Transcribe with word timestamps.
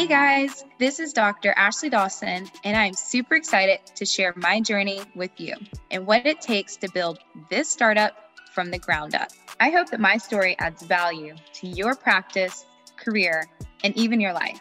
Hey 0.00 0.06
guys, 0.06 0.64
this 0.78 0.98
is 0.98 1.12
Dr. 1.12 1.52
Ashley 1.58 1.90
Dawson, 1.90 2.50
and 2.64 2.74
I'm 2.74 2.94
super 2.94 3.34
excited 3.34 3.80
to 3.96 4.06
share 4.06 4.32
my 4.34 4.58
journey 4.58 5.02
with 5.14 5.38
you 5.38 5.54
and 5.90 6.06
what 6.06 6.24
it 6.24 6.40
takes 6.40 6.74
to 6.78 6.90
build 6.92 7.18
this 7.50 7.68
startup 7.68 8.14
from 8.54 8.70
the 8.70 8.78
ground 8.78 9.14
up. 9.14 9.28
I 9.60 9.68
hope 9.68 9.90
that 9.90 10.00
my 10.00 10.16
story 10.16 10.56
adds 10.58 10.82
value 10.84 11.34
to 11.52 11.66
your 11.66 11.94
practice, 11.94 12.64
career, 12.96 13.44
and 13.84 13.94
even 13.94 14.22
your 14.22 14.32
life. 14.32 14.58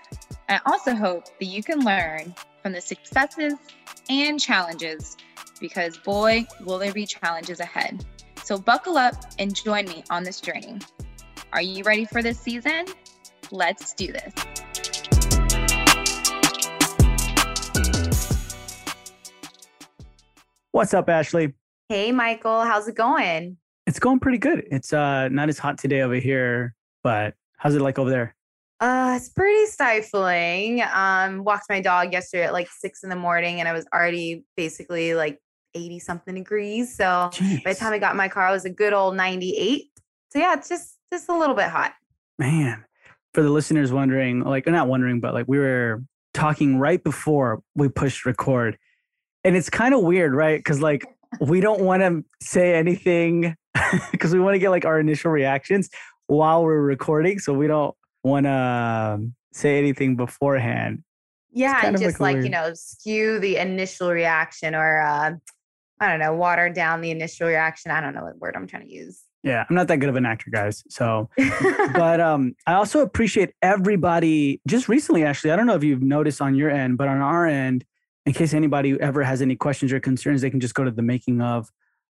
I 0.49 0.59
also 0.65 0.93
hope 0.93 1.27
that 1.39 1.45
you 1.45 1.63
can 1.63 1.85
learn 1.85 2.35
from 2.61 2.73
the 2.73 2.81
successes 2.81 3.53
and 4.09 4.41
challenges 4.41 5.15
because 5.61 5.97
boy, 5.99 6.45
will 6.65 6.79
there 6.79 6.91
be 6.91 7.05
challenges 7.05 7.61
ahead. 7.61 8.05
So 8.43 8.57
buckle 8.57 8.97
up 8.97 9.15
and 9.39 9.55
join 9.55 9.85
me 9.85 10.03
on 10.09 10.25
this 10.25 10.41
journey. 10.41 10.79
Are 11.53 11.61
you 11.61 11.85
ready 11.85 12.03
for 12.03 12.21
this 12.21 12.41
season? 12.41 12.87
Let's 13.51 13.93
do 13.93 14.12
this. 14.12 14.34
What's 20.79 20.93
up, 20.93 21.09
Ashley? 21.09 21.53
Hey, 21.89 22.13
Michael. 22.13 22.63
How's 22.63 22.88
it 22.88 22.95
going? 22.95 23.57
It's 23.85 23.99
going 23.99 24.21
pretty 24.21 24.38
good. 24.38 24.65
It's 24.71 24.93
uh 24.93 25.27
not 25.27 25.49
as 25.49 25.59
hot 25.59 25.77
today 25.77 26.03
over 26.03 26.15
here, 26.15 26.73
but 27.03 27.33
how's 27.57 27.75
it 27.75 27.81
like 27.81 27.99
over 27.99 28.09
there? 28.09 28.33
Uh, 28.79 29.15
it's 29.17 29.27
pretty 29.27 29.65
stifling. 29.65 30.81
Um, 30.93 31.43
walked 31.43 31.65
my 31.69 31.81
dog 31.81 32.13
yesterday 32.13 32.45
at 32.45 32.53
like 32.53 32.69
six 32.69 33.03
in 33.03 33.09
the 33.09 33.17
morning, 33.17 33.59
and 33.59 33.67
I 33.67 33.73
was 33.73 33.85
already 33.93 34.45
basically 34.55 35.15
like 35.15 35.38
eighty 35.75 35.99
something 35.99 36.33
degrees. 36.33 36.95
So 36.95 37.30
Jeez. 37.33 37.61
by 37.61 37.73
the 37.73 37.80
time 37.80 37.91
I 37.91 37.99
got 37.99 38.11
in 38.11 38.17
my 38.17 38.30
car, 38.30 38.47
I 38.47 38.52
was 38.52 38.63
a 38.63 38.69
good 38.69 38.93
old 38.93 39.17
ninety 39.17 39.57
eight. 39.57 39.88
So 40.30 40.39
yeah, 40.39 40.53
it's 40.53 40.69
just 40.69 40.95
just 41.11 41.27
a 41.27 41.38
little 41.38 41.55
bit 41.55 41.67
hot. 41.67 41.91
Man, 42.38 42.85
for 43.33 43.43
the 43.43 43.49
listeners 43.49 43.91
wondering, 43.91 44.45
like 44.45 44.66
not 44.66 44.88
wondering, 44.88 45.19
but 45.19 45.33
like 45.33 45.45
we 45.45 45.57
were 45.57 46.02
talking 46.33 46.77
right 46.77 47.03
before 47.03 47.64
we 47.75 47.89
pushed 47.89 48.25
record, 48.25 48.77
and 49.44 49.56
it's 49.56 49.70
kind 49.70 49.94
of 49.94 50.02
weird, 50.02 50.34
right? 50.34 50.59
Because 50.59 50.82
like 50.82 51.06
we 51.40 51.62
don't 51.62 51.82
want 51.82 52.02
to 52.02 52.23
say 52.42 52.76
anything 52.76 53.56
because 54.12 54.34
we 54.34 54.40
want 54.40 54.56
to 54.56 54.59
get 54.59 54.70
like 54.70 54.86
our 54.86 55.00
initial 55.00 55.32
reactions 55.32 55.90
while 56.28 56.64
we're 56.64 56.82
recording, 56.82 57.40
so 57.40 57.54
we 57.54 57.67
don't 57.67 57.95
want 58.23 58.45
to 58.45 59.22
say 59.54 59.78
anything 59.78 60.16
beforehand. 60.16 61.04
Yeah, 61.52 61.82
and 61.84 61.98
just 61.98 62.20
like 62.20 62.36
like, 62.36 62.44
you 62.44 62.52
know, 62.52 62.73
skew 62.73 63.40
the 63.40 63.58
initial 63.58 64.12
reaction 64.12 64.76
or 64.76 65.02
uh 65.02 65.32
I 66.02 66.08
don't 66.08 66.20
know, 66.20 66.34
water 66.34 66.70
down 66.70 67.02
the 67.02 67.12
initial 67.12 67.48
reaction. 67.48 67.92
I 67.92 68.00
don't 68.00 68.16
know 68.16 68.23
what 68.23 68.38
word 68.38 68.56
I'm 68.56 68.67
trying 68.67 68.88
to 68.88 68.94
use. 68.94 69.22
Yeah, 69.44 69.66
I'm 69.70 69.76
not 69.76 69.88
that 69.88 69.98
good 69.98 70.10
of 70.10 70.16
an 70.16 70.26
actor, 70.26 70.50
guys. 70.52 70.84
So 70.90 71.30
but 71.94 72.20
um, 72.20 72.56
I 72.67 72.73
also 72.73 73.02
appreciate 73.02 73.52
everybody. 73.62 74.62
Just 74.67 74.88
recently, 74.88 75.23
actually, 75.23 75.52
I 75.52 75.56
don't 75.56 75.66
know 75.66 75.76
if 75.76 75.84
you've 75.84 76.02
noticed 76.02 76.42
on 76.42 76.56
your 76.56 76.70
end, 76.70 76.98
but 76.98 77.08
on 77.08 77.22
our 77.22 77.45
end, 77.45 77.86
in 78.30 78.33
case 78.35 78.53
anybody 78.53 78.95
ever 79.02 79.23
has 79.23 79.41
any 79.41 79.55
questions 79.55 79.91
or 79.91 79.99
concerns, 79.99 80.41
they 80.41 80.52
can 80.52 80.59
just 80.59 80.75
go 80.75 80.83
to 80.83 80.91
the 80.91 81.02
making 81.02 81.41
of 81.41 81.67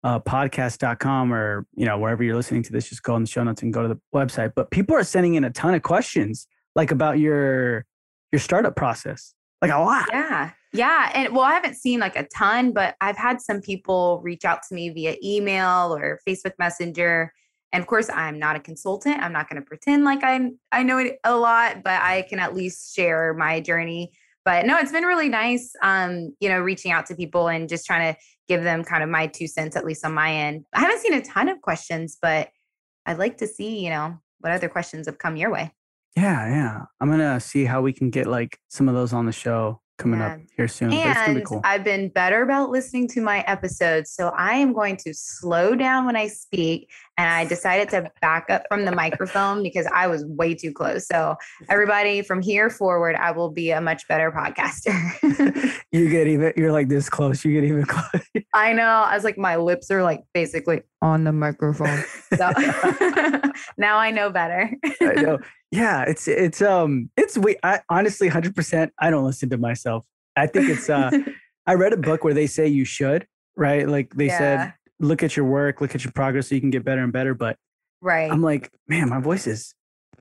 uh, 0.04 0.20
podcast.com 0.20 1.34
or 1.34 1.66
you 1.74 1.88
know 1.88 1.98
wherever 1.98 2.24
you're 2.24 2.36
listening 2.36 2.62
to 2.62 2.72
this. 2.72 2.88
Just 2.88 3.02
go 3.02 3.16
in 3.16 3.24
the 3.24 3.28
show 3.28 3.44
notes 3.44 3.64
and 3.64 3.74
go 3.74 3.82
to 3.82 3.88
the 3.88 4.00
website. 4.14 4.54
But 4.56 4.70
people 4.70 4.96
are 4.96 5.04
sending 5.04 5.34
in 5.34 5.44
a 5.44 5.50
ton 5.50 5.74
of 5.74 5.82
questions, 5.82 6.48
like 6.76 6.92
about 6.92 7.18
your 7.18 7.88
your 8.32 8.40
startup 8.40 8.76
process, 8.76 9.34
like 9.60 9.72
a 9.72 9.80
lot. 9.80 10.06
Yeah. 10.12 10.52
Yeah. 10.72 11.10
And 11.16 11.34
well, 11.34 11.46
I 11.46 11.54
haven't 11.54 11.78
seen 11.78 12.00
like 12.00 12.16
a 12.16 12.28
ton, 12.28 12.74
but 12.74 12.96
I've 13.02 13.18
had 13.18 13.42
some 13.42 13.60
people 13.60 14.22
reach 14.24 14.46
out 14.46 14.60
to 14.70 14.76
me 14.76 14.90
via 14.90 15.16
email 15.24 15.96
or 15.96 16.20
Facebook 16.28 16.54
Messenger. 16.60 17.34
And 17.72 17.82
of 17.82 17.88
course, 17.88 18.12
I'm 18.12 18.38
not 18.38 18.56
a 18.56 18.60
consultant. 18.60 19.18
I'm 19.20 19.34
not 19.34 19.50
going 19.50 19.60
to 19.60 19.66
pretend 19.66 20.06
like 20.06 20.24
I 20.24 20.52
I 20.72 20.84
know 20.84 21.00
it 21.00 21.18
a 21.24 21.36
lot, 21.36 21.82
but 21.84 22.00
I 22.04 22.22
can 22.30 22.38
at 22.38 22.54
least 22.54 22.96
share 22.96 23.34
my 23.34 23.62
journey. 23.62 24.12
But 24.46 24.66
no, 24.66 24.78
it's 24.78 24.92
been 24.92 25.06
really 25.06 25.30
nice 25.30 25.74
um, 25.82 26.36
you 26.40 26.50
know, 26.50 26.60
reaching 26.60 26.92
out 26.92 27.06
to 27.08 27.16
people 27.16 27.48
and 27.48 27.70
just 27.70 27.86
trying 27.86 28.14
to 28.14 28.20
give 28.48 28.64
them 28.64 28.84
kind 28.84 29.04
of 29.04 29.10
my 29.10 29.28
two 29.28 29.48
cents 29.48 29.76
at 29.76 29.86
least 29.86 30.06
on 30.06 30.14
my 30.14 30.34
end. 30.34 30.66
I 30.74 30.82
haven't 30.82 31.00
seen 31.00 31.14
a 31.14 31.22
ton 31.22 31.48
of 31.50 31.62
questions, 31.62 32.18
but 32.22 32.50
I'd 33.06 33.18
like 33.18 33.38
to 33.38 33.48
see, 33.48 33.84
you 33.84 33.90
know, 33.90 34.18
what 34.40 34.52
other 34.52 34.70
questions 34.70 35.08
have 35.08 35.18
come 35.18 35.38
your 35.38 35.52
way. 35.52 35.72
Yeah, 36.16 36.48
yeah. 36.50 36.82
I'm 37.02 37.10
gonna 37.10 37.40
see 37.40 37.66
how 37.66 37.82
we 37.82 37.94
can 37.94 38.10
get 38.10 38.28
like 38.28 38.60
some 38.68 38.88
of 38.88 38.96
those 38.96 39.14
on 39.14 39.26
the 39.26 39.32
show 39.32 39.82
coming 39.98 40.22
up 40.22 40.40
here 40.58 40.68
soon. 40.68 40.90
but 40.90 40.98
it's 40.98 41.20
gonna 41.20 41.34
be 41.34 41.40
And 41.40 41.46
cool. 41.46 41.62
I've 41.64 41.84
been 41.84 42.10
better 42.10 42.42
about 42.44 42.70
listening 42.70 43.08
to 43.10 43.22
my 43.22 43.42
episodes. 43.48 44.12
So 44.12 44.30
I 44.30 44.56
am 44.56 44.74
going 44.74 44.98
to 44.98 45.14
slow 45.14 45.76
down 45.76 46.06
when 46.06 46.16
I 46.16 46.28
speak. 46.28 46.90
And 47.18 47.30
I 47.30 47.46
decided 47.46 47.90
to 47.90 48.12
back 48.22 48.50
up 48.50 48.64
from 48.70 48.86
the 48.86 48.92
microphone 48.92 49.62
because 49.62 49.86
I 49.94 50.08
was 50.08 50.26
way 50.26 50.56
too 50.56 50.72
close. 50.74 51.06
So, 51.08 51.36
everybody 51.70 52.22
from 52.24 52.42
here 52.42 52.70
forward, 52.70 53.16
I 53.16 53.32
will 53.32 53.52
be 53.52 53.70
a 53.72 53.80
much 53.80 54.08
better 54.08 54.32
podcaster. 54.32 54.94
you 55.92 56.10
get 56.10 56.28
even. 56.28 56.54
You're 56.58 56.72
like 56.72 56.88
this 56.90 57.10
close. 57.10 57.46
You 57.46 57.54
get 57.54 57.64
even 57.66 57.84
close. 57.88 58.24
I 58.54 58.74
know. 58.74 58.84
I 58.84 59.14
was 59.14 59.24
like, 59.24 59.38
my 59.38 59.58
lips 59.58 59.92
are 59.92 60.02
like 60.02 60.22
basically 60.34 60.82
on 61.02 61.24
the 61.24 61.32
microphone. 61.32 62.04
So 62.36 62.50
now 63.78 63.98
I 63.98 64.12
know 64.12 64.30
better. 64.30 64.72
I 65.02 65.14
know. 65.16 65.40
Yeah, 65.72 66.04
it's 66.04 66.28
it's 66.28 66.62
um 66.62 67.10
it's 67.18 67.38
we 67.38 67.58
I 67.64 67.82
honestly 67.90 68.30
100% 68.30 68.90
I 69.00 69.10
don't 69.10 69.26
listen 69.26 69.50
to 69.50 69.58
myself. 69.58 70.06
I 70.36 70.48
think 70.48 70.70
it's 70.70 70.90
uh 70.90 71.12
I 71.66 71.76
read 71.76 71.94
a 71.94 71.98
book 71.98 72.24
where 72.24 72.34
they 72.34 72.48
say 72.48 72.68
you 72.68 72.86
should, 72.86 73.28
right? 73.56 73.88
Like 73.88 74.14
they 74.16 74.28
Yeah. 74.28 74.38
said 74.38 74.74
look 75.04 75.24
at 75.24 75.36
your 75.36 75.46
work, 75.46 75.82
look 75.82 75.96
at 75.96 76.04
your 76.04 76.14
progress 76.14 76.50
so 76.50 76.56
you 76.56 76.62
can 76.62 76.70
get 76.70 76.84
better 76.84 77.04
and 77.04 77.14
better, 77.14 77.34
but 77.34 77.58
right. 78.02 78.32
I'm 78.32 78.42
like, 78.42 78.72
man, 78.88 79.10
my 79.10 79.20
voice 79.20 79.48
is 79.48 79.76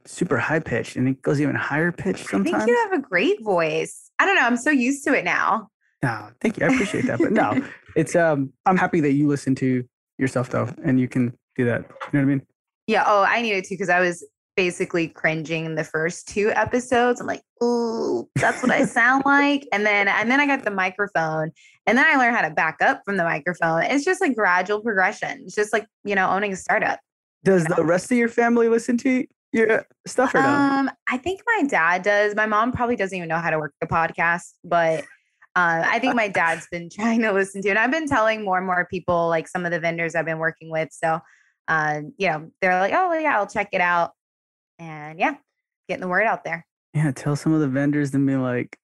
super 0.04 0.38
high 0.38 0.58
pitched 0.58 0.96
and 0.96 1.08
it 1.08 1.22
goes 1.22 1.40
even 1.40 1.54
higher 1.54 1.92
pitched 1.92 2.24
I 2.28 2.32
sometimes. 2.32 2.64
think 2.64 2.68
you 2.68 2.88
have 2.90 2.92
a 2.92 3.02
great 3.02 3.42
voice. 3.42 4.10
I 4.18 4.26
don't 4.26 4.34
know. 4.34 4.42
I'm 4.42 4.56
so 4.56 4.70
used 4.70 5.04
to 5.04 5.14
it 5.14 5.24
now. 5.24 5.68
no, 6.02 6.28
thank 6.40 6.58
you. 6.58 6.66
I 6.66 6.72
appreciate 6.72 7.06
that. 7.06 7.18
But 7.18 7.32
no, 7.32 7.64
it's 7.96 8.16
um 8.16 8.52
I'm 8.66 8.76
happy 8.76 9.00
that 9.00 9.12
you 9.12 9.28
listen 9.28 9.54
to 9.56 9.84
yourself 10.18 10.50
though 10.50 10.68
and 10.84 10.98
you 10.98 11.08
can 11.08 11.36
do 11.56 11.64
that. 11.66 11.82
You 11.82 11.86
know 11.86 11.96
what 12.12 12.20
I 12.20 12.24
mean? 12.24 12.42
Yeah. 12.86 13.04
Oh, 13.06 13.22
I 13.22 13.42
needed 13.42 13.64
to 13.64 13.74
because 13.74 13.88
I 13.88 14.00
was 14.00 14.26
basically 14.56 15.08
cringing 15.08 15.64
in 15.64 15.74
the 15.74 15.84
first 15.84 16.28
two 16.28 16.50
episodes. 16.50 17.20
I'm 17.20 17.26
like, 17.26 17.42
ooh, 17.62 18.28
that's 18.36 18.62
what 18.62 18.70
I 18.70 18.84
sound 18.86 19.24
like. 19.24 19.66
And 19.72 19.84
then 19.86 20.08
and 20.08 20.30
then 20.30 20.40
I 20.40 20.46
got 20.46 20.64
the 20.64 20.70
microphone 20.70 21.52
and 21.86 21.98
then 21.98 22.06
I 22.06 22.16
learned 22.16 22.36
how 22.36 22.42
to 22.42 22.54
back 22.54 22.78
up 22.80 23.02
from 23.04 23.16
the 23.16 23.24
microphone. 23.24 23.82
It's 23.84 24.04
just 24.04 24.20
like 24.20 24.34
gradual 24.34 24.80
progression. 24.80 25.42
It's 25.44 25.54
just 25.54 25.72
like, 25.72 25.86
you 26.04 26.14
know, 26.14 26.28
owning 26.30 26.52
a 26.52 26.56
startup. 26.56 27.00
Does 27.44 27.64
the 27.64 27.84
rest 27.84 28.10
of 28.12 28.18
your 28.18 28.28
family 28.28 28.68
listen 28.68 28.96
to 28.98 29.26
your 29.52 29.84
stuff 30.06 30.34
or 30.34 30.40
no? 30.40 30.48
Um, 30.48 30.90
I 31.08 31.18
think 31.18 31.42
my 31.46 31.66
dad 31.66 32.02
does. 32.02 32.34
My 32.34 32.46
mom 32.46 32.72
probably 32.72 32.96
doesn't 32.96 33.16
even 33.16 33.28
know 33.28 33.38
how 33.38 33.50
to 33.50 33.58
work 33.58 33.74
a 33.82 33.86
podcast, 33.86 34.52
but 34.64 35.04
uh, 35.54 35.84
I 35.84 35.98
think 35.98 36.14
my 36.14 36.28
dad's 36.28 36.66
been 36.70 36.88
trying 36.92 37.20
to 37.22 37.32
listen 37.32 37.62
to 37.62 37.68
it. 37.68 37.72
And 37.72 37.78
I've 37.78 37.90
been 37.90 38.08
telling 38.08 38.44
more 38.44 38.58
and 38.58 38.66
more 38.66 38.86
people, 38.90 39.28
like 39.28 39.48
some 39.48 39.64
of 39.64 39.72
the 39.72 39.80
vendors 39.80 40.14
I've 40.14 40.24
been 40.24 40.38
working 40.38 40.70
with. 40.70 40.88
So, 40.92 41.20
uh, 41.68 42.00
you 42.16 42.28
know, 42.28 42.50
they're 42.60 42.78
like, 42.78 42.92
oh, 42.94 43.12
yeah, 43.14 43.36
I'll 43.36 43.46
check 43.46 43.68
it 43.72 43.80
out. 43.80 44.12
And 44.82 45.18
yeah, 45.18 45.34
getting 45.88 46.00
the 46.00 46.08
word 46.08 46.26
out 46.26 46.44
there. 46.44 46.66
Yeah, 46.92 47.12
tell 47.12 47.36
some 47.36 47.54
of 47.54 47.60
the 47.60 47.68
vendors 47.68 48.10
to 48.10 48.18
be 48.18 48.36
like, 48.36 48.76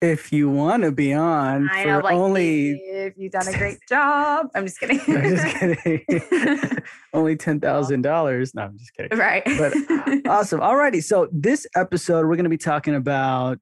if 0.00 0.32
you 0.32 0.48
want 0.48 0.82
to 0.84 0.92
be 0.92 1.12
on 1.12 1.68
I 1.68 1.82
for 1.82 1.88
know, 1.88 1.98
like, 1.98 2.14
only, 2.14 2.70
if 2.70 3.14
you've 3.18 3.32
done 3.32 3.48
a 3.48 3.58
great 3.58 3.78
job. 3.88 4.46
I'm 4.54 4.64
just 4.64 4.80
kidding. 4.80 5.00
I'm 5.08 5.36
just 5.36 5.56
kidding, 5.56 6.78
only 7.12 7.36
ten 7.36 7.60
thousand 7.60 8.02
dollars. 8.02 8.54
No, 8.54 8.62
I'm 8.62 8.78
just 8.78 8.94
kidding. 8.94 9.18
right. 9.18 9.42
But 9.44 9.74
uh, 9.90 10.30
awesome. 10.30 10.60
Alrighty, 10.60 11.02
so 11.02 11.28
this 11.32 11.66
episode 11.74 12.26
we're 12.26 12.36
going 12.36 12.44
to 12.44 12.50
be 12.50 12.56
talking 12.56 12.94
about 12.94 13.58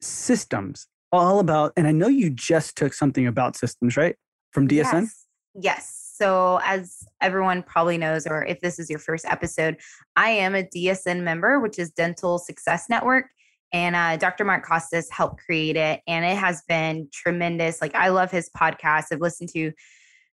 systems, 0.00 0.86
all 1.10 1.40
about, 1.40 1.72
and 1.76 1.86
I 1.86 1.92
know 1.92 2.08
you 2.08 2.30
just 2.30 2.76
took 2.76 2.92
something 2.92 3.26
about 3.26 3.56
systems, 3.56 3.96
right, 3.96 4.16
from 4.52 4.68
DSN. 4.68 5.02
Yes. 5.02 5.26
Yes. 5.58 6.05
So, 6.16 6.60
as 6.64 7.06
everyone 7.20 7.62
probably 7.62 7.98
knows, 7.98 8.26
or 8.26 8.44
if 8.44 8.60
this 8.60 8.78
is 8.78 8.88
your 8.88 8.98
first 8.98 9.26
episode, 9.26 9.76
I 10.16 10.30
am 10.30 10.54
a 10.54 10.62
DSN 10.62 11.22
member, 11.22 11.60
which 11.60 11.78
is 11.78 11.90
Dental 11.90 12.38
Success 12.38 12.86
Network. 12.88 13.26
And 13.72 13.94
uh, 13.94 14.16
Dr. 14.16 14.44
Mark 14.44 14.64
Costes 14.64 15.10
helped 15.10 15.42
create 15.44 15.76
it. 15.76 16.00
And 16.06 16.24
it 16.24 16.36
has 16.36 16.62
been 16.68 17.08
tremendous. 17.12 17.82
Like, 17.82 17.94
I 17.94 18.08
love 18.08 18.30
his 18.30 18.48
podcast. 18.56 19.06
I've 19.12 19.20
listened 19.20 19.50
to 19.50 19.72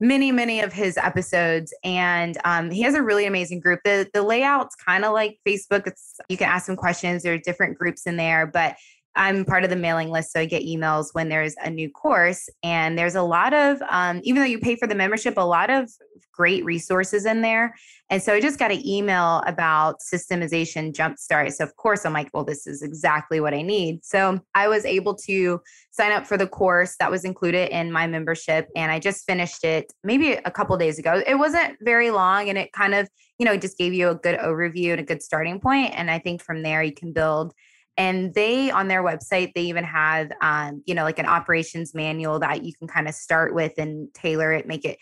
many, 0.00 0.32
many 0.32 0.60
of 0.60 0.72
his 0.72 0.96
episodes. 0.96 1.74
And 1.84 2.38
um, 2.44 2.70
he 2.70 2.82
has 2.82 2.94
a 2.94 3.02
really 3.02 3.26
amazing 3.26 3.60
group. 3.60 3.80
The, 3.84 4.08
the 4.14 4.22
layout's 4.22 4.76
kind 4.76 5.04
of 5.04 5.12
like 5.12 5.38
Facebook. 5.46 5.86
It's 5.86 6.16
you 6.28 6.36
can 6.36 6.48
ask 6.48 6.68
him 6.68 6.76
questions. 6.76 7.22
There 7.22 7.34
are 7.34 7.38
different 7.38 7.76
groups 7.76 8.06
in 8.06 8.16
there, 8.16 8.46
but 8.46 8.76
I'm 9.16 9.44
part 9.44 9.64
of 9.64 9.70
the 9.70 9.76
mailing 9.76 10.10
list, 10.10 10.32
so 10.32 10.40
I 10.40 10.44
get 10.44 10.62
emails 10.62 11.08
when 11.12 11.28
there's 11.28 11.54
a 11.64 11.70
new 11.70 11.90
course. 11.90 12.48
And 12.62 12.98
there's 12.98 13.14
a 13.14 13.22
lot 13.22 13.54
of, 13.54 13.82
um, 13.88 14.20
even 14.24 14.40
though 14.42 14.48
you 14.48 14.58
pay 14.58 14.76
for 14.76 14.86
the 14.86 14.94
membership, 14.94 15.34
a 15.36 15.40
lot 15.40 15.70
of 15.70 15.90
great 16.32 16.64
resources 16.64 17.24
in 17.24 17.40
there. 17.40 17.74
And 18.10 18.22
so 18.22 18.34
I 18.34 18.40
just 18.40 18.58
got 18.58 18.70
an 18.70 18.86
email 18.86 19.42
about 19.46 20.00
systemization 20.00 20.92
jumpstart. 20.92 21.52
So 21.54 21.64
of 21.64 21.74
course 21.76 22.04
I'm 22.04 22.12
like, 22.12 22.28
well, 22.34 22.44
this 22.44 22.66
is 22.66 22.82
exactly 22.82 23.40
what 23.40 23.54
I 23.54 23.62
need. 23.62 24.04
So 24.04 24.38
I 24.54 24.68
was 24.68 24.84
able 24.84 25.14
to 25.14 25.60
sign 25.90 26.12
up 26.12 26.26
for 26.26 26.36
the 26.36 26.46
course 26.46 26.96
that 27.00 27.10
was 27.10 27.24
included 27.24 27.70
in 27.70 27.90
my 27.90 28.06
membership, 28.06 28.68
and 28.76 28.92
I 28.92 28.98
just 28.98 29.24
finished 29.24 29.64
it 29.64 29.90
maybe 30.04 30.32
a 30.32 30.50
couple 30.50 30.76
days 30.76 30.98
ago. 30.98 31.22
It 31.26 31.36
wasn't 31.36 31.78
very 31.80 32.10
long, 32.10 32.50
and 32.50 32.58
it 32.58 32.70
kind 32.72 32.94
of, 32.94 33.08
you 33.38 33.46
know, 33.46 33.56
just 33.56 33.78
gave 33.78 33.94
you 33.94 34.10
a 34.10 34.14
good 34.14 34.38
overview 34.38 34.90
and 34.92 35.00
a 35.00 35.04
good 35.04 35.22
starting 35.22 35.58
point. 35.58 35.92
And 35.96 36.10
I 36.10 36.18
think 36.18 36.42
from 36.42 36.62
there 36.62 36.82
you 36.82 36.92
can 36.92 37.14
build 37.14 37.54
And 37.96 38.34
they 38.34 38.70
on 38.70 38.88
their 38.88 39.02
website, 39.02 39.52
they 39.54 39.62
even 39.62 39.84
have 39.84 40.30
um, 40.40 40.82
you 40.86 40.94
know, 40.94 41.04
like 41.04 41.18
an 41.18 41.26
operations 41.26 41.94
manual 41.94 42.38
that 42.40 42.64
you 42.64 42.72
can 42.74 42.88
kind 42.88 43.08
of 43.08 43.14
start 43.14 43.54
with 43.54 43.72
and 43.78 44.12
tailor 44.14 44.52
it, 44.52 44.66
make 44.66 44.84
it 44.84 44.98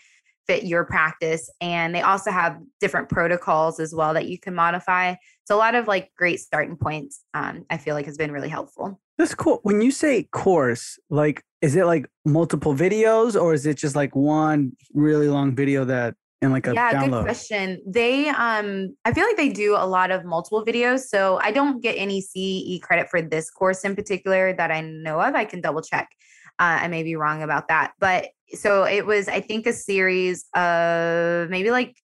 fit 0.47 0.63
your 0.63 0.85
practice. 0.85 1.49
And 1.59 1.93
they 1.93 2.01
also 2.01 2.31
have 2.31 2.59
different 2.79 3.09
protocols 3.09 3.79
as 3.79 3.93
well 3.93 4.13
that 4.13 4.27
you 4.27 4.39
can 4.39 4.53
modify. 4.53 5.15
So 5.45 5.55
a 5.55 5.57
lot 5.57 5.75
of 5.75 5.87
like 5.87 6.11
great 6.17 6.39
starting 6.39 6.77
points, 6.77 7.23
um, 7.33 7.65
I 7.69 7.77
feel 7.77 7.95
like 7.95 8.05
has 8.05 8.17
been 8.17 8.31
really 8.31 8.49
helpful. 8.49 8.99
That's 9.17 9.35
cool. 9.35 9.59
When 9.63 9.81
you 9.81 9.91
say 9.91 10.23
course, 10.23 10.99
like, 11.09 11.43
is 11.61 11.75
it 11.75 11.85
like 11.85 12.07
multiple 12.25 12.75
videos 12.75 13.39
or 13.41 13.53
is 13.53 13.65
it 13.65 13.77
just 13.77 13.95
like 13.95 14.15
one 14.15 14.73
really 14.93 15.29
long 15.29 15.55
video 15.55 15.85
that 15.85 16.15
in 16.45 16.51
like 16.51 16.67
a 16.67 16.73
yeah, 16.73 16.93
download? 16.93 17.11
good 17.11 17.23
question. 17.23 17.81
They, 17.85 18.29
um, 18.29 18.95
I 19.03 19.13
feel 19.13 19.25
like 19.25 19.37
they 19.37 19.49
do 19.49 19.75
a 19.75 19.85
lot 19.85 20.11
of 20.11 20.23
multiple 20.23 20.63
videos. 20.65 21.01
So 21.01 21.39
I 21.41 21.51
don't 21.51 21.81
get 21.81 21.93
any 21.93 22.21
CE 22.21 22.79
credit 22.81 23.09
for 23.09 23.21
this 23.21 23.49
course 23.49 23.83
in 23.83 23.95
particular 23.95 24.53
that 24.53 24.71
I 24.71 24.81
know 24.81 25.19
of. 25.19 25.35
I 25.35 25.45
can 25.45 25.61
double 25.61 25.81
check. 25.81 26.09
Uh, 26.57 26.79
I 26.81 26.87
may 26.87 27.03
be 27.03 27.17
wrong 27.17 27.43
about 27.43 27.67
that, 27.67 27.93
but 27.99 28.29
so 28.53 28.85
it 28.85 29.05
was, 29.05 29.27
I 29.27 29.41
think, 29.41 29.67
a 29.67 29.73
series 29.73 30.45
of 30.55 31.49
maybe 31.49 31.69
like 31.69 31.97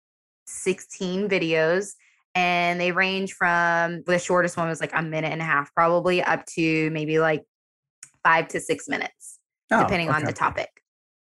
16 0.48 1.30
videos 1.30 1.94
and 2.36 2.80
they 2.80 2.92
range 2.92 3.34
from 3.34 4.04
the 4.06 4.18
shortest 4.18 4.58
one 4.58 4.70
was 4.70 4.82
like 4.82 4.92
a 4.94 5.02
minute 5.02 5.32
and 5.32 5.42
a 5.42 5.46
half 5.46 5.74
probably 5.74 6.22
up 6.22 6.46
to 6.46 6.90
maybe 6.92 7.20
like 7.20 7.44
five 8.24 8.48
to 8.50 8.60
six 8.60 8.88
minutes 8.88 9.40
oh, 9.72 9.82
depending 9.82 10.10
okay. 10.10 10.18
on 10.18 10.24
the 10.24 10.34
topic 10.34 10.70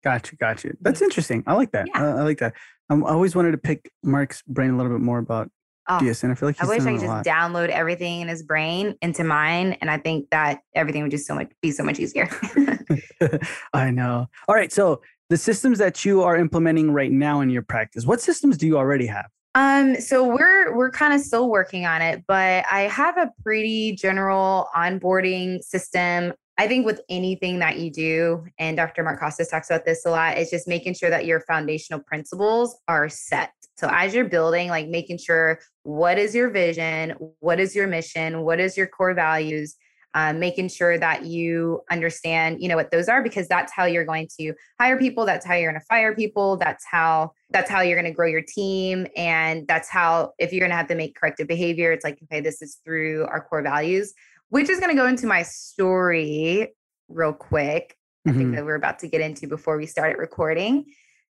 gotcha 0.04 0.36
gotcha. 0.36 0.70
That's 0.80 1.02
interesting. 1.02 1.42
I 1.46 1.54
like 1.54 1.72
that. 1.72 1.86
Yeah. 1.88 2.02
I, 2.02 2.18
I, 2.18 2.22
like 2.22 2.38
that. 2.38 2.54
Um, 2.90 3.04
i 3.04 3.10
always 3.10 3.34
wanted 3.34 3.52
to 3.52 3.58
pick 3.58 3.90
mark's 4.02 4.42
brain 4.42 4.70
a 4.70 4.76
little 4.76 4.92
bit 4.92 5.00
more 5.00 5.18
about 5.18 5.50
oh, 5.88 5.98
dsn 6.02 6.30
i 6.30 6.34
feel 6.34 6.50
like 6.50 6.62
i 6.62 6.66
wish 6.66 6.82
i 6.82 6.92
could 6.92 7.00
just 7.00 7.06
lot. 7.06 7.24
download 7.24 7.70
everything 7.70 8.20
in 8.20 8.28
his 8.28 8.42
brain 8.42 8.94
into 9.00 9.24
mine 9.24 9.72
and 9.80 9.90
i 9.90 9.96
think 9.96 10.28
that 10.30 10.60
everything 10.74 11.02
would 11.02 11.10
just 11.10 11.26
so 11.26 11.34
much 11.34 11.50
be 11.62 11.70
so 11.70 11.82
much 11.82 11.98
easier. 11.98 12.28
I 13.72 13.90
know. 13.90 14.28
All 14.48 14.54
right 14.54 14.70
so 14.70 15.00
the 15.30 15.38
systems 15.38 15.78
that 15.78 16.04
you 16.04 16.22
are 16.22 16.36
implementing 16.36 16.90
right 16.90 17.10
now 17.10 17.40
in 17.40 17.48
your 17.48 17.62
practice 17.62 18.04
what 18.04 18.20
systems 18.20 18.58
do 18.58 18.66
you 18.66 18.76
already 18.76 19.06
have? 19.06 19.26
Um, 19.56 20.00
so 20.00 20.26
we're 20.26 20.76
we're 20.76 20.90
kind 20.90 21.14
of 21.14 21.20
still 21.20 21.48
working 21.48 21.86
on 21.86 22.02
it, 22.02 22.24
but 22.26 22.64
I 22.70 22.82
have 22.82 23.16
a 23.16 23.30
pretty 23.42 23.94
general 23.94 24.68
onboarding 24.74 25.62
system. 25.62 26.32
I 26.56 26.68
think 26.68 26.86
with 26.86 27.00
anything 27.08 27.58
that 27.58 27.78
you 27.78 27.90
do, 27.90 28.44
and 28.58 28.76
Dr. 28.76 29.02
Mark 29.02 29.18
Costes 29.18 29.48
talks 29.48 29.70
about 29.70 29.84
this 29.84 30.06
a 30.06 30.10
lot, 30.10 30.38
is 30.38 30.50
just 30.50 30.68
making 30.68 30.94
sure 30.94 31.10
that 31.10 31.26
your 31.26 31.40
foundational 31.40 32.00
principles 32.00 32.76
are 32.86 33.08
set. 33.08 33.52
So 33.76 33.88
as 33.90 34.14
you're 34.14 34.28
building, 34.28 34.68
like 34.68 34.88
making 34.88 35.18
sure 35.18 35.58
what 35.82 36.16
is 36.16 36.32
your 36.34 36.50
vision, 36.50 37.14
what 37.40 37.58
is 37.58 37.74
your 37.74 37.88
mission, 37.88 38.42
what 38.42 38.60
is 38.60 38.76
your 38.76 38.86
core 38.86 39.14
values, 39.14 39.76
um, 40.14 40.38
making 40.38 40.68
sure 40.68 40.96
that 40.96 41.24
you 41.24 41.82
understand 41.90 42.62
you 42.62 42.68
know 42.68 42.76
what 42.76 42.90
those 42.90 43.08
are 43.08 43.22
because 43.22 43.48
that's 43.48 43.72
how 43.72 43.84
you're 43.84 44.04
going 44.04 44.28
to 44.38 44.54
hire 44.80 44.96
people 44.96 45.26
that's 45.26 45.44
how 45.44 45.54
you're 45.54 45.70
going 45.70 45.80
to 45.80 45.86
fire 45.86 46.14
people 46.14 46.56
that's 46.56 46.84
how 46.88 47.32
that's 47.50 47.68
how 47.68 47.80
you're 47.80 48.00
going 48.00 48.10
to 48.10 48.16
grow 48.16 48.28
your 48.28 48.42
team 48.46 49.06
and 49.16 49.66
that's 49.66 49.88
how 49.88 50.32
if 50.38 50.52
you're 50.52 50.60
going 50.60 50.70
to 50.70 50.76
have 50.76 50.86
to 50.86 50.94
make 50.94 51.16
corrective 51.16 51.48
behavior 51.48 51.92
it's 51.92 52.04
like 52.04 52.18
okay 52.22 52.40
this 52.40 52.62
is 52.62 52.78
through 52.84 53.26
our 53.26 53.42
core 53.42 53.62
values 53.62 54.14
which 54.54 54.70
is 54.70 54.78
going 54.78 54.90
to 54.90 54.96
go 54.96 55.08
into 55.08 55.26
my 55.26 55.42
story 55.42 56.72
real 57.08 57.32
quick 57.32 57.96
mm-hmm. 58.26 58.30
i 58.30 58.32
think 58.32 58.46
mm-hmm. 58.46 58.54
that 58.54 58.64
we're 58.64 58.76
about 58.76 59.00
to 59.00 59.08
get 59.08 59.20
into 59.20 59.48
before 59.48 59.76
we 59.76 59.84
started 59.84 60.16
recording 60.16 60.84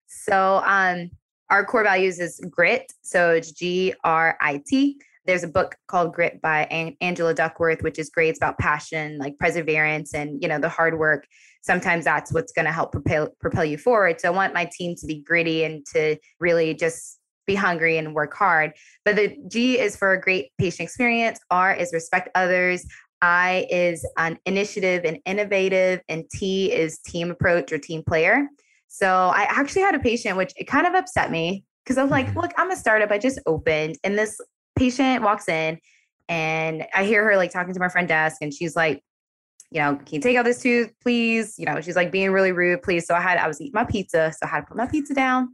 so 0.06 0.62
um 0.66 1.10
our 1.48 1.64
core 1.64 1.82
values 1.82 2.20
is 2.20 2.38
grit 2.50 2.92
so 3.02 3.30
it's 3.30 3.50
g-r-i-t 3.52 4.98
there's 5.26 5.42
a 5.42 5.48
book 5.48 5.74
called 5.86 6.12
Grit 6.12 6.42
by 6.42 6.64
Angela 7.00 7.32
Duckworth, 7.32 7.82
which 7.82 7.98
is 7.98 8.10
great. 8.10 8.28
It's 8.28 8.38
about 8.38 8.58
passion, 8.58 9.16
like 9.16 9.38
perseverance, 9.38 10.12
and 10.12 10.42
you 10.42 10.46
know 10.46 10.58
the 10.58 10.68
hard 10.68 10.98
work. 10.98 11.24
Sometimes 11.62 12.04
that's 12.04 12.30
what's 12.30 12.52
going 12.52 12.66
to 12.66 12.72
help 12.72 12.92
propel 12.92 13.30
propel 13.40 13.64
you 13.64 13.78
forward. 13.78 14.20
So 14.20 14.28
I 14.28 14.32
want 14.32 14.52
my 14.52 14.68
team 14.70 14.94
to 14.96 15.06
be 15.06 15.22
gritty 15.22 15.64
and 15.64 15.82
to 15.94 16.18
really 16.40 16.74
just 16.74 17.18
be 17.46 17.54
hungry 17.54 17.98
and 17.98 18.14
work 18.14 18.34
hard. 18.34 18.72
But 19.04 19.16
the 19.16 19.36
G 19.48 19.78
is 19.78 19.96
for 19.96 20.12
a 20.12 20.20
great 20.20 20.50
patient 20.58 20.86
experience. 20.86 21.38
R 21.50 21.74
is 21.74 21.92
respect 21.92 22.28
others. 22.34 22.86
I 23.22 23.66
is 23.70 24.06
an 24.18 24.38
initiative 24.46 25.04
and 25.04 25.18
innovative, 25.24 26.00
and 26.08 26.24
T 26.30 26.72
is 26.72 26.98
team 26.98 27.30
approach 27.30 27.72
or 27.72 27.78
team 27.78 28.02
player. 28.02 28.46
So 28.88 29.08
I 29.08 29.46
actually 29.48 29.82
had 29.82 29.94
a 29.94 30.00
patient, 30.00 30.36
which 30.36 30.52
it 30.56 30.64
kind 30.64 30.86
of 30.86 30.94
upset 30.94 31.30
me 31.30 31.64
because 31.84 31.98
I 31.98 32.02
was 32.02 32.10
like, 32.10 32.26
mm-hmm. 32.26 32.40
look, 32.40 32.52
I'm 32.56 32.70
a 32.70 32.76
startup. 32.76 33.10
I 33.10 33.18
just 33.18 33.38
opened, 33.46 33.96
and 34.04 34.18
this 34.18 34.38
patient 34.76 35.22
walks 35.22 35.48
in 35.48 35.78
and 36.28 36.86
I 36.94 37.04
hear 37.04 37.24
her 37.24 37.36
like 37.36 37.50
talking 37.50 37.74
to 37.74 37.80
my 37.80 37.88
front 37.88 38.08
desk 38.08 38.38
and 38.40 38.52
she's 38.52 38.74
like, 38.74 39.02
you 39.70 39.80
know, 39.80 39.96
can 39.96 40.14
you 40.14 40.20
take 40.20 40.36
out 40.36 40.44
this 40.44 40.62
tooth, 40.62 40.90
please? 41.02 41.58
You 41.58 41.66
know, 41.66 41.80
she's 41.80 41.96
like 41.96 42.12
being 42.12 42.30
really 42.30 42.52
rude, 42.52 42.82
please. 42.82 43.06
So 43.06 43.14
I 43.14 43.20
had, 43.20 43.38
I 43.38 43.48
was 43.48 43.60
eating 43.60 43.72
my 43.74 43.84
pizza. 43.84 44.32
So 44.32 44.46
I 44.46 44.48
had 44.48 44.60
to 44.60 44.66
put 44.66 44.76
my 44.76 44.86
pizza 44.86 45.14
down. 45.14 45.52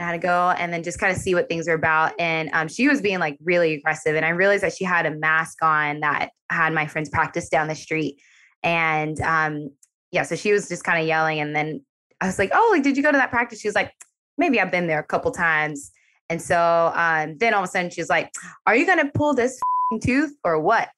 Had 0.00 0.12
to 0.12 0.18
go 0.18 0.54
and 0.56 0.72
then 0.72 0.82
just 0.82 0.98
kind 0.98 1.14
of 1.14 1.20
see 1.20 1.34
what 1.34 1.48
things 1.48 1.68
are 1.68 1.74
about. 1.74 2.12
And 2.18 2.48
um, 2.52 2.68
she 2.68 2.88
was 2.88 3.00
being 3.00 3.18
like 3.18 3.36
really 3.42 3.74
aggressive. 3.74 4.16
And 4.16 4.24
I 4.24 4.30
realized 4.30 4.62
that 4.62 4.72
she 4.72 4.84
had 4.84 5.06
a 5.06 5.10
mask 5.10 5.62
on 5.62 6.00
that 6.00 6.30
had 6.50 6.72
my 6.72 6.86
friend's 6.86 7.10
practice 7.10 7.48
down 7.48 7.68
the 7.68 7.74
street. 7.74 8.16
And 8.62 9.20
um, 9.20 9.70
yeah, 10.10 10.22
so 10.22 10.36
she 10.36 10.52
was 10.52 10.68
just 10.68 10.84
kind 10.84 11.00
of 11.00 11.06
yelling. 11.06 11.38
And 11.40 11.54
then 11.54 11.84
I 12.20 12.26
was 12.26 12.38
like, 12.38 12.50
oh, 12.54 12.70
like, 12.72 12.82
did 12.82 12.96
you 12.96 13.02
go 13.02 13.12
to 13.12 13.18
that 13.18 13.30
practice? 13.30 13.60
She 13.60 13.68
was 13.68 13.74
like, 13.74 13.92
maybe 14.38 14.58
I've 14.58 14.72
been 14.72 14.86
there 14.86 14.98
a 14.98 15.04
couple 15.04 15.30
times. 15.30 15.92
And 16.30 16.40
so 16.40 16.92
um, 16.94 17.36
then 17.38 17.54
all 17.54 17.62
of 17.62 17.68
a 17.68 17.70
sudden 17.70 17.90
she's 17.90 18.08
like, 18.08 18.32
Are 18.66 18.74
you 18.74 18.86
going 18.86 19.04
to 19.04 19.10
pull 19.12 19.34
this 19.34 19.60
tooth 20.02 20.34
or 20.44 20.60
what? 20.60 20.88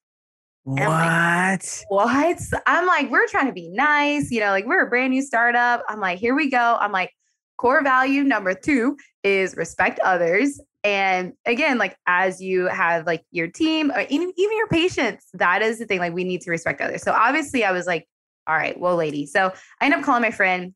what? 0.64 0.78
Like, 0.78 1.82
what? 1.88 2.38
I'm 2.66 2.86
like, 2.86 3.10
We're 3.10 3.26
trying 3.26 3.46
to 3.46 3.52
be 3.52 3.68
nice. 3.68 4.30
You 4.30 4.40
know, 4.40 4.50
like 4.50 4.66
we're 4.66 4.86
a 4.86 4.88
brand 4.88 5.10
new 5.10 5.22
startup. 5.22 5.82
I'm 5.88 6.00
like, 6.00 6.18
Here 6.18 6.34
we 6.34 6.50
go. 6.50 6.78
I'm 6.80 6.92
like, 6.92 7.10
core 7.56 7.82
value 7.82 8.24
number 8.24 8.54
two 8.54 8.96
is 9.22 9.56
respect 9.56 9.98
others. 10.00 10.60
And 10.84 11.32
again, 11.46 11.78
like 11.78 11.96
as 12.06 12.40
you 12.40 12.66
have 12.66 13.06
like 13.06 13.22
your 13.30 13.46
team 13.46 13.92
or 13.92 14.00
even, 14.08 14.32
even 14.36 14.56
your 14.56 14.68
patients, 14.68 15.26
that 15.34 15.62
is 15.62 15.78
the 15.78 15.86
thing. 15.86 16.00
Like 16.00 16.12
we 16.12 16.24
need 16.24 16.40
to 16.42 16.50
respect 16.50 16.80
others. 16.80 17.02
So 17.02 17.12
obviously 17.12 17.64
I 17.64 17.72
was 17.72 17.86
like, 17.86 18.08
all 18.48 18.56
right, 18.56 18.78
well, 18.78 18.96
lady. 18.96 19.26
So 19.26 19.52
I 19.80 19.84
end 19.84 19.94
up 19.94 20.02
calling 20.02 20.22
my 20.22 20.32
friend 20.32 20.74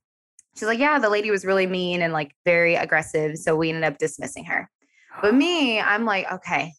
she's 0.57 0.67
like, 0.67 0.79
yeah, 0.79 0.99
the 0.99 1.11
lady 1.11 1.31
was 1.31 1.45
really 1.45 1.67
mean 1.67 2.03
and 2.03 2.13
like 2.13 2.35
very 2.45 2.75
aggressive. 2.75 3.37
So 3.37 3.55
we 3.57 3.69
ended 3.69 3.85
up 3.85 3.99
dismissing 3.99 4.45
her. 4.47 4.69
But 5.23 5.35
me, 5.35 5.81
I'm 5.81 6.05
like, 6.05 6.31
okay, 6.31 6.73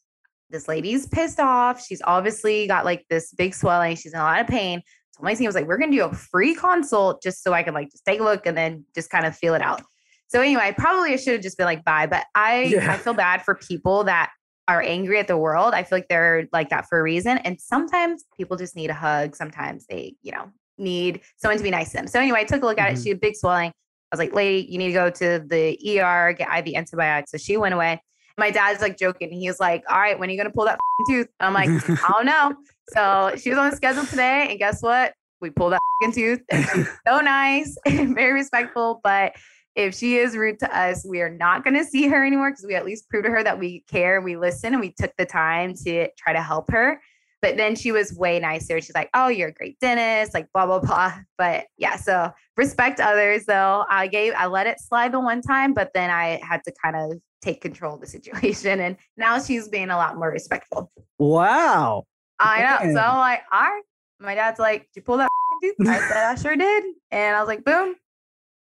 this 0.50 0.68
lady's 0.68 1.08
pissed 1.08 1.40
off. 1.40 1.84
She's 1.84 2.02
obviously 2.04 2.68
got 2.68 2.86
like 2.86 3.06
this 3.10 3.34
big 3.34 3.54
swelling. 3.54 3.96
She's 3.96 4.14
in 4.14 4.20
a 4.20 4.24
lot 4.24 4.42
of 4.42 4.48
pain. 4.48 4.82
So 5.18 5.24
my 5.24 5.34
team 5.34 5.46
was 5.48 5.56
like, 5.56 5.68
we're 5.68 5.78
gonna 5.78 5.92
do 5.92 6.04
a 6.04 6.14
free 6.14 6.54
consult 6.56 7.22
just 7.22 7.44
so 7.44 7.54
I 7.54 7.64
could 7.64 7.74
like 7.74 7.92
just 7.92 8.06
take 8.06 8.20
a 8.20 8.24
look 8.24 8.46
and 8.46 8.58
then 8.58 8.86
just 8.96 9.10
kind 9.10 9.26
of 9.26 9.36
feel 9.36 9.54
it 9.54 9.62
out. 9.62 9.82
So 10.28 10.42
anyway, 10.42 10.74
probably 10.78 11.14
I 11.14 11.16
should 11.16 11.34
have 11.34 11.42
just 11.42 11.58
been 11.58 11.66
like, 11.66 11.84
bye. 11.84 12.06
But 12.06 12.26
I 12.36 12.64
yeah. 12.64 12.92
I 12.92 12.98
feel 12.98 13.14
bad 13.14 13.44
for 13.44 13.56
people 13.56 14.04
that 14.06 14.32
are 14.68 14.82
angry 14.82 15.20
at 15.20 15.28
the 15.28 15.38
world. 15.38 15.74
I 15.74 15.84
feel 15.84 15.98
like 15.98 16.08
they're 16.10 16.48
like 16.52 16.70
that 16.70 16.88
for 16.88 17.00
a 17.00 17.04
reason. 17.04 17.38
And 17.40 17.60
sometimes 17.60 18.26
people 18.36 18.58
just 18.58 18.76
need 18.76 18.90
a 18.90 18.94
hug. 18.94 19.36
Sometimes 19.36 19.86
they, 19.90 20.16
you 20.22 20.34
know, 20.34 20.52
need 20.78 21.22
someone 21.38 21.58
to 21.58 21.64
be 21.64 21.72
nice 21.72 21.92
to 21.92 21.98
them. 21.98 22.08
So 22.08 22.20
anyway, 22.20 22.42
I 22.42 22.44
took 22.44 22.64
a 22.64 22.66
look 22.66 22.78
at 22.78 22.88
mm-hmm. 22.90 23.00
it. 23.00 23.04
She 23.04 23.10
had 23.10 23.22
big 23.22 23.36
swelling. 23.36 23.70
I 23.70 24.16
was 24.16 24.20
like, 24.20 24.34
lady, 24.34 24.70
you 24.70 24.78
need 24.78 24.88
to 24.88 24.94
go 24.94 25.10
to 25.10 25.44
the 25.46 26.02
ER, 26.02 26.34
get 26.34 26.68
IV 26.68 26.76
antibiotics. 26.76 27.32
So 27.32 27.38
she 27.38 27.58
went 27.58 27.74
away. 27.74 28.02
My 28.38 28.52
dad's 28.52 28.82
like 28.82 28.98
joking. 28.98 29.32
He's 29.32 29.60
like, 29.60 29.84
all 29.90 29.98
right, 29.98 30.18
when 30.18 30.30
are 30.30 30.32
you 30.32 30.38
going 30.38 30.50
to 30.50 30.54
pull 30.54 30.66
that 30.66 30.80
tooth? 31.10 31.28
I'm 31.40 31.54
like, 31.54 31.70
I 31.90 32.12
don't 32.12 32.26
know. 32.26 32.56
So 32.90 33.34
she 33.38 33.50
was 33.50 33.58
on 33.58 33.70
the 33.70 33.76
schedule 33.76 34.06
today. 34.06 34.48
And 34.50 34.60
guess 34.60 34.82
what? 34.82 35.14
We 35.42 35.50
pulled 35.50 35.74
that 35.74 36.14
tooth. 36.14 36.42
And 36.50 36.88
so 37.08 37.20
nice 37.20 37.76
and 37.86 38.16
very 38.16 38.34
respectful. 38.34 39.02
But 39.04 39.34
if 39.76 39.94
she 39.94 40.18
is 40.18 40.36
rude 40.36 40.60
to 40.60 40.78
us, 40.78 41.06
we 41.08 41.22
are 41.22 41.30
not 41.30 41.64
going 41.64 41.76
to 41.76 41.86
see 41.86 42.08
her 42.08 42.26
anymore 42.26 42.52
because 42.52 42.66
we 42.68 42.76
at 42.76 42.86
least 42.86 43.10
proved 43.10 43.26
to 43.26 43.32
her 43.32 43.44
that 43.44 43.60
we 43.60 43.84
care, 43.90 44.22
we 44.22 44.36
listen, 44.36 44.74
and 44.74 44.82
we 44.82 44.94
took 45.00 45.12
the 45.18 45.26
time 45.26 45.76
to 45.86 46.08
try 46.18 46.34
to 46.34 46.42
help 46.42 46.72
her. 46.72 47.00
But 47.44 47.58
then 47.58 47.76
she 47.76 47.92
was 47.92 48.12
way 48.16 48.40
nicer. 48.40 48.82
She's 48.82 48.96
like, 48.96 49.12
"Oh, 49.14 49.28
you're 49.28 49.50
a 49.50 49.54
great 49.54 49.80
dentist," 49.80 50.34
like 50.34 50.52
blah 50.54 50.66
blah 50.66 50.80
blah. 50.80 51.14
But 51.38 51.66
yeah, 51.78 51.96
so 51.96 52.32
respect 52.58 53.00
others 53.00 53.46
though. 53.46 53.86
I 53.88 54.08
gave 54.08 54.34
I 54.36 54.48
let 54.48 54.66
it 54.66 54.80
slide 54.80 55.12
the 55.12 55.20
one 55.20 55.44
time, 55.44 55.76
but 55.76 55.92
then 55.94 56.10
I 56.10 56.40
had 56.42 56.64
to 56.64 56.74
kind 56.84 56.96
of 56.96 57.20
take 57.42 57.62
control 57.62 57.96
of 57.96 58.02
the 58.02 58.08
situation. 58.08 58.80
And 58.80 58.98
now 59.16 59.40
she's 59.40 59.68
being 59.68 59.90
a 59.90 59.98
lot 59.98 60.18
more 60.18 60.32
respectful. 60.32 60.92
Wow. 61.20 62.06
I 62.40 62.62
know. 62.62 62.94
So 62.94 63.00
I'm 63.00 63.18
like, 63.18 63.42
all 63.52 63.62
right. 63.62 63.82
My 64.20 64.36
dad's 64.36 64.60
like, 64.60 64.82
Did 64.94 64.98
you 64.98 65.02
pull 65.04 65.18
that 65.18 65.30
tooth? 65.62 65.76
I 65.88 66.00
said, 66.00 66.26
I 66.26 66.36
sure 66.36 66.56
did. 66.56 66.84
And 67.12 67.36
I 67.36 67.40
was 67.40 67.48
like, 67.48 67.64
boom. 67.64 67.96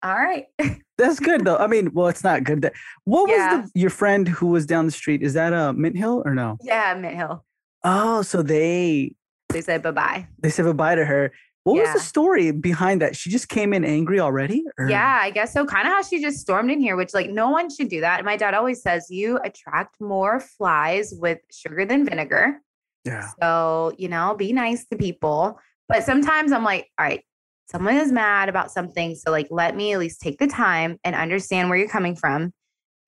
All 0.03 0.15
right. 0.15 0.47
That's 0.99 1.21
good 1.21 1.45
though. 1.45 1.57
I 1.57 1.67
mean, 1.67 1.93
well, 1.93 2.09
it's 2.09 2.25
not 2.25 2.45
good. 2.45 2.63
That, 2.63 2.75
what 3.05 3.31
yeah. 3.31 3.61
was 3.61 3.73
the, 3.73 3.81
your 3.81 3.91
friend 3.91 4.29
who 4.29 4.49
was 4.49 4.67
down 4.67 4.87
the 4.87 4.93
street? 4.93 5.23
Is 5.23 5.35
that 5.35 5.53
a 5.53 5.69
uh, 5.69 5.73
Mint 5.73 5.97
Hill 5.97 6.23
or 6.25 6.35
no? 6.35 6.59
Yeah, 6.63 6.95
Mint 6.95 7.17
Hill. 7.17 7.45
Oh, 7.85 8.23
so 8.23 8.43
they 8.43 9.15
they 9.49 9.61
said 9.61 9.83
bye 9.83 9.91
bye. 9.91 10.27
They 10.39 10.51
said 10.51 10.65
bye 10.65 10.73
bye 10.73 10.95
to 10.95 11.05
her. 11.05 11.33
What 11.65 11.77
yeah. 11.77 11.83
was 11.83 11.95
the 11.95 12.01
story 12.01 12.51
behind 12.51 13.01
that? 13.03 13.15
She 13.15 13.31
just 13.31 13.49
came 13.49 13.73
in 13.73 13.85
angry 13.85 14.19
already? 14.19 14.65
Or? 14.79 14.89
Yeah, 14.89 15.21
I 15.23 15.31
guess 15.31 15.53
so. 15.53 15.65
Kind 15.65 15.87
of 15.87 15.93
how 15.93 16.03
she 16.03 16.21
just 16.21 16.39
stormed 16.39 16.71
in 16.71 16.81
here, 16.81 16.97
which 16.97 17.15
like 17.15 17.31
no 17.31 17.51
one 17.51 17.71
should 17.71 17.89
do 17.89 18.01
that. 18.01 18.25
My 18.25 18.37
dad 18.37 18.55
always 18.55 18.83
says 18.83 19.07
you 19.11 19.39
attract 19.45 20.01
more 20.01 20.41
flies 20.41 21.15
with 21.17 21.39
sugar 21.53 21.85
than 21.85 22.05
vinegar. 22.05 22.61
Yeah. 23.05 23.29
So, 23.41 23.93
you 23.97 24.09
know, 24.09 24.35
be 24.37 24.53
nice 24.53 24.87
to 24.87 24.97
people. 24.97 25.59
But 25.89 26.05
sometimes 26.05 26.53
I'm 26.53 26.65
like, 26.65 26.89
all 26.99 27.07
right, 27.07 27.25
someone 27.71 27.97
is 27.97 28.11
mad 28.11 28.49
about 28.49 28.71
something. 28.73 29.15
So, 29.15 29.31
like, 29.31 29.49
let 29.51 29.77
me 29.77 29.93
at 29.93 29.99
least 29.99 30.21
take 30.21 30.39
the 30.39 30.47
time 30.47 30.99
and 31.05 31.15
understand 31.15 31.69
where 31.69 31.79
you're 31.79 31.89
coming 31.89 32.17
from. 32.17 32.53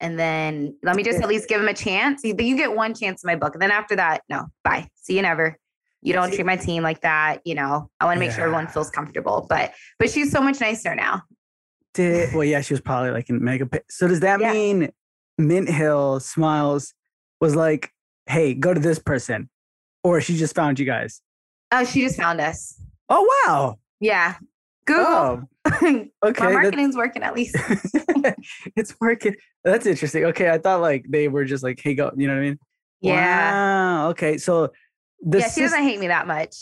And 0.00 0.18
then 0.18 0.76
let 0.82 0.96
me 0.96 1.02
just 1.02 1.20
at 1.20 1.28
least 1.28 1.48
give 1.48 1.60
them 1.60 1.68
a 1.68 1.74
chance. 1.74 2.22
You, 2.24 2.34
you 2.38 2.56
get 2.56 2.74
one 2.74 2.94
chance 2.94 3.24
in 3.24 3.28
my 3.28 3.36
book. 3.36 3.54
And 3.54 3.62
then 3.62 3.70
after 3.70 3.96
that, 3.96 4.22
no, 4.28 4.46
bye. 4.62 4.88
See 4.96 5.16
you 5.16 5.22
never. 5.22 5.56
You 6.04 6.12
don't 6.12 6.32
treat 6.32 6.44
my 6.44 6.56
team 6.56 6.82
like 6.82 7.00
that. 7.00 7.40
You 7.44 7.54
know, 7.54 7.90
I 7.98 8.04
want 8.04 8.16
to 8.16 8.20
make 8.20 8.30
yeah. 8.30 8.36
sure 8.36 8.44
everyone 8.44 8.68
feels 8.68 8.90
comfortable. 8.90 9.46
But 9.48 9.72
but 9.98 10.10
she's 10.10 10.30
so 10.30 10.40
much 10.40 10.60
nicer 10.60 10.94
now. 10.94 11.22
Did 11.94 12.34
well, 12.34 12.44
yeah, 12.44 12.60
she 12.60 12.74
was 12.74 12.80
probably 12.80 13.10
like 13.10 13.30
in 13.30 13.42
mega. 13.42 13.68
So 13.88 14.06
does 14.06 14.20
that 14.20 14.40
yeah. 14.40 14.52
mean 14.52 14.90
Mint 15.38 15.68
Hill 15.68 16.20
Smiles 16.20 16.92
was 17.40 17.56
like, 17.56 17.90
hey, 18.26 18.52
go 18.52 18.74
to 18.74 18.80
this 18.80 18.98
person, 18.98 19.48
or 20.02 20.20
she 20.20 20.36
just 20.36 20.54
found 20.54 20.78
you 20.78 20.84
guys? 20.84 21.22
Oh, 21.72 21.84
she 21.84 22.02
just 22.02 22.16
found 22.16 22.40
us. 22.40 22.78
Oh 23.08 23.44
wow. 23.46 23.78
Yeah. 23.98 24.36
Google. 24.84 25.48
Oh, 25.64 25.78
okay. 26.24 26.44
My 26.44 26.52
marketing's 26.52 26.96
working 26.96 27.22
at 27.22 27.34
least. 27.34 27.56
it's 28.76 28.94
working. 29.00 29.36
That's 29.64 29.86
interesting. 29.86 30.26
Okay. 30.26 30.50
I 30.50 30.58
thought 30.58 30.82
like 30.82 31.06
they 31.08 31.28
were 31.28 31.46
just 31.46 31.62
like, 31.62 31.80
hey, 31.82 31.94
go, 31.94 32.12
you 32.14 32.26
know 32.26 32.34
what 32.34 32.40
I 32.40 32.44
mean? 32.44 32.58
Yeah. 33.00 33.52
Wow. 33.52 34.08
Okay. 34.10 34.36
So 34.36 34.70
the 35.24 35.40
Yeah, 35.40 35.50
she 35.50 35.60
doesn't 35.60 35.82
hate 35.82 35.98
me 35.98 36.08
that 36.08 36.26
much. 36.26 36.56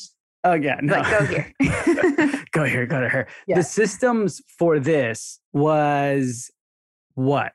Oh 0.44 0.54
yeah, 0.54 0.78
no. 0.82 1.02
But 1.02 1.10
go 1.10 1.26
here. 1.26 1.52
go 2.52 2.64
here, 2.64 2.86
go 2.86 3.00
to 3.00 3.08
her. 3.08 3.28
Yeah. 3.46 3.56
The 3.56 3.62
systems 3.62 4.40
for 4.58 4.80
this 4.80 5.40
was 5.52 6.50
what? 7.14 7.52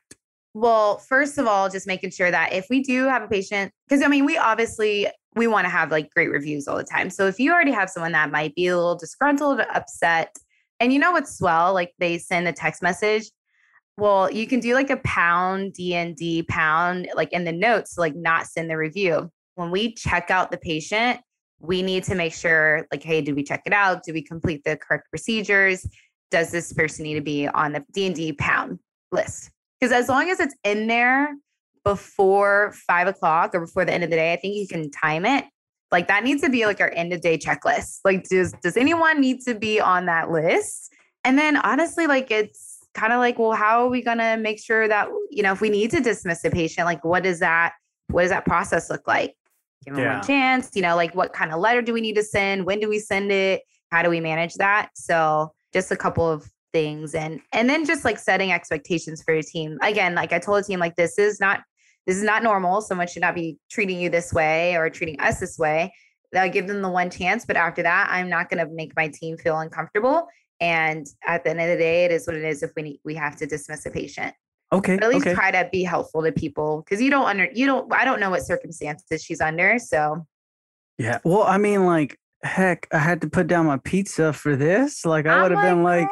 Well, 0.54 0.98
first 0.98 1.38
of 1.38 1.46
all, 1.46 1.68
just 1.68 1.86
making 1.86 2.10
sure 2.10 2.30
that 2.30 2.52
if 2.52 2.66
we 2.70 2.82
do 2.82 3.04
have 3.04 3.22
a 3.22 3.28
patient, 3.28 3.72
because 3.86 4.02
I 4.02 4.08
mean, 4.08 4.24
we 4.24 4.38
obviously 4.38 5.08
we 5.34 5.46
want 5.46 5.66
to 5.66 5.70
have 5.70 5.90
like 5.90 6.10
great 6.14 6.30
reviews 6.30 6.66
all 6.66 6.76
the 6.76 6.84
time. 6.84 7.10
So 7.10 7.26
if 7.26 7.38
you 7.38 7.52
already 7.52 7.72
have 7.72 7.90
someone 7.90 8.12
that 8.12 8.30
might 8.30 8.54
be 8.54 8.66
a 8.68 8.76
little 8.76 8.96
disgruntled, 8.96 9.60
upset, 9.60 10.34
and 10.80 10.92
you 10.92 10.98
know 10.98 11.12
what's 11.12 11.36
swell, 11.36 11.74
like 11.74 11.92
they 11.98 12.18
send 12.18 12.48
a 12.48 12.52
text 12.52 12.82
message. 12.82 13.30
Well, 13.98 14.30
you 14.30 14.46
can 14.46 14.60
do 14.60 14.74
like 14.74 14.90
a 14.90 14.98
pound 14.98 15.74
DND 15.74 16.46
pound, 16.48 17.08
like 17.14 17.32
in 17.32 17.44
the 17.44 17.52
notes, 17.52 17.98
like 17.98 18.14
not 18.14 18.46
send 18.46 18.70
the 18.70 18.76
review. 18.76 19.30
When 19.58 19.72
we 19.72 19.92
check 19.94 20.30
out 20.30 20.52
the 20.52 20.56
patient, 20.56 21.18
we 21.58 21.82
need 21.82 22.04
to 22.04 22.14
make 22.14 22.32
sure, 22.32 22.86
like, 22.92 23.02
hey, 23.02 23.20
did 23.20 23.34
we 23.34 23.42
check 23.42 23.62
it 23.66 23.72
out? 23.72 24.04
Did 24.04 24.12
we 24.12 24.22
complete 24.22 24.62
the 24.62 24.76
correct 24.76 25.10
procedures? 25.10 25.84
Does 26.30 26.52
this 26.52 26.72
person 26.72 27.02
need 27.02 27.14
to 27.14 27.20
be 27.20 27.48
on 27.48 27.72
the 27.72 27.84
D&D 27.92 28.34
pound 28.34 28.78
list? 29.10 29.50
Because 29.80 29.92
as 29.92 30.08
long 30.08 30.30
as 30.30 30.38
it's 30.38 30.54
in 30.62 30.86
there 30.86 31.34
before 31.82 32.72
five 32.86 33.08
o'clock 33.08 33.52
or 33.52 33.62
before 33.62 33.84
the 33.84 33.92
end 33.92 34.04
of 34.04 34.10
the 34.10 34.16
day, 34.16 34.32
I 34.32 34.36
think 34.36 34.54
you 34.54 34.68
can 34.68 34.92
time 34.92 35.26
it. 35.26 35.44
Like 35.90 36.06
that 36.06 36.22
needs 36.22 36.42
to 36.42 36.50
be 36.50 36.64
like 36.64 36.80
our 36.80 36.90
end 36.90 37.12
of 37.12 37.20
day 37.20 37.36
checklist. 37.36 37.98
Like, 38.04 38.28
does 38.28 38.52
does 38.62 38.76
anyone 38.76 39.20
need 39.20 39.40
to 39.46 39.54
be 39.56 39.80
on 39.80 40.06
that 40.06 40.30
list? 40.30 40.92
And 41.24 41.36
then 41.36 41.56
honestly, 41.56 42.06
like 42.06 42.30
it's 42.30 42.78
kind 42.94 43.12
of 43.12 43.18
like, 43.18 43.40
well, 43.40 43.52
how 43.52 43.84
are 43.84 43.88
we 43.88 44.02
gonna 44.02 44.36
make 44.36 44.62
sure 44.62 44.86
that 44.86 45.08
you 45.30 45.42
know 45.42 45.52
if 45.52 45.60
we 45.60 45.70
need 45.70 45.90
to 45.90 46.00
dismiss 46.00 46.44
a 46.44 46.50
patient, 46.50 46.86
like 46.86 47.04
what 47.04 47.24
does 47.24 47.40
that 47.40 47.72
what 48.08 48.22
does 48.22 48.30
that 48.30 48.44
process 48.44 48.90
look 48.90 49.06
like? 49.08 49.34
Give 49.84 49.94
them 49.94 50.04
yeah. 50.04 50.18
one 50.18 50.26
chance, 50.26 50.70
you 50.74 50.82
know, 50.82 50.96
like 50.96 51.14
what 51.14 51.32
kind 51.32 51.52
of 51.52 51.60
letter 51.60 51.82
do 51.82 51.92
we 51.92 52.00
need 52.00 52.16
to 52.16 52.22
send? 52.22 52.66
When 52.66 52.80
do 52.80 52.88
we 52.88 52.98
send 52.98 53.30
it? 53.30 53.62
How 53.90 54.02
do 54.02 54.10
we 54.10 54.20
manage 54.20 54.54
that? 54.54 54.90
So 54.94 55.52
just 55.72 55.90
a 55.90 55.96
couple 55.96 56.28
of 56.28 56.50
things 56.72 57.14
and 57.14 57.40
and 57.52 57.68
then 57.68 57.86
just 57.86 58.04
like 58.04 58.18
setting 58.18 58.52
expectations 58.52 59.22
for 59.22 59.32
your 59.32 59.42
team 59.42 59.78
again 59.82 60.14
like 60.14 60.32
i 60.32 60.38
told 60.38 60.58
the 60.58 60.66
team 60.66 60.78
like 60.78 60.94
this 60.96 61.18
is 61.18 61.40
not 61.40 61.62
this 62.06 62.16
is 62.16 62.22
not 62.22 62.42
normal 62.42 62.80
someone 62.80 63.06
should 63.06 63.22
not 63.22 63.34
be 63.34 63.56
treating 63.70 63.98
you 63.98 64.10
this 64.10 64.32
way 64.32 64.76
or 64.76 64.90
treating 64.90 65.18
us 65.20 65.40
this 65.40 65.58
way 65.58 65.90
i'll 66.36 66.50
give 66.50 66.66
them 66.66 66.82
the 66.82 66.88
one 66.88 67.08
chance 67.08 67.46
but 67.46 67.56
after 67.56 67.82
that 67.82 68.08
i'm 68.10 68.28
not 68.28 68.50
going 68.50 68.64
to 68.64 68.70
make 68.74 68.92
my 68.96 69.08
team 69.08 69.36
feel 69.38 69.58
uncomfortable 69.58 70.26
and 70.60 71.06
at 71.26 71.42
the 71.44 71.50
end 71.50 71.60
of 71.60 71.68
the 71.68 71.76
day 71.76 72.04
it 72.04 72.10
is 72.10 72.26
what 72.26 72.36
it 72.36 72.44
is 72.44 72.62
if 72.62 72.70
we 72.76 72.82
need, 72.82 73.00
we 73.04 73.14
have 73.14 73.36
to 73.36 73.46
dismiss 73.46 73.86
a 73.86 73.90
patient 73.90 74.34
okay 74.72 74.96
but 74.96 75.04
at 75.04 75.10
least 75.10 75.26
okay. 75.26 75.34
try 75.34 75.50
to 75.50 75.68
be 75.72 75.82
helpful 75.82 76.22
to 76.22 76.32
people 76.32 76.82
because 76.82 77.00
you 77.00 77.10
don't 77.10 77.26
under 77.26 77.48
you 77.54 77.66
don't 77.66 77.92
i 77.92 78.04
don't 78.04 78.20
know 78.20 78.30
what 78.30 78.42
circumstances 78.42 79.22
she's 79.22 79.40
under 79.40 79.78
so 79.78 80.26
yeah 80.98 81.18
well 81.24 81.42
i 81.44 81.56
mean 81.56 81.86
like 81.86 82.18
heck 82.42 82.86
i 82.92 82.98
had 82.98 83.20
to 83.20 83.28
put 83.28 83.46
down 83.46 83.66
my 83.66 83.78
pizza 83.78 84.32
for 84.32 84.56
this 84.56 85.04
like 85.04 85.26
i 85.26 85.42
would 85.42 85.50
have 85.50 85.62
been 85.62 85.82
like 85.82 86.08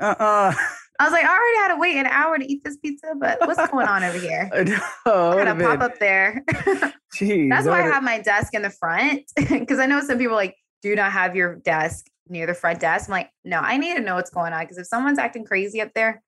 uh-uh. 0.00 0.54
I 1.00 1.04
was 1.04 1.12
like, 1.12 1.24
I 1.24 1.28
already 1.28 1.58
had 1.58 1.68
to 1.68 1.80
wait 1.80 1.96
an 1.96 2.06
hour 2.06 2.38
to 2.38 2.44
eat 2.44 2.64
this 2.64 2.76
pizza, 2.76 3.14
but 3.16 3.38
what's 3.40 3.70
going 3.70 3.86
on 3.86 4.02
over 4.02 4.18
here? 4.18 4.50
I 4.54 4.64
know. 4.64 4.80
I 5.06 5.44
gotta 5.44 5.64
pop 5.64 5.80
up 5.80 5.98
there. 6.00 6.44
Jeez, 7.16 7.48
That's 7.48 7.66
why 7.66 7.82
I 7.82 7.86
have 7.86 8.02
my 8.02 8.20
desk 8.20 8.54
in 8.54 8.62
the 8.62 8.70
front. 8.70 9.22
Cause 9.68 9.78
I 9.78 9.86
know 9.86 10.00
some 10.00 10.18
people 10.18 10.34
like 10.34 10.56
do 10.82 10.94
not 10.96 11.12
have 11.12 11.36
your 11.36 11.56
desk 11.56 12.06
near 12.28 12.46
the 12.46 12.54
front 12.54 12.80
desk. 12.80 13.08
I'm 13.08 13.12
like, 13.12 13.30
no, 13.44 13.58
I 13.58 13.76
need 13.76 13.94
to 13.94 14.00
know 14.00 14.16
what's 14.16 14.30
going 14.30 14.52
on. 14.52 14.66
Cause 14.66 14.76
if 14.76 14.86
someone's 14.86 15.18
acting 15.18 15.44
crazy 15.44 15.80
up 15.80 15.92
there, 15.94 16.22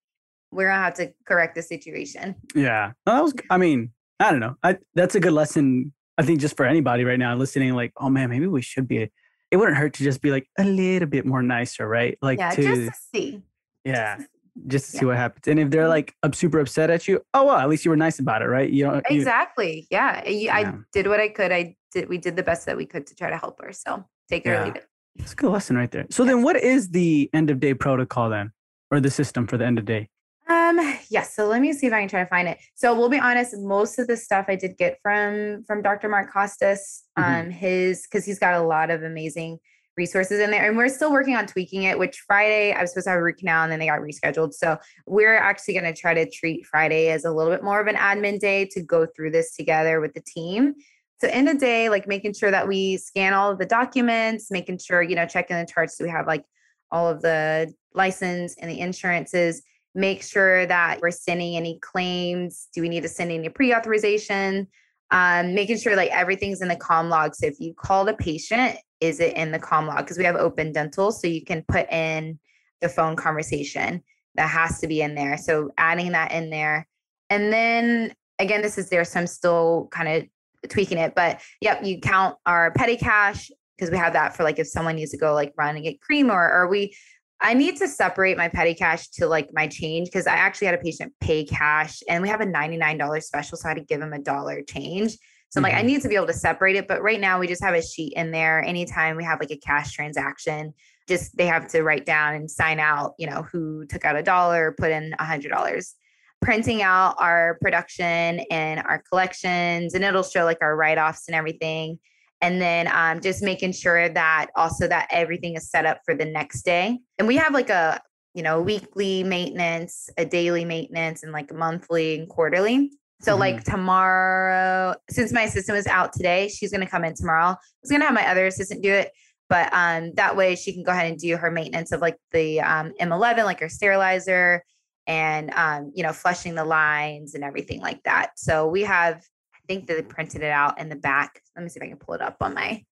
we're 0.51 0.69
gonna 0.69 0.83
have 0.83 0.95
to 0.95 1.13
correct 1.27 1.55
the 1.55 1.63
situation. 1.63 2.35
Yeah. 2.55 2.93
Well, 3.07 3.17
that 3.17 3.23
was 3.23 3.35
I 3.51 3.57
mean, 3.57 3.93
I 4.19 4.31
don't 4.31 4.41
know. 4.41 4.57
I 4.63 4.79
that's 4.95 5.15
a 5.15 5.21
good 5.21 5.33
lesson, 5.33 5.93
I 6.19 6.23
think, 6.23 6.41
just 6.41 6.57
for 6.57 6.67
anybody 6.67 7.05
right 7.05 7.19
now 7.19 7.35
listening, 7.37 7.75
like, 7.75 7.93
oh 7.97 8.09
man, 8.09 8.31
maybe 8.31 8.47
we 8.47 8.63
should 8.63 8.89
be 8.89 9.11
it 9.51 9.57
wouldn't 9.57 9.77
hurt 9.77 9.95
to 9.95 10.05
just 10.05 10.23
be 10.23 10.31
like 10.31 10.49
a 10.59 10.65
little 10.65 11.09
bit 11.09 11.27
more 11.27 11.43
nicer, 11.43 11.89
right? 11.89 12.17
Like 12.23 12.39
yeah, 12.39 12.51
to, 12.51 12.63
just 12.63 12.93
to 12.93 12.93
see 13.13 13.43
yeah 13.85 14.19
just 14.67 14.91
to 14.91 14.99
see 14.99 15.05
what 15.05 15.17
happens 15.17 15.47
and 15.49 15.59
if 15.59 15.71
they're 15.71 15.83
mm-hmm. 15.83 15.91
like 15.91 16.35
super 16.35 16.59
upset 16.59 16.91
at 16.91 17.07
you 17.09 17.23
oh 17.35 17.47
well 17.47 17.57
at 17.57 17.69
least 17.69 17.85
you 17.85 17.91
were 17.91 17.97
nice 17.97 18.19
about 18.19 18.43
it 18.43 18.47
right 18.47 18.71
you 18.71 18.85
know 18.85 19.01
exactly 19.09 19.81
you, 19.81 19.87
yeah. 19.91 20.29
yeah 20.29 20.57
i 20.57 20.75
did 20.93 21.07
what 21.07 21.21
i 21.21 21.29
could 21.29 21.53
i 21.53 21.75
did 21.93 22.09
we 22.09 22.19
did 22.19 22.37
the 22.37 22.43
best 22.43 22.67
that 22.67 22.77
we 22.77 22.85
could 22.85 23.07
to 23.07 23.15
try 23.15 23.31
to 23.31 23.39
help 23.39 23.61
her 23.63 23.73
so 23.73 24.05
take 24.29 24.45
it 24.45 24.51
yeah. 24.51 24.63
or 24.63 24.65
leave 24.67 24.77
it 24.77 24.87
it's 25.17 25.33
a 25.33 25.37
good 25.37 25.51
lesson 25.51 25.77
right 25.77 25.91
there 25.91 26.07
so 26.11 26.25
then 26.25 26.43
what 26.43 26.57
is 26.57 26.91
the 26.91 27.31
end 27.33 27.51
of 27.51 27.59
day 27.61 27.73
protocol 27.73 28.29
then 28.29 28.53
or 28.91 29.01
the 29.01 29.11
system 29.11 29.47
for 29.47 29.57
the 29.57 29.65
end 29.65 29.79
of 29.79 29.85
day 29.85 30.09
um 30.51 30.79
yes 30.79 31.07
yeah, 31.11 31.23
so 31.23 31.47
let 31.47 31.61
me 31.61 31.73
see 31.73 31.87
if 31.87 31.93
i 31.93 32.01
can 32.01 32.09
try 32.09 32.23
to 32.23 32.29
find 32.29 32.49
it 32.49 32.59
so 32.75 32.95
we'll 32.95 33.09
be 33.09 33.19
honest 33.19 33.57
most 33.59 33.99
of 33.99 34.07
the 34.07 34.17
stuff 34.17 34.47
i 34.49 34.57
did 34.57 34.77
get 34.77 34.99
from 35.03 35.65
from 35.65 35.83
dr 35.83 36.09
mark 36.09 36.31
costes 36.33 37.05
mm-hmm. 37.19 37.47
um 37.47 37.51
his 37.51 38.03
because 38.03 38.25
he's 38.25 38.39
got 38.39 38.55
a 38.55 38.61
lot 38.61 38.91
of 38.91 39.03
amazing 39.03 39.59
resources 40.01 40.41
in 40.41 40.51
there. 40.51 40.67
And 40.67 40.77
we're 40.77 40.89
still 40.89 41.13
working 41.13 41.37
on 41.37 41.47
tweaking 41.47 41.85
it, 41.85 41.99
which 41.99 42.23
Friday 42.27 42.73
I 42.73 42.81
was 42.81 42.91
supposed 42.91 43.05
to 43.05 43.11
have 43.11 43.19
a 43.19 43.23
root 43.23 43.37
canal 43.39 43.65
and 43.65 43.73
then 43.73 43.79
they 43.79 43.87
got 43.87 44.01
rescheduled. 44.01 44.55
So 44.55 44.79
we're 45.07 45.37
actually 45.37 45.75
going 45.75 45.93
to 45.93 45.99
try 45.99 46.15
to 46.15 46.29
treat 46.29 46.67
Friday 46.67 47.11
as 47.11 47.25
a 47.25 47.31
little 47.31 47.53
bit 47.53 47.63
more 47.63 47.81
of 47.81 47.87
an 47.87 47.97
admin 47.97 48.41
day 48.41 48.67
to 48.73 48.83
go 48.83 49.07
through 49.07 49.33
this 49.33 49.55
together 49.55 50.01
with 50.01 50.15
the 50.15 50.23
team. 50.23 50.75
So 51.21 51.29
in 51.29 51.49
a 51.49 51.55
day, 51.55 51.91
like 51.91 52.09
making 52.09 52.33
sure 52.33 52.51
that 52.51 52.67
we 52.67 52.97
scan 52.97 53.35
all 53.35 53.51
of 53.51 53.59
the 53.59 53.67
documents, 53.67 54.51
making 54.51 54.79
sure, 54.79 55.03
you 55.03 55.15
know, 55.15 55.27
checking 55.27 55.59
the 55.59 55.67
charts. 55.71 55.99
So 55.99 56.05
we 56.05 56.11
have 56.11 56.27
like 56.27 56.45
all 56.91 57.07
of 57.07 57.21
the 57.21 57.73
license 57.93 58.57
and 58.59 58.71
the 58.71 58.81
insurances, 58.81 59.63
make 59.95 60.23
sure 60.23 60.67
that 60.67 61.01
we're 61.01 61.11
sending 61.11 61.57
any 61.57 61.79
claims. 61.81 62.69
Do 62.75 62.83
we 62.83 62.89
need 62.89 63.03
to 63.03 63.09
send 63.09 63.33
any 63.33 63.49
pre-authorization? 63.49 64.69
Um, 65.11 65.55
making 65.55 65.79
sure 65.79 65.97
like 65.97 66.11
everything's 66.11 66.63
in 66.63 66.69
the 66.69 66.77
com 66.77 67.09
log. 67.09 67.35
So 67.35 67.47
if 67.47 67.59
you 67.59 67.75
call 67.75 68.05
the 68.05 68.15
patient 68.15 68.79
is 69.01 69.19
it 69.19 69.37
in 69.37 69.51
the 69.51 69.59
com 69.59 69.87
log? 69.87 69.99
Because 69.99 70.19
we 70.19 70.25
have 70.25 70.37
Open 70.37 70.73
Dental, 70.73 71.11
so 71.11 71.27
you 71.27 71.45
can 71.45 71.65
put 71.67 71.91
in 71.91 72.39
the 72.81 72.89
phone 72.89 73.17
conversation 73.17 74.03
that 74.37 74.49
has 74.49 74.79
to 74.81 74.87
be 74.87 75.03
in 75.03 75.15
there. 75.15 75.37
So 75.37 75.71
adding 75.79 76.13
that 76.13 76.33
in 76.33 76.51
there. 76.51 76.87
And 77.31 77.53
then 77.53 78.15
again, 78.39 78.63
this 78.63 78.79
is 78.79 78.89
there, 78.89 79.05
so 79.05 79.21
I'm 79.21 79.27
still 79.27 79.89
kind 79.91 80.09
of 80.09 80.71
tweaking 80.71 80.99
it. 80.99 81.15
But 81.15 81.41
yep, 81.61 81.85
you 81.85 82.01
count 82.01 82.37
our 82.47 82.71
petty 82.73 82.97
cash 82.97 83.51
because 83.77 83.91
we 83.91 83.97
have 83.97 84.13
that 84.13 84.37
for 84.37 84.45
like 84.45 84.59
if 84.59 84.69
someone 84.69 84.97
needs 84.97 85.11
to 85.13 85.17
go 85.17 85.33
like 85.35 85.55
run 85.57 85.75
and 85.75 85.85
get 85.85 86.01
cream 86.01 86.31
or 86.31 86.53
or 86.53 86.69
we 86.69 86.95
I 87.41 87.55
need 87.55 87.77
to 87.79 87.89
separate 87.89 88.37
my 88.37 88.49
petty 88.49 88.75
cash 88.75 89.09
to 89.11 89.27
like 89.27 89.49
my 89.53 89.67
change 89.67 90.09
because 90.09 90.27
I 90.27 90.35
actually 90.35 90.67
had 90.67 90.75
a 90.75 90.83
patient 90.83 91.13
pay 91.21 91.45
cash 91.45 92.03
and 92.09 92.23
we 92.23 92.29
have 92.29 92.43
a 92.43 92.47
$99 92.47 93.23
special. 93.23 93.57
So 93.57 93.67
I 93.67 93.71
had 93.71 93.79
to 93.79 93.85
give 93.85 94.01
him 94.01 94.13
a 94.13 94.19
dollar 94.19 94.63
change. 94.63 95.17
So 95.49 95.59
I'm 95.59 95.63
like, 95.63 95.73
I 95.73 95.79
mm-hmm. 95.79 95.87
need 95.87 96.03
to 96.03 96.09
be 96.09 96.15
able 96.17 96.29
to 96.29 96.33
separate 96.33 96.77
it. 96.77 96.87
But 96.87 97.03
right 97.03 97.19
now 97.19 97.41
we 97.41 97.49
just 97.49 97.65
have 97.65 97.75
a 97.75 97.83
sheet 97.83 98.13
in 98.15 98.31
there. 98.31 98.63
Anytime 98.63 99.17
we 99.17 99.25
have 99.25 99.41
like 99.41 99.51
a 99.51 99.57
cash 99.57 99.93
transaction, 99.93 100.75
just 101.09 101.37
they 101.37 101.47
have 101.47 101.67
to 101.69 101.83
write 101.83 102.07
down 102.07 102.35
and 102.35 102.51
sign 102.51 102.79
out, 102.79 103.15
you 103.19 103.29
know, 103.29 103.43
who 103.51 103.87
took 103.87 104.05
out 104.05 104.17
a 104.17 104.23
dollar, 104.23 104.75
put 104.79 104.93
in 104.93 105.15
a 105.19 105.25
hundred 105.25 105.49
dollars. 105.49 105.95
Printing 106.41 106.83
out 106.83 107.17
our 107.19 107.59
production 107.61 108.41
and 108.51 108.81
our 108.81 109.03
collections, 109.11 109.93
and 109.93 110.03
it'll 110.03 110.23
show 110.23 110.45
like 110.45 110.57
our 110.63 110.75
write-offs 110.75 111.29
and 111.29 111.35
everything. 111.35 111.99
And 112.41 112.61
then 112.61 112.89
um, 112.93 113.21
just 113.21 113.43
making 113.43 113.73
sure 113.73 114.09
that 114.09 114.47
also 114.57 114.89
that 114.89 115.09
everything 115.11 115.57
is 115.57 115.71
set 115.71 115.85
up 115.85 116.01
for 116.05 116.15
the 116.15 116.25
next 116.25 116.63
day. 116.63 116.99
And 117.19 117.29
we 117.29 117.37
have 117.37 117.53
like 117.53 117.71
a 117.71 118.01
you 118.35 118.43
know 118.43 118.61
weekly 118.61 119.23
maintenance, 119.25 120.09
a 120.17 120.25
daily 120.25 120.65
maintenance, 120.65 121.23
and 121.23 121.33
like 121.33 121.53
monthly 121.53 122.19
and 122.19 122.29
quarterly. 122.29 122.91
So 123.21 123.33
mm-hmm. 123.33 123.41
like 123.41 123.65
tomorrow, 123.65 124.95
since 125.11 125.33
my 125.33 125.43
assistant 125.43 125.77
was 125.77 125.87
out 125.87 126.13
today, 126.13 126.49
she's 126.49 126.73
gonna 126.73 126.89
come 126.89 127.05
in 127.05 127.15
tomorrow. 127.15 127.49
I 127.51 127.57
was 127.83 127.91
gonna 127.91 128.05
have 128.05 128.15
my 128.15 128.27
other 128.27 128.47
assistant 128.47 128.83
do 128.83 128.93
it, 128.93 129.11
but 129.51 129.69
um, 129.73 130.13
that 130.15 130.37
way 130.37 130.55
she 130.57 130.73
can 130.73 130.83
go 130.83 130.93
ahead 130.93 131.11
and 131.11 131.19
do 131.19 131.37
her 131.37 131.51
maintenance 131.51 131.93
of 131.93 132.01
like 132.01 132.17
the 132.33 132.61
um, 132.61 132.93
M11, 133.01 133.45
like 133.45 133.61
her 133.61 133.69
sterilizer, 133.69 134.63
and 135.07 135.51
um, 135.55 135.91
you 135.95 136.05
know, 136.05 136.13
flushing 136.13 136.55
the 136.55 136.65
lines 136.65 137.35
and 137.35 137.43
everything 137.43 137.81
like 137.81 138.01
that. 138.05 138.31
So 138.37 138.69
we 138.69 138.83
have, 138.83 139.23
think 139.71 139.87
that 139.87 139.95
they 139.95 140.03
printed 140.03 140.43
it 140.43 140.51
out 140.51 140.81
in 140.81 140.89
the 140.89 140.97
back. 140.97 141.43
Let 141.55 141.63
me 141.63 141.69
see 141.69 141.79
if 141.79 141.85
I 141.85 141.89
can 141.89 141.97
pull 141.97 142.17
it 142.17 142.21
up 142.21 142.39
on 142.41 142.55
my. 142.55 142.85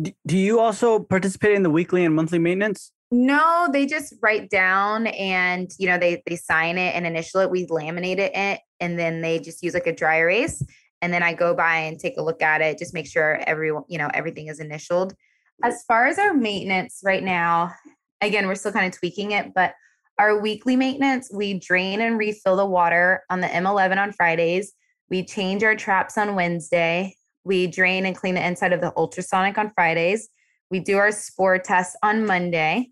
Do 0.00 0.36
you 0.36 0.60
also 0.60 1.00
participate 1.00 1.56
in 1.56 1.64
the 1.64 1.70
weekly 1.70 2.04
and 2.04 2.14
monthly 2.14 2.38
maintenance? 2.38 2.92
No, 3.10 3.68
they 3.72 3.84
just 3.84 4.14
write 4.22 4.48
down 4.48 5.08
and 5.08 5.70
you 5.78 5.88
know 5.88 5.98
they 5.98 6.22
they 6.26 6.36
sign 6.36 6.78
it 6.78 6.94
and 6.94 7.04
initial 7.04 7.40
it. 7.40 7.50
We 7.50 7.66
laminate 7.66 8.18
it, 8.18 8.30
eh, 8.34 8.58
and 8.80 8.98
then 8.98 9.22
they 9.22 9.40
just 9.40 9.62
use 9.62 9.74
like 9.74 9.88
a 9.88 9.94
dry 9.94 10.18
erase. 10.18 10.64
And 11.02 11.12
then 11.12 11.22
I 11.22 11.34
go 11.34 11.52
by 11.52 11.76
and 11.76 11.98
take 11.98 12.16
a 12.16 12.22
look 12.22 12.42
at 12.42 12.60
it, 12.60 12.78
just 12.78 12.94
make 12.94 13.06
sure 13.06 13.40
everyone 13.46 13.84
you 13.88 13.98
know 13.98 14.10
everything 14.14 14.46
is 14.46 14.60
initialed. 14.60 15.14
As 15.64 15.82
far 15.86 16.06
as 16.06 16.18
our 16.18 16.34
maintenance 16.34 17.00
right 17.04 17.22
now, 17.22 17.72
again, 18.20 18.46
we're 18.46 18.54
still 18.54 18.72
kind 18.72 18.92
of 18.92 18.98
tweaking 18.98 19.32
it, 19.32 19.52
but 19.54 19.74
our 20.18 20.40
weekly 20.40 20.76
maintenance, 20.76 21.30
we 21.32 21.58
drain 21.58 22.00
and 22.00 22.18
refill 22.18 22.56
the 22.56 22.66
water 22.66 23.24
on 23.30 23.40
the 23.40 23.48
M11 23.48 23.98
on 23.98 24.12
Fridays. 24.12 24.72
We 25.10 25.24
change 25.24 25.62
our 25.62 25.76
traps 25.76 26.16
on 26.18 26.34
Wednesday. 26.34 27.16
We 27.44 27.66
drain 27.66 28.06
and 28.06 28.16
clean 28.16 28.34
the 28.34 28.46
inside 28.46 28.72
of 28.72 28.80
the 28.80 28.92
ultrasonic 28.96 29.58
on 29.58 29.72
Fridays. 29.74 30.28
We 30.70 30.80
do 30.80 30.96
our 30.98 31.12
spore 31.12 31.58
test 31.58 31.96
on 32.02 32.26
Monday, 32.26 32.88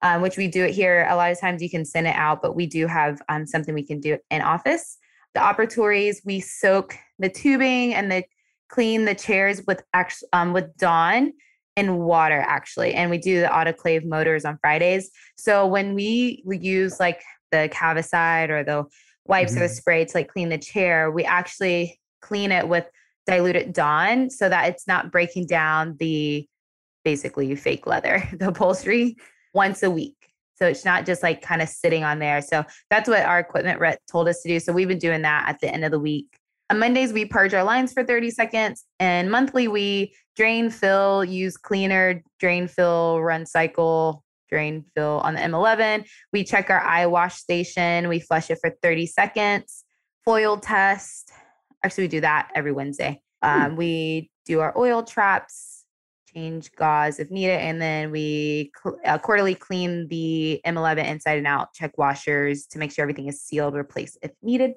um, 0.00 0.22
which 0.22 0.36
we 0.36 0.48
do 0.48 0.64
it 0.64 0.72
here. 0.72 1.06
A 1.08 1.16
lot 1.16 1.30
of 1.30 1.40
times 1.40 1.62
you 1.62 1.70
can 1.70 1.84
send 1.84 2.06
it 2.06 2.16
out, 2.16 2.40
but 2.42 2.56
we 2.56 2.66
do 2.66 2.86
have 2.86 3.20
um, 3.28 3.46
something 3.46 3.74
we 3.74 3.86
can 3.86 4.00
do 4.00 4.18
in 4.30 4.40
office. 4.40 4.98
The 5.34 5.40
operatories, 5.40 6.16
we 6.24 6.40
soak 6.40 6.96
the 7.18 7.28
tubing 7.28 7.94
and 7.94 8.10
the 8.10 8.24
clean 8.68 9.04
the 9.04 9.14
chairs 9.14 9.62
with 9.66 9.82
actually 9.92 10.28
um, 10.32 10.52
with 10.52 10.74
Dawn 10.78 11.32
in 11.76 11.98
water 11.98 12.44
actually 12.46 12.92
and 12.94 13.10
we 13.10 13.16
do 13.16 13.40
the 13.40 13.46
autoclave 13.46 14.04
motors 14.04 14.44
on 14.44 14.58
fridays 14.60 15.10
so 15.36 15.66
when 15.66 15.94
we, 15.94 16.42
we 16.44 16.58
use 16.58 17.00
like 17.00 17.22
the 17.50 17.68
cavicide 17.72 18.50
or 18.50 18.62
the 18.62 18.84
wipes 19.26 19.52
mm-hmm. 19.52 19.62
or 19.62 19.68
the 19.68 19.74
spray 19.74 20.04
to 20.04 20.16
like 20.16 20.28
clean 20.28 20.48
the 20.48 20.58
chair 20.58 21.10
we 21.10 21.24
actually 21.24 21.98
clean 22.20 22.52
it 22.52 22.68
with 22.68 22.86
diluted 23.26 23.72
dawn 23.72 24.28
so 24.30 24.48
that 24.48 24.68
it's 24.68 24.86
not 24.86 25.12
breaking 25.12 25.46
down 25.46 25.96
the 25.98 26.46
basically 27.04 27.54
fake 27.54 27.86
leather 27.86 28.28
the 28.38 28.48
upholstery 28.48 29.16
once 29.54 29.82
a 29.82 29.90
week 29.90 30.16
so 30.56 30.66
it's 30.66 30.84
not 30.84 31.06
just 31.06 31.22
like 31.22 31.42
kind 31.42 31.62
of 31.62 31.68
sitting 31.68 32.04
on 32.04 32.18
there 32.18 32.40
so 32.40 32.64
that's 32.90 33.08
what 33.08 33.22
our 33.22 33.38
equipment 33.38 33.80
rep 33.80 33.98
told 34.10 34.28
us 34.28 34.42
to 34.42 34.48
do 34.48 34.58
so 34.58 34.72
we've 34.72 34.88
been 34.88 34.98
doing 34.98 35.22
that 35.22 35.48
at 35.48 35.60
the 35.60 35.72
end 35.72 35.84
of 35.84 35.90
the 35.90 36.00
week 36.00 36.38
on 36.72 36.78
Mondays, 36.78 37.12
we 37.12 37.26
purge 37.26 37.52
our 37.52 37.64
lines 37.64 37.92
for 37.92 38.02
30 38.02 38.30
seconds. 38.30 38.86
And 38.98 39.30
monthly, 39.30 39.68
we 39.68 40.14
drain, 40.36 40.70
fill, 40.70 41.22
use 41.22 41.58
cleaner, 41.58 42.22
drain, 42.40 42.66
fill, 42.66 43.20
run 43.20 43.44
cycle, 43.44 44.24
drain, 44.52 44.84
fill 44.94 45.20
on 45.24 45.34
the 45.34 45.40
M11. 45.40 46.06
We 46.32 46.44
check 46.44 46.70
our 46.70 46.80
eye 46.80 47.06
wash 47.06 47.36
station. 47.36 48.08
We 48.08 48.20
flush 48.20 48.50
it 48.50 48.58
for 48.60 48.70
30 48.82 49.06
seconds. 49.06 49.84
Foil 50.24 50.58
test. 50.58 51.30
Actually, 51.82 52.04
we 52.04 52.08
do 52.08 52.20
that 52.20 52.50
every 52.54 52.72
Wednesday. 52.72 53.20
Hmm. 53.42 53.62
Um, 53.62 53.76
we 53.76 54.30
do 54.46 54.60
our 54.60 54.76
oil 54.78 55.02
traps, 55.02 55.84
change 56.32 56.70
gauze 56.72 57.18
if 57.18 57.30
needed, 57.30 57.60
and 57.60 57.80
then 57.80 58.10
we 58.10 58.70
cl- 58.82 58.98
uh, 59.04 59.18
quarterly 59.18 59.54
clean 59.54 60.06
the 60.08 60.60
M11 60.66 61.06
inside 61.06 61.38
and 61.38 61.46
out, 61.46 61.72
check 61.74 61.96
washers 61.98 62.66
to 62.66 62.78
make 62.78 62.92
sure 62.92 63.02
everything 63.02 63.28
is 63.28 63.42
sealed, 63.42 63.74
replace 63.74 64.16
if 64.22 64.30
needed 64.42 64.74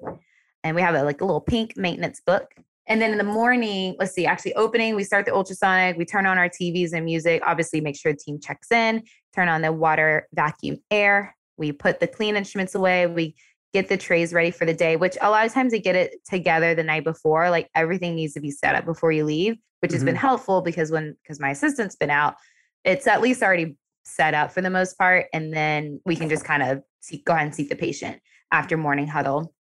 and 0.66 0.74
we 0.74 0.82
have 0.82 0.96
a, 0.96 1.02
like 1.04 1.20
a 1.20 1.24
little 1.24 1.40
pink 1.40 1.76
maintenance 1.76 2.20
book. 2.26 2.52
And 2.88 3.00
then 3.00 3.12
in 3.12 3.18
the 3.18 3.24
morning, 3.24 3.94
let's 4.00 4.12
see, 4.12 4.26
actually 4.26 4.54
opening, 4.54 4.96
we 4.96 5.04
start 5.04 5.24
the 5.24 5.32
ultrasonic, 5.32 5.96
we 5.96 6.04
turn 6.04 6.26
on 6.26 6.38
our 6.38 6.48
TVs 6.48 6.92
and 6.92 7.04
music, 7.04 7.42
obviously 7.46 7.80
make 7.80 7.96
sure 7.96 8.12
the 8.12 8.18
team 8.18 8.40
checks 8.40 8.72
in, 8.72 9.04
turn 9.36 9.48
on 9.48 9.62
the 9.62 9.72
water 9.72 10.26
vacuum 10.32 10.78
air. 10.90 11.36
We 11.56 11.72
put 11.72 12.00
the 12.00 12.06
clean 12.06 12.36
instruments 12.36 12.74
away. 12.74 13.06
We 13.06 13.34
get 13.72 13.88
the 13.88 13.96
trays 13.96 14.32
ready 14.32 14.50
for 14.50 14.64
the 14.64 14.74
day, 14.74 14.96
which 14.96 15.16
a 15.20 15.30
lot 15.30 15.46
of 15.46 15.52
times 15.52 15.72
they 15.72 15.80
get 15.80 15.96
it 15.96 16.24
together 16.28 16.74
the 16.74 16.82
night 16.82 17.04
before. 17.04 17.50
Like 17.50 17.68
everything 17.74 18.14
needs 18.14 18.34
to 18.34 18.40
be 18.40 18.50
set 18.50 18.74
up 18.74 18.84
before 18.84 19.12
you 19.12 19.24
leave, 19.24 19.56
which 19.80 19.90
mm-hmm. 19.90 19.94
has 19.94 20.04
been 20.04 20.14
mm-hmm. 20.14 20.20
helpful 20.26 20.62
because 20.62 20.90
when, 20.90 21.16
because 21.22 21.38
my 21.38 21.50
assistant's 21.50 21.96
been 21.96 22.10
out, 22.10 22.34
it's 22.84 23.06
at 23.06 23.20
least 23.20 23.42
already 23.42 23.76
set 24.04 24.34
up 24.34 24.52
for 24.52 24.60
the 24.60 24.70
most 24.70 24.96
part. 24.96 25.26
And 25.32 25.52
then 25.52 26.00
we 26.04 26.16
can 26.16 26.28
just 26.28 26.44
kind 26.44 26.62
of 26.62 26.82
see, 27.00 27.22
go 27.26 27.34
ahead 27.34 27.46
and 27.46 27.54
seat 27.54 27.68
the 27.68 27.76
patient 27.76 28.20
after 28.50 28.76
morning 28.76 29.06
huddle 29.06 29.52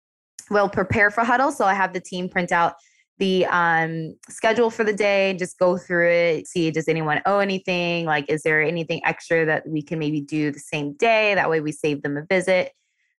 we'll 0.51 0.69
prepare 0.69 1.11
for 1.11 1.25
huddle. 1.25 1.53
So 1.53 1.65
I 1.65 1.75
have 1.75 1.93
the 1.93 2.01
team 2.01 2.29
print 2.29 2.53
out 2.53 2.75
the 3.19 3.47
um, 3.47 4.17
schedule 4.29 4.71
for 4.71 4.83
the 4.85 4.93
day, 4.93 5.35
just 5.39 5.59
go 5.59 5.79
through 5.79 6.11
it, 6.11 6.49
see 6.49 6.71
does 6.71 6.89
anyone 6.89 7.21
owe 7.27 7.39
anything? 7.39 8.07
Like, 8.07 8.29
is 8.29 8.43
there 8.43 8.61
anything 8.61 9.01
extra 9.05 9.47
that 9.47 9.69
we 9.69 9.83
can 9.83 9.99
maybe 9.99 10.21
do 10.21 10.51
the 10.51 10.59
same 10.59 10.95
day? 10.95 11.35
That 11.35 11.49
way 11.49 11.61
we 11.61 11.73
save 11.73 12.03
them 12.03 12.17
a 12.17 12.25
visit. 12.29 12.73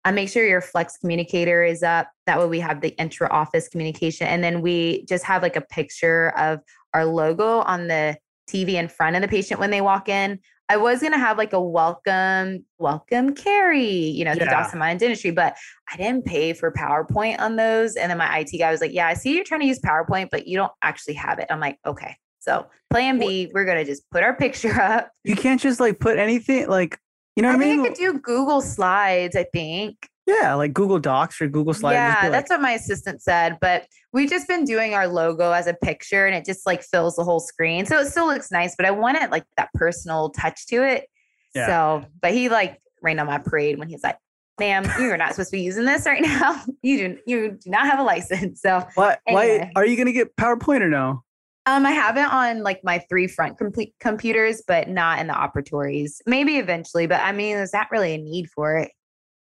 Uh, 0.05 0.13
make 0.13 0.29
sure 0.29 0.45
your 0.45 0.61
flex 0.61 0.99
communicator 0.99 1.65
is 1.65 1.83
up. 1.83 2.09
That 2.27 2.39
way 2.39 2.47
we 2.47 2.61
have 2.61 2.81
the 2.81 2.91
intra 2.99 3.29
office 3.31 3.69
communication. 3.69 4.27
And 4.27 4.45
then 4.45 4.61
we 4.61 5.05
just 5.07 5.25
have 5.25 5.43
like 5.43 5.57
a 5.57 5.63
picture 5.63 6.31
of 6.37 6.61
our 6.93 7.07
logo 7.07 7.61
on 7.61 7.87
the 7.87 8.17
TV 8.51 8.75
in 8.75 8.89
front 8.89 9.17
of 9.17 9.23
the 9.23 9.29
patient 9.29 9.61
when 9.61 9.71
they 9.71 9.81
walk 9.81 10.09
in. 10.09 10.41
I 10.69 10.77
was 10.79 11.03
gonna 11.03 11.19
have 11.19 11.37
like 11.37 11.53
a 11.53 11.61
welcome, 11.61 12.65
welcome 12.79 13.35
Carrie, 13.35 13.87
you 13.87 14.25
know, 14.25 14.33
yeah. 14.33 14.45
the 14.45 14.47
Dawson 14.47 14.79
Modern 14.79 14.97
Dentistry, 14.97 15.31
but 15.31 15.57
I 15.93 15.97
didn't 15.97 16.25
pay 16.25 16.55
for 16.55 16.73
PowerPoint 16.73 17.39
on 17.39 17.57
those. 17.57 17.97
And 17.97 18.11
then 18.11 18.19
my 18.19 18.39
IT 18.39 18.59
guy 18.59 18.71
was 18.71 18.81
like, 18.81 18.93
Yeah, 18.93 19.07
I 19.07 19.15
see 19.15 19.35
you're 19.35 19.45
trying 19.45 19.61
to 19.61 19.67
use 19.67 19.81
PowerPoint, 19.81 20.31
but 20.31 20.47
you 20.47 20.57
don't 20.57 20.73
actually 20.83 21.15
have 21.15 21.39
it. 21.39 21.47
I'm 21.51 21.61
like, 21.61 21.79
okay. 21.85 22.17
So 22.41 22.67
plan 22.91 23.19
B, 23.19 23.51
we're 23.53 23.65
gonna 23.65 23.85
just 23.85 24.09
put 24.11 24.23
our 24.23 24.35
picture 24.35 24.73
up. 24.81 25.11
You 25.23 25.37
can't 25.37 25.61
just 25.61 25.81
like 25.81 26.01
put 26.01 26.19
anything 26.19 26.69
like 26.69 26.99
you 27.37 27.43
know 27.43 27.49
what 27.49 27.61
I, 27.61 27.65
I 27.65 27.67
mean? 27.67 27.81
I 27.81 27.89
could 27.89 27.97
do 27.97 28.19
Google 28.21 28.61
Slides, 28.61 29.35
I 29.37 29.45
think. 29.53 30.09
Yeah, 30.27 30.55
like 30.55 30.73
Google 30.73 30.99
Docs 30.99 31.41
or 31.43 31.49
Google 31.49 31.75
Slides. 31.75 31.97
Yeah, 31.97 32.19
like, 32.23 32.33
that's 32.33 32.51
what 32.51 32.61
my 32.63 32.73
assistant 32.73 33.23
said. 33.23 33.59
But 33.61 33.87
we've 34.13 34.31
just 34.31 34.49
been 34.49 34.65
doing 34.65 34.95
our 34.95 35.07
logo 35.07 35.53
as 35.53 35.67
a 35.67 35.75
picture 35.75 36.27
and 36.27 36.35
it 36.35 36.47
just 36.47 36.67
like 36.67 36.83
fills 36.83 37.17
the 37.17 37.25
whole 37.25 37.41
screen. 37.41 37.85
So 37.85 37.99
it 38.01 38.07
still 38.07 38.27
looks 38.27 38.51
nice, 38.51 38.75
but 38.77 38.87
I 38.87 38.91
wanted 38.91 39.31
like 39.31 39.45
that 39.57 39.69
personal 39.75 40.31
touch 40.31 40.67
to 40.69 40.83
it. 40.83 41.09
Yeah. 41.55 41.67
So, 41.67 42.07
but 42.23 42.33
he 42.33 42.49
like 42.49 42.81
rained 43.03 43.21
on 43.21 43.27
my 43.27 43.39
parade 43.39 43.79
when 43.79 43.89
he's 43.89 44.03
like, 44.03 44.17
ma'am, 44.59 44.89
you're 44.99 45.17
not 45.17 45.31
supposed 45.31 45.51
to 45.51 45.57
be 45.57 45.63
using 45.63 45.85
this 45.85 46.07
right 46.07 46.23
now. 46.23 46.63
You 46.83 46.99
do 46.99 47.19
you 47.27 47.51
do 47.53 47.71
not 47.71 47.87
have 47.87 47.99
a 47.99 48.03
license. 48.03 48.61
So 48.61 48.87
what 48.95 49.19
anyway. 49.27 49.71
why 49.73 49.83
are 49.83 49.87
you 49.87 49.97
gonna 49.97 50.13
get 50.13 50.37
PowerPoint 50.37 50.83
or 50.83 50.91
no? 50.91 51.23
Um, 51.65 51.87
I 51.87 51.93
have 51.93 52.19
it 52.19 52.27
on 52.27 52.63
like 52.63 52.85
my 52.85 52.99
three 53.09 53.27
front 53.27 53.57
complete 53.57 53.95
computers, 54.01 54.63
but 54.67 54.91
not 54.91 55.19
in 55.19 55.29
the 55.29 55.33
operatories. 55.33 56.21
Maybe 56.27 56.59
eventually, 56.59 57.07
but 57.07 57.23
I 57.23 57.33
mean, 57.33 57.57
there's 57.57 57.73
not 57.73 57.91
really 57.91 58.13
a 58.13 58.19
need 58.19 58.51
for 58.51 58.77
it. 58.77 58.93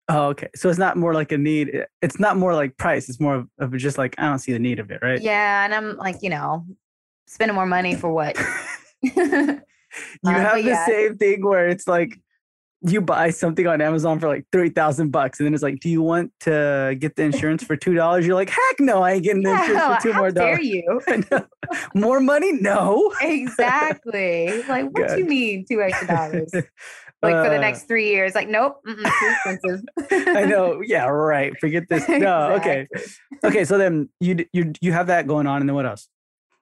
Oh, 0.08 0.28
okay. 0.28 0.48
So 0.54 0.68
it's 0.68 0.78
not 0.78 0.96
more 0.96 1.14
like 1.14 1.32
a 1.32 1.38
need. 1.38 1.86
It's 2.02 2.20
not 2.20 2.36
more 2.36 2.54
like 2.54 2.76
price. 2.76 3.08
It's 3.08 3.20
more 3.20 3.36
of, 3.36 3.48
of 3.58 3.76
just 3.76 3.96
like 3.96 4.14
I 4.18 4.28
don't 4.28 4.38
see 4.38 4.52
the 4.52 4.58
need 4.58 4.78
of 4.78 4.90
it, 4.90 5.00
right? 5.02 5.20
Yeah, 5.20 5.64
and 5.64 5.74
I'm 5.74 5.96
like, 5.96 6.22
you 6.22 6.30
know, 6.30 6.66
spending 7.26 7.54
more 7.54 7.66
money 7.66 7.94
for 7.94 8.12
what? 8.12 8.36
you 9.02 9.12
um, 10.24 10.34
have 10.34 10.56
the 10.56 10.62
yeah. 10.62 10.86
same 10.86 11.16
thing 11.16 11.44
where 11.44 11.68
it's 11.68 11.86
like 11.86 12.18
you 12.86 13.00
buy 13.00 13.30
something 13.30 13.66
on 13.66 13.80
Amazon 13.80 14.20
for 14.20 14.28
like 14.28 14.44
three 14.52 14.68
thousand 14.68 15.10
bucks, 15.10 15.40
and 15.40 15.46
then 15.46 15.54
it's 15.54 15.62
like, 15.62 15.80
do 15.80 15.88
you 15.88 16.02
want 16.02 16.32
to 16.40 16.94
get 16.98 17.16
the 17.16 17.22
insurance 17.22 17.64
for 17.64 17.76
two 17.76 17.94
dollars? 17.94 18.26
You're 18.26 18.34
like, 18.34 18.50
heck 18.50 18.80
no, 18.80 19.02
I 19.02 19.12
ain't 19.12 19.24
getting 19.24 19.42
the 19.42 19.52
insurance 19.52 19.96
for 19.96 20.02
two 20.02 20.12
how 20.12 20.18
more 20.20 20.30
dollars. 20.30 20.58
Dare 20.58 20.62
you? 20.62 21.00
more 21.94 22.20
money? 22.20 22.52
No. 22.52 23.10
exactly. 23.22 24.62
Like, 24.68 24.90
what 24.90 25.08
do 25.08 25.18
you 25.18 25.24
mean 25.24 25.64
two 25.66 25.80
extra 25.80 26.08
dollars? 26.08 26.50
Like 27.24 27.44
for 27.44 27.50
the 27.50 27.56
uh, 27.56 27.60
next 27.60 27.84
three 27.88 28.08
years. 28.08 28.34
Like, 28.34 28.48
nope, 28.48 28.80
expensive. 28.87 29.80
I 30.10 30.44
know. 30.44 30.82
Yeah, 30.87 31.06
right. 31.06 31.52
Forget 31.60 31.88
this. 31.88 32.08
No, 32.08 32.54
exactly. 32.54 32.72
okay, 32.72 32.88
okay. 33.44 33.64
So 33.64 33.78
then 33.78 34.08
you 34.20 34.44
you 34.52 34.72
you 34.80 34.92
have 34.92 35.06
that 35.06 35.26
going 35.26 35.46
on, 35.46 35.60
and 35.60 35.68
then 35.68 35.74
what 35.74 35.87
else? 35.87 36.08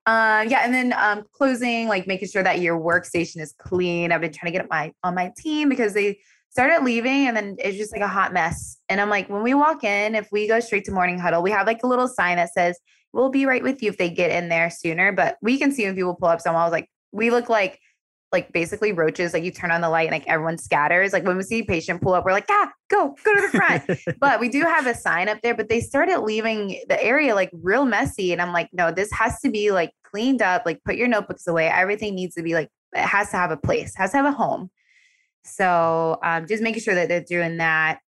Uh, 0.07 0.45
yeah, 0.49 0.61
and 0.65 0.75
then 0.75 0.93
um, 0.97 1.25
closing, 1.33 1.87
like 1.89 2.07
making 2.07 2.29
sure 2.29 2.43
that 2.43 2.61
your 2.61 2.79
workstation 2.79 3.41
is 3.41 3.55
clean. 3.59 4.11
I've 4.11 4.21
been 4.21 4.33
trying 4.33 4.53
to 4.53 4.59
get 4.59 4.69
my 4.69 4.93
on 5.05 5.15
my 5.15 5.33
team 5.37 5.69
because 5.69 5.95
they 5.95 6.19
started 6.51 6.85
leaving, 6.85 7.29
and 7.29 7.37
then 7.37 7.57
it's 7.59 7.77
just 7.77 7.93
like 7.93 8.03
a 8.03 8.09
hot 8.09 8.33
mess. 8.33 8.79
And 8.89 9.01
I'm 9.01 9.11
like, 9.11 9.29
when 9.29 9.43
we 9.43 9.55
walk 9.55 9.85
in, 9.85 10.15
if 10.15 10.29
we 10.33 10.49
go 10.49 10.61
straight 10.61 10.85
to 10.85 10.93
morning 10.93 11.19
huddle, 11.19 11.43
we 11.43 11.51
have 11.51 11.67
like 11.67 11.83
a 11.83 11.87
little 11.87 12.09
sign 12.09 12.37
that 12.37 12.53
says, 12.53 12.79
"We'll 13.13 13.31
be 13.31 13.47
right 13.47 13.63
with 13.63 13.83
you 13.83 13.91
if 13.91 13.97
they 13.97 14.11
get 14.11 14.31
in 14.31 14.49
there 14.49 14.71
sooner." 14.71 15.13
But 15.13 15.37
we 15.41 15.59
can 15.59 15.73
see 15.73 15.85
when 15.85 15.95
people 15.95 16.15
pull 16.15 16.29
up. 16.29 16.41
So 16.41 16.51
I 16.51 16.65
was 16.65 16.73
like, 16.73 16.89
we 17.13 17.31
look 17.31 17.49
like 17.49 17.79
like 18.33 18.51
basically 18.53 18.93
roaches, 18.93 19.35
like 19.35 19.45
you 19.45 19.51
turn 19.51 19.71
on 19.71 19.83
the 19.83 19.91
light 19.91 20.09
and 20.09 20.13
like 20.13 20.27
everyone 20.27 20.57
scatters. 20.57 21.13
Like 21.13 21.25
when 21.25 21.37
we 21.37 21.43
see 21.43 21.61
a 21.61 21.65
patient 21.65 22.01
pull 22.01 22.15
up, 22.15 22.25
we're 22.25 22.33
like, 22.33 22.47
ah, 22.51 22.71
go, 22.89 23.15
go 23.25 23.35
to 23.35 23.41
the 23.43 23.49
front. 23.49 24.19
but 24.21 24.41
we 24.41 24.49
do 24.49 24.63
have 24.63 24.87
a 24.87 24.95
sign 24.95 25.29
up 25.29 25.41
there, 25.43 25.55
but 25.55 25.69
they 25.69 25.81
started 25.81 26.21
leaving 26.21 26.81
the 26.89 27.03
area 27.03 27.35
like 27.35 27.51
real 27.53 27.85
messy. 27.85 28.33
And 28.33 28.41
I'm 28.41 28.53
like, 28.53 28.71
no, 28.73 28.91
this 28.91 29.13
has 29.13 29.39
to 29.41 29.51
be 29.51 29.71
like 29.71 29.93
cleaned 30.03 30.41
up, 30.41 30.63
like 30.65 30.83
put 30.85 30.97
your 30.97 31.09
notebooks 31.09 31.47
away. 31.47 31.69
Everything 31.69 32.15
needs 32.15 32.35
to 32.37 32.43
be 32.43 32.55
like, 32.55 32.71
it 32.95 33.01
has 33.01 33.31
to 33.31 33.37
have 33.37 33.51
a 33.51 33.57
place, 33.57 33.95
has 33.97 34.13
to 34.13 34.17
have 34.17 34.27
a 34.27 34.33
home. 34.33 34.71
So 35.45 36.19
um, 36.23 36.47
just 36.47 36.63
making 36.63 36.83
sure 36.83 36.95
that 36.95 37.09
they're 37.09 37.23
doing 37.23 37.59
that. 37.59 37.99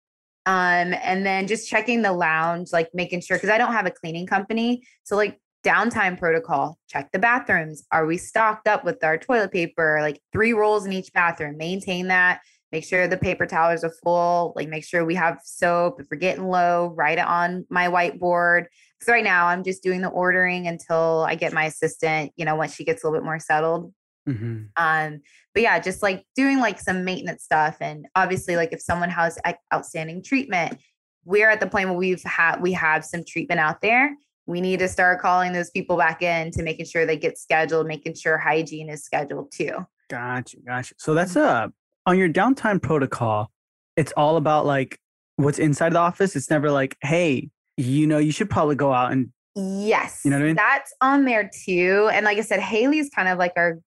Um, 0.47 0.95
and 1.03 1.25
then 1.25 1.47
just 1.47 1.69
checking 1.69 2.03
the 2.03 2.13
lounge, 2.13 2.73
like 2.73 2.91
making 2.95 3.23
sure, 3.23 3.37
because 3.37 3.51
I 3.51 3.59
don't 3.59 3.73
have 3.73 3.87
a 3.87 3.91
cleaning 3.91 4.27
company. 4.27 4.83
So 5.03 5.17
like 5.17 5.39
downtime 5.65 6.19
protocol 6.19 6.79
check 6.89 7.11
the 7.13 7.19
bathrooms 7.19 7.85
are 7.91 8.07
we 8.07 8.17
stocked 8.17 8.69
up 8.69 8.85
with 8.85 9.03
our 9.03 9.17
toilet 9.17 9.51
paper 9.53 9.99
like 10.01 10.21
three 10.33 10.53
rolls 10.53 10.85
in 10.85 10.93
each 10.93 11.13
bathroom 11.13 11.57
maintain 11.57 12.09
that 12.09 12.41
make 12.71 12.85
sure 12.85 13.09
the 13.09 13.17
paper 13.17 13.47
towels 13.47 13.83
are 13.83 13.95
full 14.03 14.53
like 14.57 14.69
make 14.69 14.85
sure 14.85 15.05
we 15.05 15.15
have 15.15 15.39
soap 15.45 16.01
if 16.01 16.07
we're 16.11 16.19
getting 16.19 16.47
low 16.47 16.93
write 16.97 17.19
it 17.19 17.27
on 17.27 17.65
my 17.71 17.89
whiteboard 17.89 18.67
So 19.05 19.13
right 19.13 19.25
now 19.25 19.49
I'm 19.49 19.63
just 19.63 19.83
doing 19.83 20.01
the 20.01 20.09
ordering 20.09 20.67
until 20.67 21.27
I 21.29 21.35
get 21.35 21.53
my 21.53 21.65
assistant, 21.65 22.33
you 22.37 22.45
know, 22.47 22.57
once 22.57 22.75
she 22.75 22.85
gets 22.85 23.05
a 23.05 23.07
little 23.07 23.21
bit 23.21 23.25
more 23.25 23.39
settled. 23.39 23.93
Mm-hmm. 24.27 24.65
Um, 24.77 25.21
but 25.53 25.63
yeah, 25.63 25.79
just 25.79 26.03
like 26.03 26.25
doing 26.35 26.59
like 26.59 26.81
some 26.81 27.05
maintenance 27.05 27.45
stuff. 27.45 27.77
And 27.81 28.07
obviously, 28.17 28.57
like 28.57 28.73
if 28.73 28.81
someone 28.81 29.11
has 29.11 29.39
outstanding 29.73 30.23
treatment, 30.23 30.79
we're 31.27 31.51
at 31.51 31.61
the 31.61 31.67
point 31.67 31.91
where 31.91 31.99
we've 31.99 32.23
had 32.23 32.63
we 32.63 32.73
have 32.73 33.05
some 33.05 33.25
treatment 33.27 33.61
out 33.61 33.83
there. 33.83 34.17
We 34.47 34.61
need 34.61 34.79
to 34.81 34.89
start 34.89 35.21
calling 35.21 35.53
those 35.53 35.71
people 35.71 35.97
back 35.97 36.23
in 36.23 36.51
to 36.53 36.63
making 36.63 36.87
sure 36.87 37.07
they 37.07 37.17
get 37.17 37.39
scheduled, 37.39 37.87
making 37.87 38.15
sure 38.15 38.37
hygiene 38.37 38.91
is 38.91 39.05
scheduled 39.05 39.53
too. 39.53 39.87
Gotcha, 40.11 40.59
gotcha. 40.67 40.95
So 40.99 41.15
that's 41.15 41.37
a 41.37 41.73
on 42.07 42.19
your 42.19 42.29
downtime 42.29 42.83
protocol. 42.83 43.51
It's 43.97 44.13
all 44.17 44.37
about 44.37 44.67
like 44.67 44.99
what's 45.37 45.59
inside 45.59 45.95
the 45.95 45.99
office. 45.99 46.37
It's 46.37 46.51
never 46.51 46.71
like, 46.71 46.97
hey, 47.03 47.51
you 47.77 48.07
know, 48.07 48.19
you 48.19 48.33
should 48.33 48.51
probably 48.51 48.77
go 48.77 48.93
out 48.93 49.13
and 49.13 49.31
Yes. 49.57 50.23
You 50.25 50.31
know 50.31 50.39
what 50.39 50.45
I 50.45 50.47
mean? 50.47 50.57
That's 50.57 50.93
on 51.01 51.25
there 51.25 51.49
too. 51.65 52.11
And 52.13 52.25
like 52.25 52.39
I 52.39 52.41
said, 52.41 52.61
Haley's 52.61 53.11
kind 53.11 53.29
of 53.29 53.39
like 53.39 53.53
our 53.57 53.79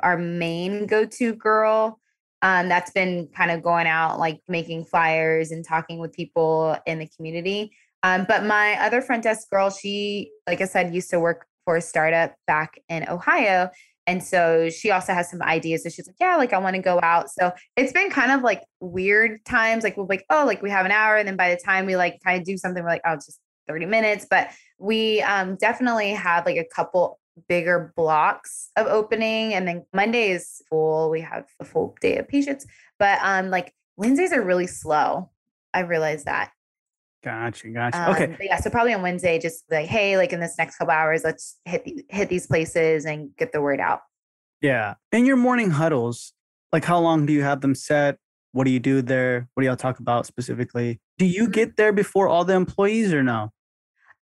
our 0.00 0.18
main 0.18 0.86
go-to 0.86 1.34
girl. 1.34 2.00
Um, 2.42 2.68
that's 2.68 2.90
been 2.90 3.28
kind 3.34 3.50
of 3.50 3.62
going 3.62 3.86
out, 3.86 4.18
like 4.18 4.40
making 4.48 4.84
flyers 4.84 5.50
and 5.50 5.64
talking 5.64 5.98
with 5.98 6.12
people 6.12 6.76
in 6.86 6.98
the 6.98 7.08
community. 7.16 7.72
Um, 8.04 8.26
but 8.28 8.44
my 8.44 8.78
other 8.84 9.00
front 9.00 9.22
desk 9.22 9.48
girl, 9.48 9.70
she, 9.70 10.30
like 10.46 10.60
I 10.60 10.66
said, 10.66 10.94
used 10.94 11.08
to 11.10 11.18
work 11.18 11.46
for 11.64 11.76
a 11.76 11.80
startup 11.80 12.34
back 12.46 12.78
in 12.90 13.08
Ohio. 13.08 13.70
And 14.06 14.22
so 14.22 14.68
she 14.68 14.90
also 14.90 15.14
has 15.14 15.30
some 15.30 15.40
ideas. 15.40 15.82
So 15.82 15.88
she's 15.88 16.06
like, 16.06 16.16
yeah, 16.20 16.36
like 16.36 16.52
I 16.52 16.58
want 16.58 16.76
to 16.76 16.82
go 16.82 17.00
out. 17.02 17.30
So 17.30 17.50
it's 17.78 17.94
been 17.94 18.10
kind 18.10 18.30
of 18.30 18.42
like 18.42 18.62
weird 18.80 19.42
times. 19.46 19.82
Like 19.82 19.96
we'll 19.96 20.06
like, 20.06 20.26
oh, 20.28 20.44
like 20.44 20.60
we 20.60 20.68
have 20.68 20.84
an 20.84 20.92
hour. 20.92 21.16
And 21.16 21.26
then 21.26 21.36
by 21.36 21.48
the 21.48 21.60
time 21.64 21.86
we 21.86 21.96
like 21.96 22.20
kind 22.22 22.38
of 22.38 22.44
do 22.44 22.58
something, 22.58 22.84
we're 22.84 22.90
like, 22.90 23.00
oh, 23.06 23.14
it's 23.14 23.24
just 23.24 23.40
30 23.68 23.86
minutes. 23.86 24.26
But 24.28 24.50
we 24.78 25.22
um, 25.22 25.56
definitely 25.56 26.10
have 26.10 26.44
like 26.44 26.58
a 26.58 26.66
couple 26.74 27.18
bigger 27.48 27.94
blocks 27.96 28.68
of 28.76 28.86
opening. 28.86 29.54
And 29.54 29.66
then 29.66 29.86
Monday 29.94 30.28
is 30.32 30.60
full. 30.68 31.08
We 31.08 31.22
have 31.22 31.46
a 31.58 31.64
full 31.64 31.96
day 32.02 32.18
of 32.18 32.28
patients. 32.28 32.66
But 32.98 33.18
um, 33.22 33.48
like 33.48 33.72
Wednesdays 33.96 34.34
are 34.34 34.42
really 34.42 34.66
slow. 34.66 35.30
I 35.72 35.80
realized 35.80 36.26
that. 36.26 36.50
Gotcha, 37.24 37.68
gotcha. 37.70 38.02
Um, 38.02 38.10
okay. 38.14 38.36
yeah, 38.42 38.60
so 38.60 38.68
probably 38.68 38.92
on 38.92 39.00
Wednesday, 39.00 39.38
just 39.38 39.64
like, 39.70 39.86
hey, 39.86 40.18
like 40.18 40.32
in 40.34 40.40
this 40.40 40.56
next 40.58 40.76
couple 40.76 40.92
hours, 40.92 41.22
let's 41.24 41.58
hit 41.64 41.84
the, 41.84 42.04
hit 42.10 42.28
these 42.28 42.46
places 42.46 43.06
and 43.06 43.34
get 43.38 43.52
the 43.52 43.62
word 43.62 43.80
out. 43.80 44.00
Yeah. 44.60 44.94
In 45.10 45.24
your 45.24 45.36
morning 45.36 45.70
huddles, 45.70 46.34
like 46.70 46.84
how 46.84 46.98
long 46.98 47.24
do 47.24 47.32
you 47.32 47.42
have 47.42 47.62
them 47.62 47.74
set? 47.74 48.18
What 48.52 48.64
do 48.64 48.70
you 48.70 48.78
do 48.78 49.00
there? 49.00 49.48
What 49.54 49.62
do 49.62 49.66
y'all 49.66 49.76
talk 49.76 50.00
about 50.00 50.26
specifically? 50.26 51.00
Do 51.18 51.24
you 51.24 51.44
mm-hmm. 51.44 51.52
get 51.52 51.76
there 51.76 51.92
before 51.92 52.28
all 52.28 52.44
the 52.44 52.54
employees 52.54 53.12
or 53.12 53.22
no? 53.22 53.52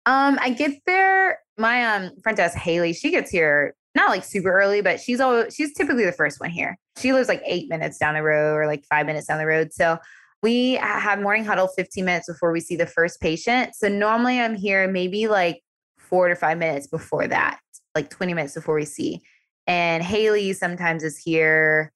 Um, 0.06 0.38
I 0.40 0.50
get 0.50 0.80
there. 0.86 1.40
My 1.58 1.84
um 1.84 2.12
front 2.22 2.38
desk 2.38 2.56
Haley, 2.56 2.92
she 2.92 3.10
gets 3.10 3.30
here 3.30 3.74
not 3.94 4.10
like 4.10 4.24
super 4.24 4.50
early, 4.50 4.80
but 4.80 5.00
she's 5.00 5.20
always 5.20 5.54
she's 5.54 5.74
typically 5.74 6.04
the 6.04 6.12
first 6.12 6.40
one 6.40 6.50
here. 6.50 6.78
She 6.98 7.12
lives 7.12 7.28
like 7.28 7.42
eight 7.44 7.68
minutes 7.68 7.98
down 7.98 8.14
the 8.14 8.22
road 8.22 8.54
or 8.54 8.66
like 8.66 8.84
five 8.86 9.06
minutes 9.06 9.26
down 9.26 9.38
the 9.38 9.46
road. 9.46 9.72
So 9.72 9.98
we 10.42 10.74
have 10.74 11.20
morning 11.20 11.44
huddle 11.44 11.68
15 11.68 12.04
minutes 12.04 12.26
before 12.26 12.52
we 12.52 12.60
see 12.60 12.76
the 12.76 12.86
first 12.86 13.20
patient. 13.20 13.74
So 13.76 13.88
normally 13.88 14.40
I'm 14.40 14.56
here 14.56 14.88
maybe 14.88 15.28
like 15.28 15.60
four 15.98 16.28
to 16.28 16.34
five 16.34 16.58
minutes 16.58 16.88
before 16.88 17.28
that, 17.28 17.60
like 17.94 18.10
20 18.10 18.34
minutes 18.34 18.54
before 18.54 18.74
we 18.74 18.84
see. 18.84 19.20
And 19.66 20.02
Haley 20.02 20.52
sometimes 20.52 21.04
is 21.04 21.16
here. 21.16 21.92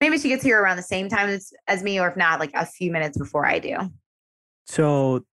Maybe 0.00 0.18
she 0.18 0.28
gets 0.28 0.42
here 0.42 0.60
around 0.60 0.76
the 0.76 0.82
same 0.82 1.08
time 1.08 1.28
as, 1.28 1.52
as 1.68 1.84
me, 1.84 2.00
or 2.00 2.08
if 2.08 2.16
not, 2.16 2.40
like 2.40 2.50
a 2.54 2.66
few 2.66 2.90
minutes 2.90 3.16
before 3.16 3.46
I 3.46 3.60
do. 3.60 3.76
So 4.66 5.24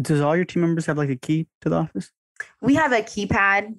does 0.00 0.20
all 0.20 0.36
your 0.36 0.44
team 0.44 0.62
members 0.62 0.86
have 0.86 0.96
like 0.96 1.10
a 1.10 1.16
key 1.16 1.48
to 1.62 1.68
the 1.68 1.76
office? 1.76 2.12
We 2.60 2.76
have 2.76 2.92
a 2.92 3.00
keypad. 3.00 3.74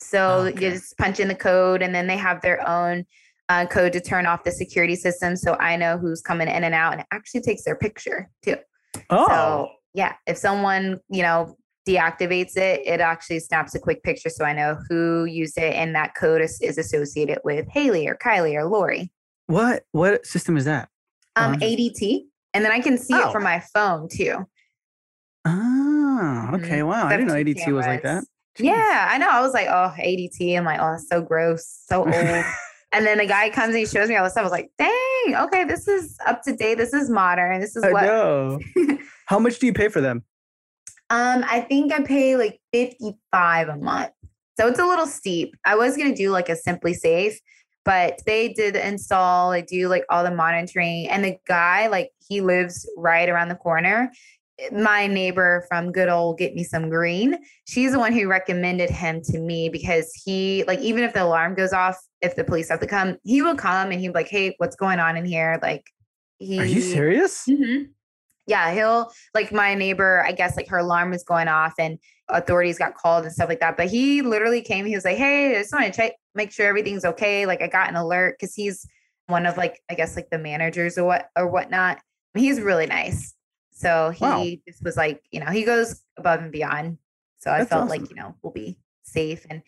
So 0.00 0.18
oh, 0.18 0.46
okay. 0.46 0.66
you 0.66 0.72
just 0.72 0.96
punch 0.98 1.18
in 1.18 1.28
the 1.28 1.34
code 1.34 1.82
and 1.82 1.94
then 1.94 2.06
they 2.06 2.16
have 2.16 2.42
their 2.42 2.66
own 2.68 3.04
uh, 3.50 3.66
code 3.66 3.92
to 3.92 4.00
turn 4.00 4.26
off 4.26 4.44
the 4.44 4.52
security 4.52 4.94
system. 4.94 5.34
So 5.34 5.56
I 5.58 5.74
know 5.76 5.98
who's 5.98 6.22
coming 6.22 6.46
in 6.46 6.62
and 6.62 6.74
out 6.74 6.92
and 6.92 7.00
it 7.00 7.06
actually 7.10 7.40
takes 7.40 7.64
their 7.64 7.74
picture 7.74 8.30
too. 8.42 8.56
Oh. 9.10 9.26
So 9.26 9.70
yeah, 9.92 10.14
if 10.28 10.36
someone, 10.38 11.00
you 11.10 11.22
know, 11.22 11.56
deactivates 11.86 12.56
it, 12.56 12.82
it 12.86 13.00
actually 13.00 13.40
snaps 13.40 13.74
a 13.74 13.80
quick 13.80 14.04
picture 14.04 14.30
so 14.30 14.44
I 14.44 14.52
know 14.52 14.78
who 14.88 15.24
used 15.24 15.58
it 15.58 15.74
and 15.74 15.96
that 15.96 16.14
code 16.14 16.40
is, 16.40 16.60
is 16.60 16.78
associated 16.78 17.38
with 17.42 17.66
Haley 17.68 18.06
or 18.06 18.16
Kylie 18.16 18.54
or 18.54 18.66
Lori. 18.66 19.10
What 19.48 19.82
what 19.90 20.24
system 20.24 20.56
is 20.56 20.64
that? 20.66 20.88
Um, 21.34 21.56
ADT. 21.56 22.20
And 22.54 22.64
then 22.64 22.70
I 22.70 22.80
can 22.80 22.98
see 22.98 23.14
oh. 23.14 23.28
it 23.28 23.32
from 23.32 23.42
my 23.42 23.60
phone 23.74 24.08
too. 24.08 24.46
Oh, 25.44 26.50
okay. 26.54 26.78
Mm-hmm. 26.78 26.86
Wow. 26.86 27.06
I 27.06 27.16
didn't 27.16 27.28
know 27.28 27.34
ADT 27.34 27.64
cameras. 27.64 27.74
was 27.74 27.86
like 27.86 28.02
that. 28.04 28.22
Jeez. 28.56 28.66
Yeah, 28.66 29.08
I 29.10 29.18
know. 29.18 29.28
I 29.28 29.40
was 29.40 29.54
like, 29.54 29.66
oh, 29.68 29.92
ADT. 29.98 30.56
I'm 30.56 30.64
like, 30.64 30.80
oh, 30.80 30.98
so 31.04 31.20
gross, 31.20 31.66
so 31.88 32.04
old. 32.04 32.44
And 32.92 33.06
then 33.06 33.18
the 33.18 33.26
guy 33.26 33.50
comes 33.50 33.68
and 33.68 33.78
he 33.78 33.86
shows 33.86 34.08
me 34.08 34.16
all 34.16 34.24
this 34.24 34.32
stuff. 34.32 34.42
I 34.42 34.44
was 34.44 34.52
like, 34.52 34.70
dang, 34.76 35.36
okay, 35.44 35.64
this 35.64 35.86
is 35.86 36.16
up 36.26 36.42
to 36.42 36.56
date. 36.56 36.76
This 36.76 36.92
is 36.92 37.08
modern. 37.08 37.60
This 37.60 37.76
is 37.76 37.84
I 37.84 37.92
what. 37.92 38.02
Know. 38.02 38.58
How 39.26 39.38
much 39.38 39.58
do 39.58 39.66
you 39.66 39.72
pay 39.72 39.88
for 39.88 40.00
them? 40.00 40.24
Um, 41.10 41.44
I 41.48 41.60
think 41.60 41.92
I 41.92 42.02
pay 42.02 42.36
like 42.36 42.60
55 42.72 43.68
a 43.68 43.76
month. 43.76 44.10
So 44.58 44.66
it's 44.66 44.78
a 44.78 44.86
little 44.86 45.06
steep. 45.06 45.54
I 45.64 45.76
was 45.76 45.96
gonna 45.96 46.14
do 46.14 46.30
like 46.30 46.48
a 46.48 46.56
SimpliSafe, 46.56 47.34
but 47.84 48.20
they 48.26 48.52
did 48.52 48.74
the 48.74 48.86
install, 48.86 49.52
they 49.52 49.62
do 49.62 49.88
like 49.88 50.04
all 50.10 50.22
the 50.22 50.30
monitoring. 50.30 51.08
And 51.08 51.24
the 51.24 51.36
guy, 51.46 51.88
like 51.88 52.10
he 52.28 52.40
lives 52.40 52.88
right 52.96 53.28
around 53.28 53.48
the 53.48 53.54
corner 53.54 54.12
my 54.72 55.06
neighbor 55.06 55.64
from 55.68 55.92
good 55.92 56.08
old 56.08 56.38
get 56.38 56.54
me 56.54 56.62
some 56.62 56.88
green 56.88 57.36
she's 57.66 57.92
the 57.92 57.98
one 57.98 58.12
who 58.12 58.28
recommended 58.28 58.90
him 58.90 59.20
to 59.22 59.38
me 59.38 59.68
because 59.68 60.12
he 60.24 60.64
like 60.66 60.78
even 60.80 61.02
if 61.02 61.12
the 61.12 61.22
alarm 61.22 61.54
goes 61.54 61.72
off 61.72 61.96
if 62.20 62.36
the 62.36 62.44
police 62.44 62.68
have 62.68 62.80
to 62.80 62.86
come 62.86 63.16
he 63.24 63.42
will 63.42 63.54
come 63.54 63.90
and 63.90 64.00
he'll 64.00 64.12
be 64.12 64.18
like 64.18 64.28
hey 64.28 64.54
what's 64.58 64.76
going 64.76 64.98
on 64.98 65.16
in 65.16 65.24
here? 65.24 65.58
Like 65.62 65.86
he 66.38 66.58
are 66.58 66.64
you 66.64 66.80
serious? 66.80 67.44
Mm-hmm. 67.48 67.84
yeah 68.46 68.72
he'll 68.72 69.10
like 69.34 69.52
my 69.52 69.74
neighbor 69.74 70.24
i 70.26 70.32
guess 70.32 70.56
like 70.56 70.68
her 70.68 70.78
alarm 70.78 71.10
was 71.10 71.22
going 71.22 71.48
off 71.48 71.74
and 71.78 71.98
authorities 72.28 72.78
got 72.78 72.94
called 72.94 73.24
and 73.24 73.32
stuff 73.32 73.48
like 73.48 73.60
that 73.60 73.76
but 73.76 73.88
he 73.88 74.22
literally 74.22 74.62
came 74.62 74.86
he 74.86 74.94
was 74.94 75.04
like 75.04 75.16
hey 75.16 75.50
i 75.50 75.60
just 75.60 75.72
want 75.72 75.84
to 75.84 75.92
check 75.92 76.12
make 76.34 76.52
sure 76.52 76.66
everything's 76.66 77.04
okay. 77.04 77.46
Like 77.46 77.62
i 77.62 77.66
got 77.66 77.88
an 77.88 77.96
alert 77.96 78.36
because 78.38 78.54
he's 78.54 78.86
one 79.26 79.46
of 79.46 79.56
like 79.56 79.80
i 79.90 79.94
guess 79.94 80.16
like 80.16 80.30
the 80.30 80.38
managers 80.38 80.98
or 80.98 81.04
what 81.04 81.28
or 81.36 81.48
whatnot. 81.48 81.98
He's 82.34 82.60
really 82.60 82.86
nice 82.86 83.34
so 83.80 84.10
he 84.10 84.22
wow. 84.22 84.44
just 84.68 84.84
was 84.84 84.98
like, 84.98 85.22
you 85.30 85.40
know, 85.40 85.46
he 85.46 85.64
goes 85.64 86.02
above 86.18 86.40
and 86.40 86.52
beyond. 86.52 86.98
So 87.38 87.50
I 87.50 87.64
felt 87.64 87.84
awesome. 87.84 87.88
like, 87.88 88.10
you 88.10 88.14
know, 88.14 88.34
we'll 88.42 88.52
be 88.52 88.78
safe. 89.04 89.46
And 89.48 89.62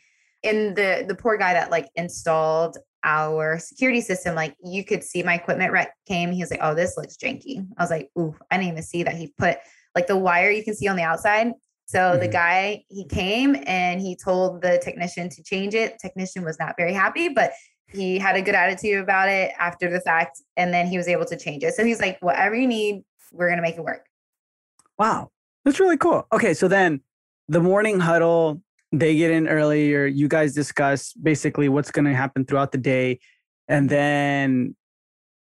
and 0.44 0.76
the 0.76 1.06
the 1.08 1.14
poor 1.14 1.38
guy 1.38 1.54
that 1.54 1.70
like 1.70 1.88
installed 1.96 2.76
our 3.04 3.58
security 3.58 4.02
system, 4.02 4.34
like 4.34 4.54
you 4.62 4.84
could 4.84 5.02
see 5.02 5.22
my 5.22 5.36
equipment 5.36 5.72
rec 5.72 5.94
came. 6.06 6.30
He 6.30 6.42
was 6.42 6.50
like, 6.50 6.60
Oh, 6.62 6.74
this 6.74 6.98
looks 6.98 7.16
janky. 7.16 7.66
I 7.78 7.82
was 7.82 7.90
like, 7.90 8.10
Ooh, 8.18 8.36
I 8.50 8.58
didn't 8.58 8.72
even 8.72 8.82
see 8.82 9.02
that 9.02 9.16
he 9.16 9.32
put 9.38 9.56
like 9.94 10.06
the 10.06 10.16
wire 10.16 10.50
you 10.50 10.62
can 10.62 10.74
see 10.74 10.88
on 10.88 10.96
the 10.96 11.02
outside. 11.02 11.52
So 11.86 11.98
mm-hmm. 11.98 12.20
the 12.20 12.28
guy 12.28 12.84
he 12.90 13.06
came 13.06 13.56
and 13.66 13.98
he 13.98 14.14
told 14.14 14.60
the 14.60 14.78
technician 14.84 15.30
to 15.30 15.42
change 15.42 15.72
it. 15.72 15.98
Technician 16.00 16.44
was 16.44 16.58
not 16.58 16.74
very 16.76 16.92
happy, 16.92 17.30
but 17.30 17.52
he 17.88 18.18
had 18.18 18.36
a 18.36 18.42
good 18.42 18.54
attitude 18.54 19.00
about 19.00 19.30
it 19.30 19.52
after 19.58 19.88
the 19.88 20.00
fact. 20.00 20.42
And 20.58 20.72
then 20.72 20.86
he 20.86 20.98
was 20.98 21.08
able 21.08 21.24
to 21.26 21.36
change 21.36 21.64
it. 21.64 21.72
So 21.72 21.84
he's 21.84 22.00
like, 22.00 22.18
whatever 22.20 22.54
you 22.54 22.66
need, 22.66 23.04
we're 23.32 23.48
going 23.48 23.58
to 23.58 23.62
make 23.62 23.76
it 23.76 23.84
work. 23.84 24.06
Wow. 24.98 25.30
That's 25.64 25.80
really 25.80 25.96
cool. 25.96 26.26
Okay. 26.32 26.54
So 26.54 26.68
then 26.68 27.00
the 27.48 27.60
morning 27.60 28.00
huddle, 28.00 28.62
they 28.92 29.16
get 29.16 29.30
in 29.30 29.48
earlier. 29.48 30.06
You 30.06 30.28
guys 30.28 30.54
discuss 30.54 31.12
basically 31.14 31.68
what's 31.68 31.90
going 31.90 32.04
to 32.04 32.14
happen 32.14 32.44
throughout 32.44 32.72
the 32.72 32.78
day. 32.78 33.20
And 33.68 33.88
then 33.88 34.76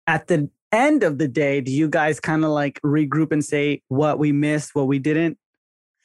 at 0.07 0.27
the 0.29 0.49
end 0.71 1.03
of 1.03 1.19
the 1.19 1.29
day, 1.29 1.61
do 1.61 1.73
you 1.73 1.89
guys 1.89 2.21
kind 2.21 2.45
of 2.45 2.51
like 2.51 2.81
regroup 2.83 3.33
and 3.33 3.45
say 3.45 3.83
what 3.89 4.19
we 4.19 4.33
missed, 4.33 4.75
what 4.75 4.87
we 4.87 4.99
didn't? 4.99 5.39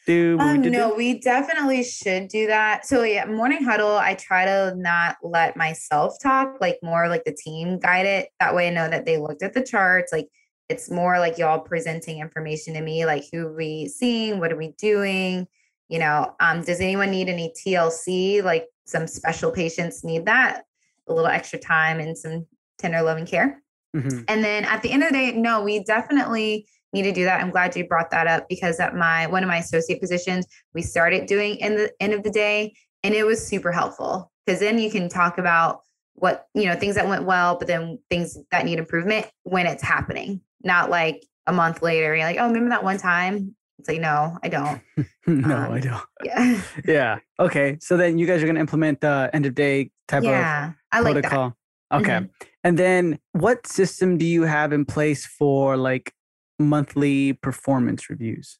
Do, 0.05 0.37
um, 0.39 0.61
we 0.61 0.69
no, 0.69 0.93
we 0.95 1.19
definitely 1.19 1.83
should 1.83 2.29
do 2.29 2.47
that. 2.47 2.85
So 2.85 3.03
yeah, 3.03 3.25
morning 3.25 3.65
huddle, 3.65 3.97
I 3.97 4.15
try 4.15 4.45
to 4.45 4.73
not 4.77 5.17
let 5.21 5.57
myself 5.57 6.15
talk, 6.23 6.55
like 6.61 6.79
more 6.81 7.09
like 7.09 7.25
the 7.25 7.33
team 7.33 7.77
guide 7.77 8.05
it. 8.05 8.29
That 8.39 8.55
way 8.55 8.67
I 8.67 8.69
know 8.69 8.89
that 8.89 9.05
they 9.05 9.17
looked 9.17 9.43
at 9.43 9.53
the 9.53 9.61
charts, 9.61 10.13
like 10.13 10.29
it's 10.69 10.89
more 10.89 11.19
like 11.19 11.37
y'all 11.37 11.59
presenting 11.59 12.19
information 12.19 12.73
to 12.73 12.81
me, 12.81 13.05
like 13.05 13.25
who 13.31 13.47
are 13.47 13.55
we 13.55 13.87
seeing, 13.87 14.39
what 14.39 14.51
are 14.51 14.57
we 14.57 14.73
doing? 14.77 15.47
You 15.87 15.99
know, 15.99 16.35
um, 16.39 16.61
does 16.63 16.81
anyone 16.81 17.11
need 17.11 17.29
any 17.29 17.53
TLC? 17.53 18.43
Like 18.43 18.67
some 18.85 19.07
special 19.07 19.51
patients 19.51 20.03
need 20.03 20.25
that, 20.25 20.63
a 21.07 21.13
little 21.13 21.29
extra 21.29 21.57
time 21.57 21.99
and 21.99 22.17
some 22.17 22.45
tender 22.77 23.01
loving 23.01 23.25
care. 23.25 23.61
Mm-hmm. 23.95 24.23
And 24.27 24.43
then 24.43 24.65
at 24.65 24.81
the 24.81 24.91
end 24.91 25.03
of 25.03 25.09
the 25.09 25.15
day, 25.15 25.31
no, 25.31 25.63
we 25.63 25.83
definitely 25.83 26.67
need 26.91 27.03
to 27.03 27.13
do 27.13 27.23
that. 27.23 27.41
I'm 27.41 27.51
glad 27.51 27.75
you 27.75 27.87
brought 27.87 28.11
that 28.11 28.27
up 28.27 28.49
because 28.49 28.79
at 28.79 28.95
my 28.95 29.27
one 29.27 29.43
of 29.43 29.47
my 29.47 29.57
associate 29.57 30.01
positions, 30.01 30.45
we 30.73 30.81
started 30.81 31.27
doing 31.27 31.55
in 31.57 31.75
the 31.75 31.91
end 32.01 32.13
of 32.13 32.23
the 32.23 32.29
day, 32.29 32.73
and 33.03 33.13
it 33.13 33.25
was 33.25 33.45
super 33.45 33.71
helpful 33.71 34.31
because 34.45 34.59
then 34.59 34.79
you 34.79 34.91
can 34.91 35.07
talk 35.07 35.37
about 35.37 35.81
what 36.15 36.47
you 36.53 36.65
know 36.65 36.75
things 36.75 36.95
that 36.95 37.07
went 37.07 37.23
well, 37.23 37.57
but 37.57 37.67
then 37.67 37.99
things 38.09 38.37
that 38.51 38.65
need 38.65 38.79
improvement 38.79 39.27
when 39.43 39.65
it's 39.65 39.83
happening 39.83 40.41
not 40.63 40.89
like 40.89 41.25
a 41.45 41.53
month 41.53 41.81
later. 41.81 42.15
You're 42.15 42.25
like, 42.25 42.37
oh, 42.39 42.47
remember 42.47 42.69
that 42.69 42.83
one 42.83 42.97
time? 42.97 43.55
It's 43.79 43.87
like, 43.87 44.01
no, 44.01 44.37
I 44.43 44.49
don't. 44.49 44.81
no, 45.27 45.55
Um, 45.57 45.71
I 45.71 45.79
don't. 45.79 46.03
Yeah. 46.23 46.61
Yeah. 46.85 47.19
Okay. 47.39 47.77
So 47.79 47.95
then 47.97 48.17
you 48.17 48.25
guys 48.25 48.41
are 48.43 48.47
gonna 48.47 48.59
implement 48.59 49.01
the 49.01 49.29
end 49.33 49.45
of 49.45 49.53
day 49.55 49.91
type 50.07 50.23
yeah. 50.23 50.73
I 50.91 50.99
of 50.99 51.05
like 51.05 51.13
that. 51.15 51.23
protocol. 51.23 51.53
Okay. 51.93 52.11
Mhm. 52.11 52.29
And 52.63 52.77
then 52.79 53.19
what 53.33 53.65
system 53.67 54.17
do 54.17 54.25
you 54.25 54.43
have 54.43 54.73
in 54.73 54.83
place 54.83 55.25
for 55.25 55.77
like 55.77 56.11
monthly 56.59 57.33
performance 57.33 58.09
reviews? 58.09 58.57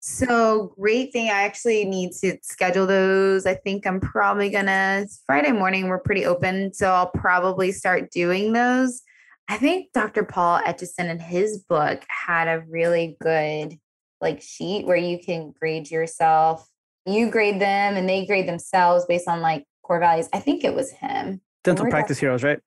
So 0.00 0.74
great 0.78 1.12
thing. 1.12 1.28
I 1.28 1.44
actually 1.44 1.84
need 1.86 2.12
to 2.20 2.36
schedule 2.42 2.86
those. 2.86 3.46
I 3.46 3.54
think 3.54 3.86
I'm 3.86 4.00
probably 4.00 4.50
gonna 4.50 5.06
Friday 5.26 5.50
morning. 5.52 5.88
We're 5.88 5.98
pretty 5.98 6.26
open, 6.26 6.72
so 6.74 6.90
I'll 6.90 7.10
probably 7.10 7.72
start 7.72 8.10
doing 8.10 8.52
those. 8.52 9.00
I 9.48 9.58
think 9.58 9.92
Dr. 9.92 10.24
Paul 10.24 10.60
Etchison 10.60 11.10
in 11.10 11.18
his 11.18 11.64
book 11.68 12.02
had 12.08 12.48
a 12.48 12.64
really 12.68 13.16
good 13.20 13.78
like 14.20 14.40
sheet 14.40 14.86
where 14.86 14.96
you 14.96 15.18
can 15.18 15.52
grade 15.58 15.90
yourself. 15.90 16.66
You 17.06 17.30
grade 17.30 17.60
them 17.60 17.96
and 17.96 18.08
they 18.08 18.24
grade 18.24 18.48
themselves 18.48 19.04
based 19.06 19.28
on 19.28 19.40
like 19.42 19.64
core 19.82 20.00
values. 20.00 20.28
I 20.32 20.40
think 20.40 20.64
it 20.64 20.74
was 20.74 20.90
him. 20.90 21.42
Dental 21.62 21.86
practice 21.86 22.18
heroes, 22.18 22.42
right? 22.42 22.58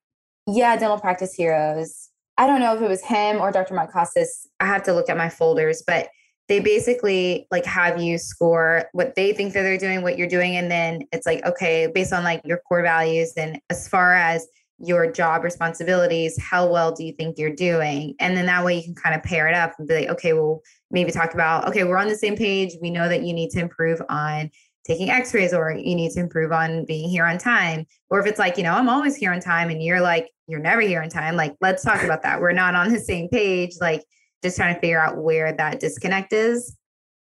Yeah, 0.50 0.76
Dental 0.78 0.98
Practice 0.98 1.34
Heroes. 1.34 2.08
I 2.38 2.46
don't 2.46 2.60
know 2.60 2.74
if 2.74 2.80
it 2.80 2.88
was 2.88 3.02
him 3.02 3.38
or 3.38 3.52
Dr. 3.52 3.74
Mike 3.74 3.92
Costes. 3.92 4.48
I 4.60 4.66
have 4.66 4.82
to 4.84 4.94
look 4.94 5.10
at 5.10 5.16
my 5.16 5.28
folders, 5.28 5.82
but 5.86 6.08
they 6.48 6.60
basically 6.60 7.46
like 7.50 7.66
have 7.66 8.00
you 8.00 8.16
score 8.16 8.84
what 8.92 9.14
they 9.14 9.34
think 9.34 9.52
that 9.52 9.62
they're 9.62 9.76
doing, 9.76 10.00
what 10.00 10.16
you're 10.16 10.26
doing, 10.26 10.56
and 10.56 10.70
then 10.70 11.02
it's 11.12 11.26
like, 11.26 11.44
okay, 11.44 11.86
based 11.94 12.14
on 12.14 12.24
like 12.24 12.40
your 12.46 12.62
core 12.66 12.82
values 12.82 13.34
and 13.36 13.60
as 13.68 13.86
far 13.86 14.14
as 14.14 14.46
your 14.78 15.10
job 15.10 15.42
responsibilities, 15.42 16.40
how 16.40 16.68
well 16.68 16.92
do 16.92 17.04
you 17.04 17.12
think 17.12 17.38
you're 17.38 17.54
doing? 17.54 18.14
And 18.20 18.36
then 18.36 18.46
that 18.46 18.64
way 18.64 18.76
you 18.76 18.82
can 18.82 18.94
kind 18.94 19.14
of 19.14 19.22
pair 19.22 19.48
it 19.48 19.54
up 19.54 19.74
and 19.78 19.88
be 19.88 19.94
like, 19.94 20.08
okay, 20.10 20.32
well, 20.32 20.62
maybe 20.90 21.10
talk 21.10 21.34
about, 21.34 21.66
okay, 21.68 21.84
we're 21.84 21.98
on 21.98 22.08
the 22.08 22.16
same 22.16 22.36
page. 22.36 22.76
We 22.80 22.90
know 22.90 23.08
that 23.08 23.22
you 23.22 23.32
need 23.32 23.50
to 23.50 23.60
improve 23.60 24.00
on 24.08 24.50
taking 24.88 25.10
x-rays 25.10 25.52
or 25.52 25.72
you 25.72 25.94
need 25.94 26.10
to 26.12 26.20
improve 26.20 26.50
on 26.50 26.84
being 26.86 27.10
here 27.10 27.26
on 27.26 27.36
time 27.36 27.86
or 28.08 28.18
if 28.18 28.26
it's 28.26 28.38
like 28.38 28.56
you 28.56 28.62
know 28.62 28.72
i'm 28.72 28.88
always 28.88 29.14
here 29.14 29.30
on 29.30 29.38
time 29.38 29.68
and 29.68 29.82
you're 29.82 30.00
like 30.00 30.30
you're 30.46 30.60
never 30.60 30.80
here 30.80 31.02
on 31.02 31.10
time 31.10 31.36
like 31.36 31.54
let's 31.60 31.84
talk 31.84 32.02
about 32.02 32.22
that 32.22 32.40
we're 32.40 32.52
not 32.52 32.74
on 32.74 32.90
the 32.90 32.98
same 32.98 33.28
page 33.28 33.72
like 33.82 34.02
just 34.42 34.56
trying 34.56 34.74
to 34.74 34.80
figure 34.80 34.98
out 34.98 35.18
where 35.18 35.52
that 35.52 35.78
disconnect 35.78 36.32
is 36.32 36.74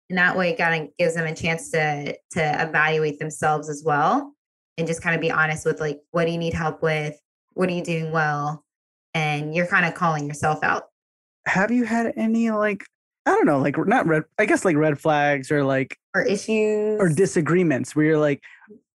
and 0.08 0.16
that 0.16 0.36
way 0.36 0.50
it 0.50 0.58
kind 0.58 0.84
of 0.84 0.96
gives 0.96 1.14
them 1.14 1.26
a 1.26 1.34
chance 1.34 1.70
to 1.70 2.16
to 2.30 2.62
evaluate 2.62 3.18
themselves 3.18 3.68
as 3.68 3.82
well 3.84 4.32
and 4.78 4.86
just 4.86 5.02
kind 5.02 5.16
of 5.16 5.20
be 5.20 5.32
honest 5.32 5.66
with 5.66 5.80
like 5.80 5.98
what 6.12 6.24
do 6.26 6.30
you 6.30 6.38
need 6.38 6.54
help 6.54 6.82
with 6.82 7.18
what 7.56 7.68
are 7.68 7.72
you 7.72 7.82
doing 7.82 8.12
well 8.12 8.64
and 9.14 9.54
you're 9.54 9.66
kind 9.66 9.86
of 9.86 9.94
calling 9.94 10.26
yourself 10.26 10.62
out 10.62 10.84
Have 11.46 11.70
you 11.70 11.84
had 11.84 12.12
any 12.16 12.50
like 12.50 12.84
I 13.26 13.30
don't 13.30 13.46
know, 13.46 13.58
like 13.58 13.76
not 13.86 14.06
red 14.06 14.22
I 14.38 14.46
guess 14.46 14.64
like 14.64 14.76
red 14.76 15.00
flags 15.00 15.50
or 15.50 15.64
like 15.64 15.98
or 16.14 16.22
issues 16.22 17.00
or 17.00 17.08
disagreements 17.08 17.96
where 17.96 18.06
you're 18.06 18.18
like, 18.18 18.40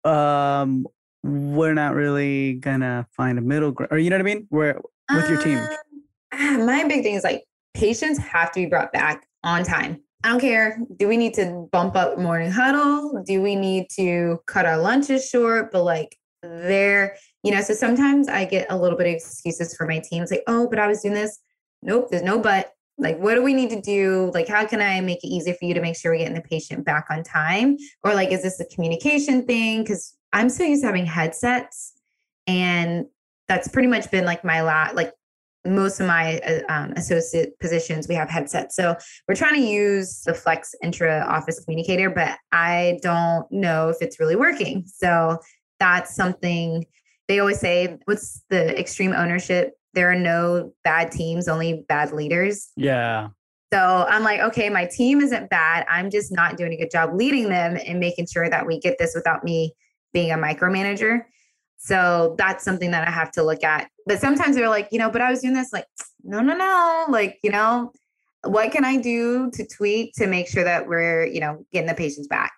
um, 0.05 0.87
we're 1.21 1.73
not 1.73 1.95
really 1.95 2.53
gonna 2.53 3.07
find 3.11 3.37
a 3.37 3.41
middle 3.41 3.71
ground 3.71 3.91
or 3.91 3.97
you 3.97 4.09
know 4.09 4.15
what 4.15 4.21
I 4.21 4.33
mean? 4.33 4.47
Where 4.49 4.79
with 5.13 5.29
your 5.29 5.41
team. 5.41 5.59
Um, 6.31 6.65
my 6.65 6.85
big 6.87 7.03
thing 7.03 7.15
is 7.15 7.25
like 7.25 7.43
patients 7.73 8.17
have 8.19 8.51
to 8.53 8.61
be 8.61 8.65
brought 8.67 8.93
back 8.93 9.27
on 9.43 9.63
time. 9.63 10.01
I 10.23 10.29
don't 10.29 10.39
care. 10.39 10.79
Do 10.97 11.07
we 11.07 11.17
need 11.17 11.33
to 11.33 11.67
bump 11.71 11.95
up 11.95 12.17
morning 12.17 12.51
huddle? 12.51 13.21
Do 13.25 13.41
we 13.41 13.55
need 13.55 13.87
to 13.97 14.39
cut 14.45 14.65
our 14.65 14.77
lunches 14.77 15.27
short? 15.27 15.71
But 15.71 15.83
like 15.83 16.15
there, 16.41 17.17
you 17.43 17.51
know, 17.51 17.61
so 17.61 17.73
sometimes 17.73 18.27
I 18.27 18.45
get 18.45 18.67
a 18.69 18.77
little 18.77 18.97
bit 18.97 19.07
of 19.07 19.13
excuses 19.13 19.75
for 19.75 19.87
my 19.87 19.99
teams 19.99 20.31
like, 20.31 20.43
oh, 20.47 20.67
but 20.69 20.79
I 20.79 20.87
was 20.87 21.01
doing 21.01 21.15
this. 21.15 21.39
Nope, 21.81 22.09
there's 22.09 22.23
no 22.23 22.39
but. 22.39 22.73
Like, 22.97 23.17
what 23.17 23.33
do 23.33 23.41
we 23.41 23.55
need 23.55 23.71
to 23.71 23.81
do? 23.81 24.29
Like, 24.31 24.47
how 24.47 24.63
can 24.67 24.79
I 24.79 25.01
make 25.01 25.23
it 25.23 25.27
easier 25.27 25.55
for 25.55 25.65
you 25.65 25.73
to 25.73 25.81
make 25.81 25.95
sure 25.95 26.11
we're 26.11 26.19
getting 26.19 26.35
the 26.35 26.41
patient 26.41 26.85
back 26.85 27.07
on 27.09 27.23
time? 27.23 27.77
Or 28.03 28.13
like, 28.13 28.31
is 28.31 28.43
this 28.43 28.59
a 28.59 28.65
communication 28.65 29.47
thing? 29.47 29.81
Because 29.81 30.15
I'm 30.33 30.49
so 30.49 30.63
used 30.63 30.83
to 30.83 30.87
having 30.87 31.07
headsets 31.07 31.93
and 32.47 33.05
that's 33.47 33.67
pretty 33.67 33.87
much 33.87 34.09
been 34.11 34.25
like 34.25 34.43
my 34.43 34.61
lot 34.61 34.95
like 34.95 35.13
most 35.65 35.99
of 35.99 36.07
my 36.07 36.39
uh, 36.39 36.61
um, 36.69 36.91
associate 36.93 37.57
positions 37.59 38.07
we 38.07 38.15
have 38.15 38.29
headsets 38.29 38.75
so 38.75 38.95
we're 39.27 39.35
trying 39.35 39.55
to 39.55 39.67
use 39.67 40.21
the 40.23 40.33
flex 40.33 40.73
intra 40.81 41.25
office 41.29 41.63
communicator 41.63 42.09
but 42.09 42.37
i 42.51 42.97
don't 43.01 43.45
know 43.51 43.89
if 43.89 43.97
it's 44.01 44.19
really 44.19 44.35
working 44.35 44.83
so 44.87 45.37
that's 45.79 46.15
something 46.15 46.83
they 47.31 47.39
always 47.39 47.59
say 47.61 47.97
what's 48.05 48.43
the 48.49 48.77
extreme 48.77 49.13
ownership 49.13 49.71
there 49.93 50.11
are 50.11 50.15
no 50.15 50.73
bad 50.83 51.11
teams 51.11 51.47
only 51.47 51.85
bad 51.87 52.11
leaders 52.11 52.71
Yeah. 52.75 53.29
so 53.73 54.05
I'm 54.09 54.23
like, 54.23 54.41
okay, 54.41 54.69
my 54.69 54.85
team 54.85 55.21
isn't 55.21 55.49
bad. 55.49 55.85
I'm 55.89 56.09
just 56.09 56.31
not 56.31 56.57
doing 56.57 56.73
a 56.73 56.77
good 56.77 56.91
job 56.91 57.11
leading 57.13 57.47
them 57.49 57.77
and 57.85 57.99
making 58.01 58.27
sure 58.27 58.49
that 58.49 58.67
we 58.67 58.79
get 58.79 58.97
this 58.97 59.13
without 59.15 59.43
me 59.45 59.73
being 60.13 60.31
a 60.31 60.37
micromanager. 60.37 61.21
So 61.77 62.35
that's 62.37 62.63
something 62.65 62.91
that 62.91 63.07
I 63.07 63.11
have 63.11 63.31
to 63.31 63.43
look 63.43 63.63
at. 63.63 63.89
But 64.05 64.19
sometimes 64.19 64.55
they're 64.55 64.69
like, 64.69 64.89
you 64.91 64.99
know, 64.99 65.09
but 65.09 65.21
I 65.21 65.29
was 65.31 65.41
doing 65.41 65.53
this 65.53 65.71
like, 65.73 65.85
no, 66.23 66.41
no, 66.41 66.53
no. 66.55 67.05
Like, 67.07 67.39
you 67.43 67.49
know, 67.49 67.91
what 68.43 68.71
can 68.73 68.83
I 68.83 68.97
do 68.97 69.49
to 69.51 69.65
tweak 69.65 70.13
to 70.15 70.27
make 70.27 70.47
sure 70.49 70.63
that 70.65 70.87
we're, 70.87 71.25
you 71.25 71.39
know, 71.39 71.65
getting 71.71 71.87
the 71.87 71.93
patients 71.95 72.27
back? 72.27 72.51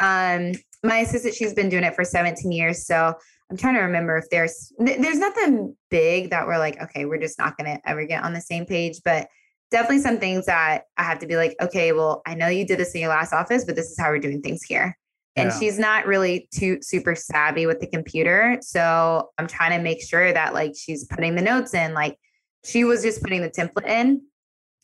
Um, 0.00 0.52
my 0.82 0.98
assistant, 0.98 1.34
she's 1.34 1.54
been 1.54 1.68
doing 1.68 1.84
it 1.84 1.94
for 1.94 2.04
17 2.04 2.50
years. 2.52 2.86
So 2.86 3.14
I'm 3.50 3.56
trying 3.56 3.74
to 3.74 3.80
remember 3.80 4.16
if 4.16 4.28
there's 4.30 4.72
there's 4.78 5.18
nothing 5.18 5.76
big 5.90 6.30
that 6.30 6.46
we're 6.46 6.58
like, 6.58 6.80
okay, 6.82 7.04
we're 7.04 7.20
just 7.20 7.38
not 7.38 7.56
gonna 7.56 7.80
ever 7.84 8.04
get 8.04 8.24
on 8.24 8.32
the 8.32 8.40
same 8.40 8.66
page. 8.66 9.00
But 9.04 9.28
definitely 9.70 10.00
some 10.00 10.18
things 10.18 10.46
that 10.46 10.84
I 10.96 11.02
have 11.04 11.18
to 11.20 11.26
be 11.26 11.36
like, 11.36 11.54
okay, 11.60 11.92
well, 11.92 12.22
I 12.26 12.34
know 12.34 12.48
you 12.48 12.66
did 12.66 12.78
this 12.78 12.94
in 12.94 13.00
your 13.00 13.10
last 13.10 13.32
office, 13.32 13.64
but 13.64 13.76
this 13.76 13.90
is 13.90 13.98
how 13.98 14.10
we're 14.10 14.18
doing 14.18 14.42
things 14.42 14.62
here. 14.62 14.96
And 15.36 15.50
Yeah. 15.50 15.58
she's 15.58 15.78
not 15.78 16.06
really 16.06 16.48
too 16.52 16.78
super 16.82 17.14
savvy 17.14 17.66
with 17.66 17.80
the 17.80 17.86
computer. 17.86 18.58
So 18.62 19.30
I'm 19.38 19.46
trying 19.46 19.76
to 19.76 19.82
make 19.82 20.02
sure 20.02 20.32
that 20.32 20.54
like 20.54 20.72
she's 20.76 21.04
putting 21.04 21.34
the 21.34 21.42
notes 21.42 21.74
in. 21.74 21.94
Like 21.94 22.16
she 22.64 22.84
was 22.84 23.02
just 23.02 23.22
putting 23.22 23.42
the 23.42 23.50
template 23.50 23.86
in. 23.86 24.22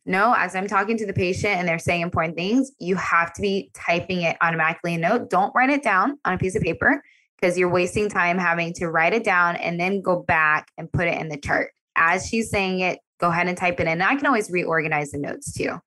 No, 0.05 0.35
as 0.37 0.55
I'm 0.57 0.67
talking 0.67 0.97
to 0.99 1.07
the 1.07 1.13
patient 1.13 1.55
and 1.55 1.67
they're 1.67 1.79
saying 1.79 2.03
important 2.03 2.37
things, 2.37 2.73
you 2.81 2.97
have 2.97 3.33
to 3.35 3.43
be 3.43 3.71
typing 3.73 4.23
it 4.23 4.37
automatically 4.41 4.95
in 4.95 5.01
note. 5.01 5.31
Don't 5.31 5.55
write 5.55 5.71
it 5.71 5.83
down 5.83 6.19
on 6.25 6.35
a 6.35 6.39
piece 6.39 6.57
of 6.57 6.63
paper 6.63 7.03
because 7.43 7.59
you're 7.59 7.69
wasting 7.69 8.09
time 8.09 8.39
having 8.39 8.73
to 8.75 8.87
write 8.89 9.13
it 9.13 9.25
down 9.25 9.57
and 9.57 9.79
then 9.81 10.01
go 10.01 10.23
back 10.23 10.71
and 10.79 10.91
put 10.93 11.09
it 11.09 11.21
in 11.21 11.29
the 11.29 11.37
chart. 11.37 11.73
As 11.97 12.27
she's 12.29 12.49
saying 12.51 12.81
it, 12.81 13.01
go 13.19 13.29
ahead 13.31 13.49
and 13.49 13.59
type 13.59 13.81
it 13.81 13.83
in. 13.83 13.89
And 13.89 14.03
I 14.03 14.15
can 14.15 14.27
always 14.27 14.49
reorganize 14.51 15.11
the 15.11 15.19
notes 15.19 15.53
too. 15.53 15.81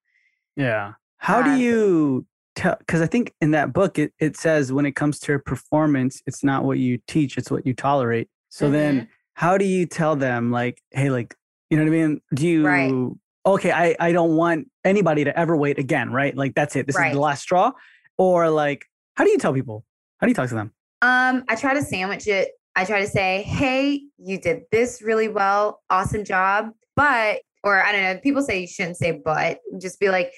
Yeah. 0.57 0.93
How 1.17 1.41
do 1.41 1.51
Um, 1.51 1.59
you 1.59 2.25
tell? 2.55 2.75
Because 2.77 3.01
I 3.01 3.07
think 3.07 3.33
in 3.39 3.51
that 3.51 3.71
book 3.71 3.97
it, 3.97 4.13
it 4.19 4.35
says 4.35 4.73
when 4.73 4.85
it 4.85 4.91
comes 4.95 5.17
to 5.21 5.39
performance, 5.39 6.21
it's 6.27 6.43
not 6.43 6.65
what 6.65 6.77
you 6.77 6.99
teach, 7.07 7.37
it's 7.37 7.49
what 7.49 7.65
you 7.65 7.73
tolerate. 7.73 8.27
So 8.49 8.65
Mm-hmm. 8.65 8.73
then, 8.73 9.07
how 9.33 9.57
do 9.57 9.65
you 9.65 9.85
tell 9.85 10.15
them, 10.15 10.51
like, 10.51 10.81
hey, 10.91 11.09
like, 11.09 11.35
you 11.69 11.77
know 11.77 11.83
what 11.83 11.89
I 11.89 12.07
mean? 12.07 12.21
Do 12.33 12.47
you? 12.47 12.65
Right. 12.65 13.11
Okay, 13.45 13.71
I 13.71 13.95
I 13.99 14.11
don't 14.11 14.35
want 14.35 14.69
anybody 14.83 15.23
to 15.23 15.37
ever 15.37 15.55
wait 15.57 15.77
again, 15.79 16.11
right? 16.11 16.35
Like 16.35 16.53
that's 16.55 16.75
it. 16.75 16.87
This 16.87 16.95
is 16.97 17.11
the 17.11 17.19
last 17.19 17.41
straw. 17.41 17.71
Or 18.17 18.49
like, 18.49 18.85
how 19.15 19.23
do 19.23 19.29
you 19.31 19.37
tell 19.37 19.53
people? 19.53 19.83
How 20.19 20.27
do 20.27 20.31
you 20.31 20.35
talk 20.35 20.47
to 20.49 20.55
them? 20.55 20.71
Um, 21.01 21.43
I 21.49 21.55
try 21.55 21.73
to 21.73 21.81
sandwich 21.81 22.27
it. 22.27 22.49
I 22.75 22.86
try 22.86 23.01
to 23.01 23.08
say, 23.08 23.43
hey, 23.43 24.01
you 24.17 24.39
did 24.39 24.63
this 24.71 25.01
really 25.01 25.27
well. 25.27 25.81
Awesome 25.89 26.23
job. 26.23 26.71
But, 26.95 27.41
or 27.63 27.84
I 27.84 27.91
don't 27.91 28.01
know, 28.01 28.19
people 28.19 28.41
say 28.41 28.62
you 28.62 28.67
shouldn't 28.67 28.97
say 28.97 29.21
but, 29.23 29.60
just 29.79 29.99
be 29.99 30.10
like, 30.10 30.31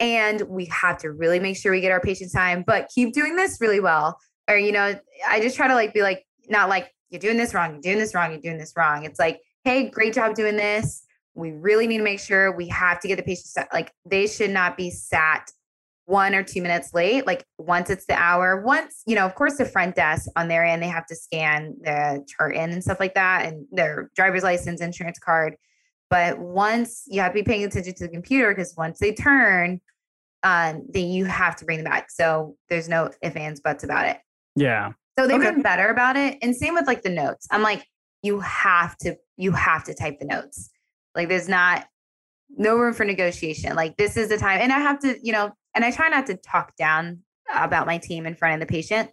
and 0.00 0.40
we 0.42 0.66
have 0.66 0.98
to 0.98 1.12
really 1.12 1.38
make 1.38 1.56
sure 1.56 1.72
we 1.72 1.80
get 1.80 1.92
our 1.92 2.00
patient 2.00 2.32
time, 2.32 2.64
but 2.66 2.88
keep 2.94 3.12
doing 3.12 3.36
this 3.36 3.58
really 3.60 3.80
well. 3.80 4.18
Or, 4.48 4.56
you 4.56 4.72
know, 4.72 4.98
I 5.28 5.40
just 5.40 5.56
try 5.56 5.68
to 5.68 5.74
like 5.74 5.94
be 5.94 6.02
like, 6.02 6.24
not 6.48 6.68
like, 6.68 6.90
you're 7.10 7.20
doing 7.20 7.36
this 7.36 7.54
wrong, 7.54 7.72
you're 7.72 7.80
doing 7.80 7.98
this 7.98 8.14
wrong, 8.14 8.32
you're 8.32 8.40
doing 8.40 8.58
this 8.58 8.72
wrong. 8.76 9.04
It's 9.04 9.20
like, 9.20 9.40
hey, 9.62 9.88
great 9.88 10.14
job 10.14 10.34
doing 10.34 10.56
this. 10.56 11.04
We 11.34 11.52
really 11.52 11.86
need 11.86 11.98
to 11.98 12.04
make 12.04 12.20
sure 12.20 12.54
we 12.54 12.68
have 12.68 13.00
to 13.00 13.08
get 13.08 13.16
the 13.16 13.22
patients 13.22 13.56
like 13.72 13.92
they 14.04 14.26
should 14.26 14.50
not 14.50 14.76
be 14.76 14.90
sat 14.90 15.50
one 16.06 16.34
or 16.34 16.42
two 16.42 16.60
minutes 16.60 16.92
late. 16.92 17.26
Like 17.26 17.44
once 17.58 17.88
it's 17.88 18.06
the 18.06 18.14
hour, 18.14 18.60
once, 18.60 19.02
you 19.06 19.14
know, 19.14 19.24
of 19.24 19.34
course, 19.34 19.56
the 19.56 19.64
front 19.64 19.96
desk 19.96 20.28
on 20.36 20.48
their 20.48 20.64
end, 20.64 20.82
they 20.82 20.88
have 20.88 21.06
to 21.06 21.16
scan 21.16 21.76
the 21.80 22.24
chart 22.28 22.54
in 22.54 22.70
and 22.70 22.82
stuff 22.82 23.00
like 23.00 23.14
that 23.14 23.46
and 23.46 23.66
their 23.72 24.10
driver's 24.14 24.42
license, 24.42 24.80
insurance 24.80 25.18
card. 25.18 25.56
But 26.10 26.38
once 26.38 27.04
you 27.06 27.20
have 27.22 27.32
to 27.32 27.36
be 27.36 27.42
paying 27.42 27.64
attention 27.64 27.94
to 27.94 28.04
the 28.04 28.12
computer 28.12 28.50
because 28.50 28.74
once 28.76 28.98
they 28.98 29.14
turn, 29.14 29.80
um, 30.42 30.84
then 30.90 31.08
you 31.08 31.24
have 31.24 31.56
to 31.56 31.64
bring 31.64 31.78
them 31.78 31.90
back. 31.90 32.10
So 32.10 32.56
there's 32.68 32.88
no 32.88 33.10
ifs, 33.22 33.36
ands, 33.36 33.60
buts 33.60 33.82
about 33.82 34.06
it. 34.06 34.18
Yeah. 34.54 34.92
So 35.18 35.26
they've 35.26 35.40
Okay. 35.40 35.52
been 35.52 35.62
better 35.62 35.88
about 35.88 36.16
it. 36.16 36.36
And 36.42 36.54
same 36.54 36.74
with 36.74 36.86
like 36.86 37.02
the 37.02 37.08
notes. 37.08 37.46
I'm 37.50 37.62
like, 37.62 37.86
you 38.22 38.40
have 38.40 38.96
to, 38.98 39.16
you 39.38 39.52
have 39.52 39.84
to 39.84 39.94
type 39.94 40.18
the 40.18 40.26
notes. 40.26 40.70
Like 41.14 41.28
there's 41.28 41.48
not 41.48 41.86
no 42.50 42.76
room 42.76 42.92
for 42.92 43.04
negotiation. 43.04 43.74
Like 43.74 43.96
this 43.96 44.16
is 44.18 44.28
the 44.28 44.36
time. 44.36 44.60
And 44.60 44.72
I 44.72 44.80
have 44.80 44.98
to, 45.00 45.18
you 45.22 45.32
know, 45.32 45.52
and 45.74 45.84
I 45.84 45.90
try 45.90 46.08
not 46.08 46.26
to 46.26 46.36
talk 46.36 46.76
down 46.76 47.20
about 47.54 47.86
my 47.86 47.98
team 47.98 48.26
in 48.26 48.34
front 48.34 48.54
of 48.54 48.66
the 48.66 48.72
patient. 48.72 49.10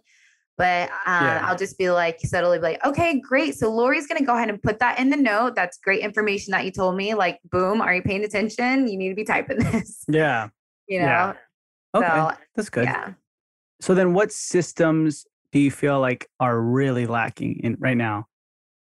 But 0.58 0.90
um, 1.06 1.24
Yeah. 1.24 1.40
I'll 1.44 1.56
just 1.56 1.78
be 1.78 1.90
like 1.90 2.18
subtly 2.20 2.58
be 2.58 2.62
like, 2.62 2.84
okay, 2.86 3.20
great. 3.20 3.54
So 3.54 3.70
Lori's 3.72 4.06
gonna 4.06 4.24
go 4.24 4.34
ahead 4.36 4.48
and 4.50 4.62
put 4.62 4.78
that 4.80 4.98
in 4.98 5.08
the 5.10 5.16
note. 5.16 5.54
That's 5.54 5.78
great 5.78 6.00
information 6.00 6.52
that 6.52 6.64
you 6.64 6.70
told 6.70 6.94
me. 6.96 7.14
Like, 7.14 7.40
boom, 7.50 7.80
are 7.80 7.94
you 7.94 8.02
paying 8.02 8.24
attention? 8.24 8.86
You 8.86 8.96
need 8.98 9.08
to 9.08 9.14
be 9.14 9.24
typing 9.24 9.58
this. 9.72 10.04
Yeah. 10.08 10.48
You 10.88 11.00
know, 11.00 11.06
Yeah. 11.06 11.32
Okay, 11.94 12.06
So, 12.06 12.32
that's 12.54 12.70
good. 12.70 12.84
yeah. 12.84 13.12
So 13.80 13.94
then, 13.94 14.14
what 14.14 14.30
systems 14.32 15.26
do 15.52 15.58
you 15.58 15.70
feel 15.70 16.00
like 16.00 16.28
are 16.40 16.58
really 16.60 17.06
lacking 17.06 17.60
in 17.64 17.76
right 17.78 17.96
now? 17.96 18.26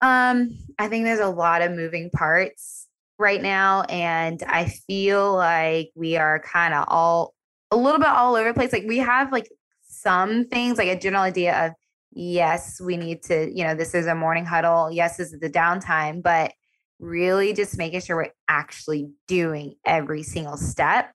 Um, 0.01 0.57
I 0.79 0.89
think 0.89 1.05
there's 1.05 1.21
a 1.21 1.29
lot 1.29 1.63
of 1.63 1.73
moving 1.73 2.11
parts 2.11 2.87
right 3.19 3.41
now, 3.41 3.83
and 3.83 4.43
I 4.47 4.67
feel 4.87 5.35
like 5.35 5.91
we 5.95 6.17
are 6.17 6.39
kind 6.41 6.75
of 6.75 6.85
all 6.89 7.35
a 7.71 7.77
little 7.77 7.99
bit 7.99 8.09
all 8.09 8.35
over 8.35 8.49
the 8.49 8.55
place. 8.55 8.73
Like 8.73 8.87
we 8.87 8.99
have 8.99 9.33
like 9.33 9.51
some 9.83 10.47
things, 10.47 10.79
like 10.79 10.89
a 10.89 10.99
general 10.99 11.23
idea 11.23 11.67
of 11.67 11.73
yes, 12.13 12.81
we 12.81 12.97
need 12.97 13.23
to, 13.25 13.51
you 13.55 13.65
know, 13.65 13.75
this 13.75 13.95
is 13.95 14.07
a 14.07 14.15
morning 14.15 14.47
huddle. 14.47 14.91
Yes, 14.91 15.17
this 15.17 15.33
is 15.33 15.41
the 15.41 15.51
downtime, 15.51 16.23
but 16.23 16.53
really 16.99 17.53
just 17.53 17.77
making 17.77 18.01
sure 18.01 18.17
we're 18.17 18.33
actually 18.49 19.11
doing 19.27 19.75
every 19.85 20.23
single 20.23 20.57
step. 20.57 21.13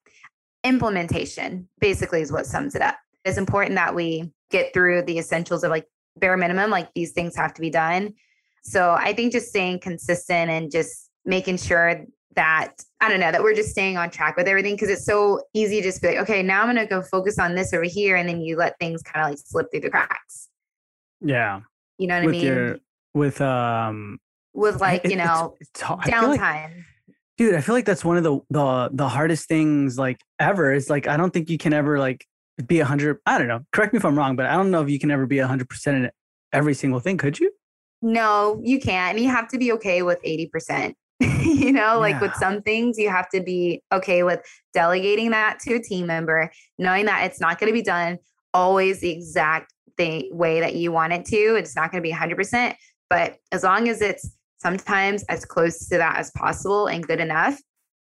Implementation 0.64 1.68
basically 1.80 2.22
is 2.22 2.32
what 2.32 2.46
sums 2.46 2.76
it 2.76 2.82
up. 2.82 2.98
It's 3.26 3.38
important 3.38 3.76
that 3.76 3.96
we 3.96 4.32
get 4.52 4.74
through 4.74 5.04
the 5.04 5.18
essentials 5.18 5.64
of 5.64 5.72
like 5.72 5.88
bare 6.18 6.38
minimum, 6.38 6.70
like 6.70 6.94
these 6.94 7.14
things 7.14 7.36
have 7.36 7.54
to 7.56 7.62
be 7.62 7.70
done. 7.70 8.14
So 8.64 8.92
I 8.92 9.14
think 9.14 9.32
just 9.32 9.48
staying 9.48 9.80
consistent 9.80 10.52
and 10.52 10.72
just 10.72 11.10
making 11.26 11.58
sure 11.58 12.06
that 12.36 12.74
I 13.02 13.10
don't 13.10 13.20
know 13.20 13.32
that 13.32 13.44
we're 13.44 13.54
just 13.56 13.70
staying 13.70 13.98
on 13.98 14.10
track 14.10 14.38
with 14.38 14.48
everything 14.48 14.76
because 14.76 14.89
it's 14.89 15.06
so 15.06 15.41
easy 15.54 15.78
to 15.82 15.84
just 15.88 16.02
be 16.02 16.10
like, 16.10 16.17
okay, 16.20 16.41
now 16.44 16.62
I'm 16.62 16.67
gonna 16.67 16.86
go 16.86 17.02
focus 17.02 17.38
on 17.39 17.56
this 17.56 17.74
over 17.74 17.84
here, 17.84 18.15
and 18.15 18.28
then 18.30 18.41
you 18.41 18.56
let 18.58 18.78
things 18.80 19.02
kind 19.04 19.26
of 19.26 19.32
like 19.32 19.39
slip 19.44 19.67
through 19.72 19.82
the 19.82 19.89
cracks. 19.89 20.48
Yeah, 21.20 21.62
You 21.98 22.08
know 22.08 22.15
what 22.17 22.26
with 22.26 22.36
I 22.36 22.38
mean? 22.38 22.46
your 22.46 22.78
with 23.13 23.41
um, 23.41 24.20
with 24.54 24.80
like 24.82 25.04
you 25.06 25.12
it's- 25.12 25.28
know 25.28 25.56
it's, 25.60 25.82
hard. 25.82 26.00
I 26.04 26.20
feel 26.20 26.30
like- 26.30 26.39
downtime. 26.39 26.84
dude. 27.38 27.56
I 27.56 27.62
feel 27.62 27.76
like 27.76 27.86
that's 27.86 28.06
one 28.06 28.17
of 28.17 28.24
the 28.24 28.39
the 28.50 28.89
the 28.94 29.08
hardest 29.10 29.48
things 29.48 29.98
like 29.98 30.20
ever. 30.39 30.74
Is 30.74 30.89
like 30.89 31.08
I 31.08 31.17
don't 31.17 31.32
think 31.32 31.50
you 31.50 31.58
can 31.58 31.74
ever 31.74 32.00
like 32.00 32.26
be 32.65 32.80
a 32.80 32.86
hundred. 32.86 33.17
I 33.26 33.38
don't 33.38 33.48
know. 33.48 33.60
Correct 33.72 33.94
me 33.94 33.98
if 33.98 34.06
I'm 34.06 34.17
wrong, 34.17 34.36
but 34.36 34.46
I 34.46 34.54
don't 34.54 34.72
know 34.72 34.82
if 34.82 34.89
you 34.89 35.00
can 35.00 35.12
ever 35.12 35.26
be 35.26 35.39
a 35.39 35.48
hundred 35.48 35.70
percent 35.70 35.98
in 36.06 36.12
every 36.54 36.74
single 36.74 37.00
thing. 37.00 37.17
Could 37.17 37.39
you? 37.39 37.52
No, 38.02 38.60
you 38.63 38.80
can't. 38.80 39.15
And 39.15 39.24
you 39.24 39.30
have 39.32 39.48
to 39.50 39.60
be 39.60 39.72
okay 39.74 40.02
with 40.02 40.20
80%. 40.24 40.96
you 41.44 41.72
know, 41.72 42.00
like 42.00 42.20
with 42.20 42.34
some 42.36 42.62
things, 42.62 42.98
you 42.98 43.10
have 43.10 43.30
to 43.30 43.42
be 43.42 43.82
okay 43.92 44.24
with 44.24 44.40
delegating 44.74 45.32
that 45.32 45.60
to 45.60 45.76
a 45.76 45.82
team 45.82 46.08
member, 46.08 46.52
knowing 46.78 47.06
that 47.06 47.26
it's 47.26 47.40
not 47.40 47.60
going 47.60 47.72
to 47.72 47.74
be 47.74 47.84
done 47.84 48.18
always 48.54 49.00
the 49.00 49.10
exact 49.10 49.74
thing, 49.98 50.30
way 50.32 50.60
that 50.60 50.76
you 50.76 50.92
want 50.92 51.14
it 51.14 51.26
to. 51.26 51.56
It's 51.56 51.76
not 51.76 51.92
going 51.92 52.04
to 52.04 52.08
be 52.08 52.14
100%. 52.14 52.76
But 53.10 53.38
as 53.52 53.64
long 53.64 53.88
as 53.88 54.02
it's 54.02 54.36
sometimes 54.60 55.24
as 55.24 55.46
close 55.46 55.88
to 55.90 55.98
that 55.98 56.18
as 56.18 56.32
possible 56.32 56.88
and 56.88 57.06
good 57.06 57.20
enough, 57.20 57.60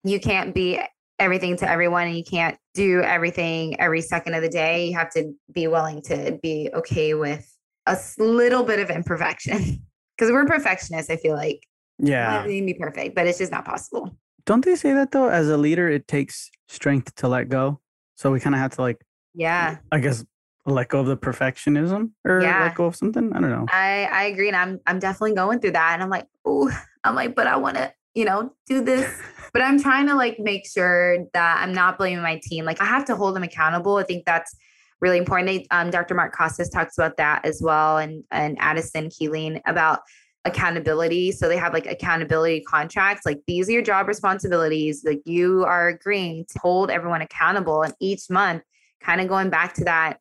you 0.04 0.20
can't 0.20 0.54
be 0.54 0.80
everything 1.20 1.58
to 1.58 1.70
everyone 1.70 2.08
and 2.08 2.18
you 2.18 2.24
can't 2.24 2.58
do 2.74 3.02
everything 3.02 3.80
every 3.80 4.02
second 4.02 4.34
of 4.34 4.42
the 4.42 4.50
day. 4.50 4.88
You 4.88 4.98
have 4.98 5.12
to 5.12 5.34
be 5.52 5.68
willing 5.68 6.02
to 6.04 6.40
be 6.42 6.70
okay 6.74 7.14
with 7.14 7.48
a 7.86 7.98
little 8.18 8.64
bit 8.64 8.80
of 8.80 8.90
imperfection 8.90 9.86
because 10.18 10.32
we're 10.32 10.46
perfectionists. 10.46 11.10
I 11.10 11.18
feel 11.18 11.36
like 11.36 11.62
Yeah. 12.00 12.40
everything 12.40 12.66
be 12.66 12.74
perfect, 12.74 13.16
but 13.16 13.28
it's 13.28 13.38
just 13.40 13.52
not 13.52 13.66
possible. 13.66 14.16
Don't 14.46 14.64
they 14.64 14.76
say 14.76 14.94
that 14.94 15.12
though? 15.12 15.28
As 15.30 15.50
a 15.50 15.58
leader, 15.58 15.90
it 15.90 16.08
takes 16.08 16.50
strength 16.68 17.16
to 17.16 17.28
let 17.28 17.50
go. 17.50 17.80
So 18.16 18.32
we 18.32 18.40
kind 18.40 18.56
of 18.56 18.60
have 18.62 18.72
to 18.76 18.82
like, 18.82 19.04
Yeah, 19.34 19.78
I 19.92 20.00
guess, 20.00 20.24
let 20.66 20.90
go 20.90 21.00
of 21.00 21.08
the 21.08 21.18
perfectionism 21.18 22.12
or 22.26 22.42
Yeah. 22.42 22.64
let 22.66 22.76
go 22.76 22.86
of 22.86 22.96
something. 22.96 23.32
I 23.34 23.40
don't 23.40 23.50
know. 23.50 23.66
I 23.72 24.08
I 24.12 24.24
agree, 24.26 24.48
and 24.48 24.56
I'm 24.58 24.80
I'm 24.86 25.00
definitely 25.00 25.34
going 25.36 25.60
through 25.60 25.72
that, 25.72 25.92
and 25.94 26.04
I'm 26.04 26.10
like, 26.10 26.28
oh, 26.46 26.70
I'm 27.04 27.16
like, 27.16 27.36
but 27.36 27.48
I 27.48 27.58
want 27.58 27.78
to, 27.78 27.92
you 28.16 28.26
know, 28.26 28.54
do 28.68 28.84
this, 28.84 29.10
but 29.54 29.62
I'm 29.62 29.82
trying 29.82 30.08
to 30.08 30.16
like 30.16 30.40
make 30.40 30.68
sure 30.68 31.20
that 31.34 31.62
I'm 31.62 31.74
not 31.74 31.98
blaming 31.98 32.22
my 32.24 32.40
team. 32.44 32.66
Like 32.66 32.82
I 32.82 32.86
have 32.86 33.06
to 33.06 33.16
hold 33.16 33.36
them 33.36 33.44
accountable. 33.44 33.96
I 33.98 34.04
think 34.04 34.26
that's 34.26 34.56
really 35.00 35.18
important. 35.18 35.48
They, 35.48 35.68
um, 35.72 35.90
Dr. 35.92 36.16
Mark 36.16 36.36
Costes 36.36 36.70
talks 36.70 36.98
about 36.98 37.18
that 37.18 37.46
as 37.46 37.62
well, 37.64 37.98
and 37.98 38.24
and 38.32 38.58
Addison 38.60 39.10
Killeen 39.10 39.62
about 39.66 40.00
accountability. 40.48 41.32
So 41.32 41.48
they 41.48 41.58
have 41.58 41.74
like 41.74 41.86
accountability 41.86 42.62
contracts. 42.62 43.26
Like 43.26 43.42
these 43.48 43.70
are 43.70 43.74
your 43.74 43.82
job 43.82 44.08
responsibilities. 44.08 45.04
Like 45.06 45.22
you 45.26 45.64
are 45.66 45.90
agreeing 45.90 46.46
to 46.50 46.60
hold 46.60 46.90
everyone 46.90 47.22
accountable, 47.22 47.84
and 47.84 47.94
each 48.00 48.30
month, 48.30 48.64
kind 49.02 49.22
of 49.22 49.28
going 49.28 49.50
back 49.50 49.74
to 49.76 49.84
that 49.86 50.20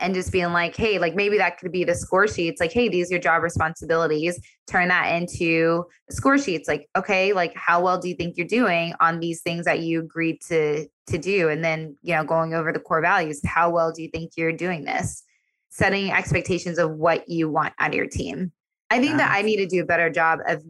and 0.00 0.14
just 0.14 0.32
being 0.32 0.52
like, 0.52 0.74
hey, 0.74 0.98
like 0.98 1.14
maybe 1.14 1.38
that 1.38 1.58
could 1.58 1.70
be 1.70 1.84
the 1.84 1.94
score 1.94 2.26
sheets. 2.26 2.60
Like, 2.60 2.72
hey, 2.72 2.88
these 2.88 3.10
are 3.10 3.14
your 3.14 3.20
job 3.20 3.42
responsibilities. 3.42 4.40
Turn 4.66 4.88
that 4.88 5.14
into 5.14 5.84
score 6.10 6.36
sheets. 6.36 6.68
Like, 6.68 6.88
okay, 6.96 7.32
like 7.32 7.52
how 7.54 7.82
well 7.82 7.98
do 7.98 8.08
you 8.08 8.14
think 8.14 8.36
you're 8.36 8.46
doing 8.46 8.92
on 9.00 9.20
these 9.20 9.40
things 9.42 9.64
that 9.66 9.80
you 9.80 10.00
agreed 10.00 10.40
to 10.48 10.86
to 11.06 11.18
do? 11.18 11.48
And 11.48 11.64
then, 11.64 11.96
you 12.02 12.14
know, 12.14 12.24
going 12.24 12.54
over 12.54 12.72
the 12.72 12.80
core 12.80 13.00
values. 13.00 13.40
How 13.44 13.70
well 13.70 13.92
do 13.92 14.02
you 14.02 14.08
think 14.12 14.32
you're 14.36 14.52
doing 14.52 14.84
this? 14.84 15.22
Setting 15.70 16.10
expectations 16.10 16.78
of 16.78 16.90
what 16.90 17.28
you 17.28 17.48
want 17.48 17.74
out 17.78 17.90
of 17.90 17.94
your 17.94 18.06
team. 18.06 18.52
I 18.94 19.00
think 19.00 19.16
that 19.18 19.30
I 19.30 19.42
need 19.42 19.56
to 19.56 19.66
do 19.66 19.82
a 19.82 19.86
better 19.86 20.10
job 20.10 20.40
of 20.46 20.62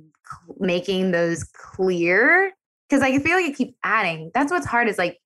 making 0.58 1.10
those 1.10 1.44
clear 1.44 2.52
because 2.88 3.02
I 3.02 3.18
feel 3.18 3.36
like 3.36 3.50
I 3.50 3.52
keep 3.52 3.76
adding. 3.84 4.30
That's 4.34 4.50
what's 4.50 4.66
hard 4.66 4.88
is 4.88 4.98
like 4.98 5.20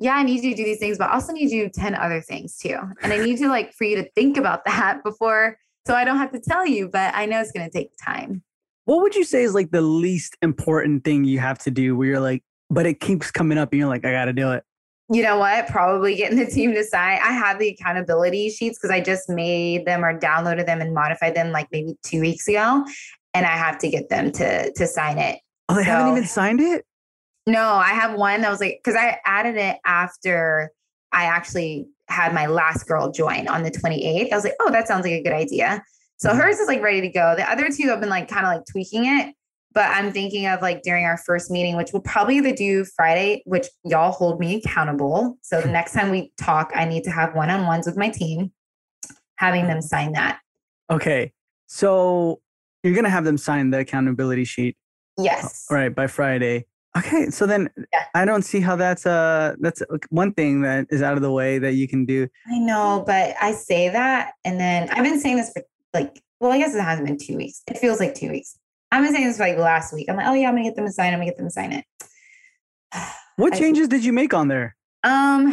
yeah, 0.00 0.14
I 0.16 0.24
need 0.24 0.42
you 0.42 0.50
to 0.50 0.56
do 0.56 0.64
these 0.64 0.80
things, 0.80 0.98
but 0.98 1.08
I 1.08 1.14
also 1.14 1.32
need 1.32 1.50
you 1.50 1.62
to 1.62 1.68
do 1.68 1.80
10 1.80 1.94
other 1.94 2.20
things 2.20 2.58
too. 2.58 2.76
And 3.02 3.12
I 3.12 3.18
need 3.18 3.38
to 3.38 3.48
like 3.48 3.72
for 3.72 3.84
you 3.84 3.94
to 3.96 4.10
think 4.10 4.36
about 4.36 4.64
that 4.66 5.04
before 5.04 5.56
so 5.86 5.94
I 5.94 6.04
don't 6.04 6.16
have 6.16 6.32
to 6.32 6.40
tell 6.40 6.66
you, 6.66 6.88
but 6.88 7.14
I 7.14 7.26
know 7.26 7.40
it's 7.40 7.52
going 7.52 7.68
to 7.68 7.72
take 7.72 7.90
time. 8.02 8.42
What 8.86 9.02
would 9.02 9.14
you 9.14 9.24
say 9.24 9.42
is 9.42 9.54
like 9.54 9.70
the 9.70 9.82
least 9.82 10.36
important 10.40 11.04
thing 11.04 11.24
you 11.24 11.40
have 11.40 11.58
to 11.60 11.70
do 11.70 11.96
where 11.96 12.08
you're 12.08 12.20
like, 12.20 12.42
but 12.70 12.86
it 12.86 13.00
keeps 13.00 13.30
coming 13.30 13.58
up 13.58 13.72
and 13.72 13.80
you're 13.80 13.88
like, 13.88 14.04
I 14.04 14.12
got 14.12 14.26
to 14.26 14.32
do 14.32 14.52
it? 14.52 14.64
You 15.12 15.22
know 15.22 15.38
what? 15.38 15.66
Probably 15.68 16.14
getting 16.16 16.38
the 16.38 16.46
team 16.46 16.72
to 16.72 16.82
sign. 16.82 17.18
I 17.22 17.32
have 17.32 17.58
the 17.58 17.68
accountability 17.68 18.48
sheets 18.50 18.78
because 18.78 18.90
I 18.90 19.00
just 19.00 19.28
made 19.28 19.84
them 19.84 20.04
or 20.04 20.18
downloaded 20.18 20.64
them 20.66 20.80
and 20.80 20.94
modified 20.94 21.34
them 21.34 21.52
like 21.52 21.68
maybe 21.70 21.94
two 22.02 22.20
weeks 22.20 22.48
ago. 22.48 22.84
And 23.34 23.44
I 23.44 23.50
have 23.50 23.78
to 23.78 23.88
get 23.90 24.08
them 24.08 24.32
to 24.32 24.72
to 24.72 24.86
sign 24.86 25.18
it. 25.18 25.40
Oh, 25.68 25.74
they 25.74 25.84
haven't 25.84 26.12
even 26.12 26.24
signed 26.24 26.60
it? 26.60 26.84
No, 27.46 27.60
I 27.74 27.88
have 27.88 28.14
one 28.18 28.40
that 28.40 28.50
was 28.50 28.60
like 28.60 28.80
because 28.82 28.98
I 28.98 29.18
added 29.26 29.56
it 29.56 29.76
after 29.84 30.70
I 31.12 31.24
actually 31.24 31.86
had 32.08 32.32
my 32.32 32.46
last 32.46 32.86
girl 32.86 33.10
join 33.10 33.46
on 33.48 33.62
the 33.62 33.70
28th. 33.70 34.32
I 34.32 34.34
was 34.36 34.44
like, 34.44 34.54
oh, 34.60 34.70
that 34.70 34.88
sounds 34.88 35.04
like 35.04 35.12
a 35.12 35.22
good 35.22 35.32
idea. 35.32 35.82
So 36.16 36.30
Mhm. 36.30 36.36
hers 36.36 36.58
is 36.58 36.68
like 36.68 36.80
ready 36.82 37.00
to 37.02 37.08
go. 37.08 37.34
The 37.36 37.48
other 37.50 37.68
two 37.68 37.88
have 37.88 38.00
been 38.00 38.08
like 38.08 38.28
kind 38.28 38.46
of 38.46 38.52
like 38.54 38.62
tweaking 38.70 39.04
it. 39.04 39.34
But 39.74 39.90
I'm 39.90 40.12
thinking 40.12 40.46
of 40.46 40.62
like 40.62 40.82
during 40.82 41.04
our 41.04 41.16
first 41.16 41.50
meeting, 41.50 41.76
which 41.76 41.92
we'll 41.92 42.02
probably 42.02 42.36
either 42.36 42.54
do 42.54 42.84
Friday, 42.84 43.42
which 43.44 43.66
y'all 43.84 44.12
hold 44.12 44.38
me 44.38 44.56
accountable. 44.56 45.36
So 45.42 45.60
the 45.60 45.68
next 45.68 45.92
time 45.92 46.10
we 46.12 46.32
talk, 46.40 46.70
I 46.74 46.84
need 46.84 47.02
to 47.04 47.10
have 47.10 47.34
one 47.34 47.50
on 47.50 47.66
ones 47.66 47.84
with 47.86 47.96
my 47.96 48.08
team, 48.08 48.52
having 49.36 49.66
them 49.66 49.82
sign 49.82 50.12
that. 50.12 50.38
Okay. 50.90 51.32
So 51.66 52.40
you're 52.84 52.94
going 52.94 53.04
to 53.04 53.10
have 53.10 53.24
them 53.24 53.36
sign 53.36 53.70
the 53.70 53.80
accountability 53.80 54.44
sheet, 54.44 54.76
Yes. 55.18 55.66
all 55.70 55.76
right, 55.76 55.92
by 55.94 56.06
Friday. 56.06 56.66
Okay. 56.96 57.30
So 57.30 57.44
then 57.44 57.68
Yeah. 57.92 58.04
I 58.14 58.24
don't 58.24 58.42
see 58.42 58.60
how 58.60 58.76
that's 58.76 59.04
uh 59.04 59.56
that's 59.58 59.82
one 60.10 60.32
thing 60.34 60.60
that 60.62 60.86
is 60.90 61.02
out 61.02 61.16
of 61.16 61.22
the 61.22 61.32
way 61.32 61.58
that 61.58 61.72
you 61.72 61.88
can 61.88 62.04
do. 62.04 62.28
I 62.46 62.58
know, 62.60 63.02
but 63.04 63.34
I 63.40 63.50
say 63.50 63.88
that. 63.88 64.34
And 64.44 64.60
then 64.60 64.88
I've 64.90 65.02
been 65.02 65.18
saying 65.18 65.38
this 65.38 65.50
for 65.52 65.64
like, 65.92 66.22
well, 66.38 66.52
I 66.52 66.58
guess 66.58 66.72
it 66.76 66.80
hasn't 66.80 67.08
been 67.08 67.18
two 67.18 67.36
weeks. 67.36 67.62
It 67.66 67.78
feels 67.78 67.98
like 67.98 68.14
two 68.14 68.30
weeks. 68.30 68.56
I've 68.92 69.02
been 69.04 69.12
saying 69.14 69.26
this 69.26 69.40
like 69.40 69.58
last 69.58 69.92
week. 69.92 70.06
I'm 70.08 70.16
like, 70.16 70.26
oh 70.26 70.34
yeah, 70.34 70.48
I'm 70.48 70.54
gonna 70.54 70.64
get 70.64 70.76
them 70.76 70.86
to 70.86 70.92
sign. 70.92 71.12
I'm 71.12 71.18
gonna 71.18 71.26
get 71.30 71.36
them 71.36 71.46
to 71.46 71.50
sign 71.50 71.72
it. 71.72 71.84
What 73.36 73.52
I- 73.54 73.58
changes 73.58 73.88
did 73.88 74.04
you 74.04 74.12
make 74.12 74.32
on 74.32 74.46
there? 74.48 74.76
Um, 75.02 75.48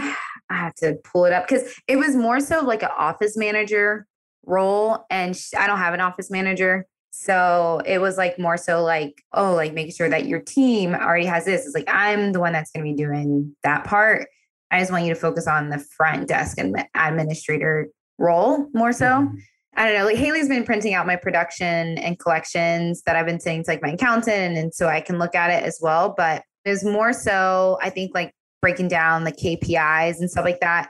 I 0.50 0.56
have 0.56 0.76
to 0.76 0.98
pull 1.04 1.26
it 1.26 1.34
up 1.34 1.48
because 1.48 1.74
it 1.88 1.96
was 1.96 2.16
more 2.16 2.40
so 2.40 2.64
like 2.64 2.84
an 2.84 2.90
office 2.96 3.36
manager 3.36 4.06
role, 4.46 5.04
and 5.10 5.36
sh- 5.36 5.56
I 5.58 5.66
don't 5.66 5.80
have 5.80 5.94
an 5.96 6.00
office 6.02 6.30
manager. 6.30 6.86
So 7.10 7.82
it 7.86 8.00
was 8.00 8.18
like 8.18 8.38
more 8.40 8.56
so 8.56 8.84
like, 8.84 9.22
oh, 9.34 9.54
like 9.54 9.74
making 9.74 9.94
sure 9.94 10.10
that 10.10 10.28
your 10.28 10.40
team 10.40 10.94
already 10.94 11.26
has 11.26 11.46
this. 11.46 11.66
It's 11.66 11.76
like 11.76 11.90
I'm 11.90 12.32
the 12.32 12.40
one 12.40 12.54
that's 12.54 12.72
going 12.72 12.86
to 12.86 12.92
be 12.92 12.96
doing 12.96 13.56
that 13.64 13.84
part. 13.84 14.28
I 14.70 14.80
just 14.80 14.92
want 14.92 15.04
you 15.06 15.14
to 15.14 15.20
focus 15.20 15.48
on 15.48 15.70
the 15.70 15.80
front 15.80 16.28
desk 16.30 16.58
and 16.58 16.74
the 16.74 16.86
administrator 16.96 17.90
role 18.18 18.68
more 18.74 18.94
so. 18.94 19.28
I 19.76 19.86
don't 19.86 19.98
know. 19.98 20.06
Like 20.06 20.18
Haley's 20.18 20.50
been 20.50 20.64
printing 20.66 20.94
out 20.94 21.08
my 21.08 21.16
production 21.16 21.98
and 21.98 22.20
collections 22.20 23.02
that 23.06 23.16
I've 23.16 23.26
been 23.26 23.40
saying 23.40 23.64
to 23.64 23.72
like 23.72 23.82
my 23.82 23.92
accountant, 23.92 24.58
and 24.58 24.74
so 24.74 24.88
I 24.88 25.02
can 25.02 25.18
look 25.18 25.34
at 25.36 25.50
it 25.50 25.64
as 25.64 25.80
well. 25.82 26.14
But 26.16 26.44
there's 26.66 26.84
more 26.84 27.14
so, 27.14 27.80
I 27.82 27.90
think, 27.90 28.12
like 28.14 28.34
breaking 28.62 28.90
down 28.90 29.24
the 29.24 29.32
KPIs 29.32 30.20
and 30.20 30.30
stuff 30.30 30.46
like 30.46 30.60
that. 30.60 30.90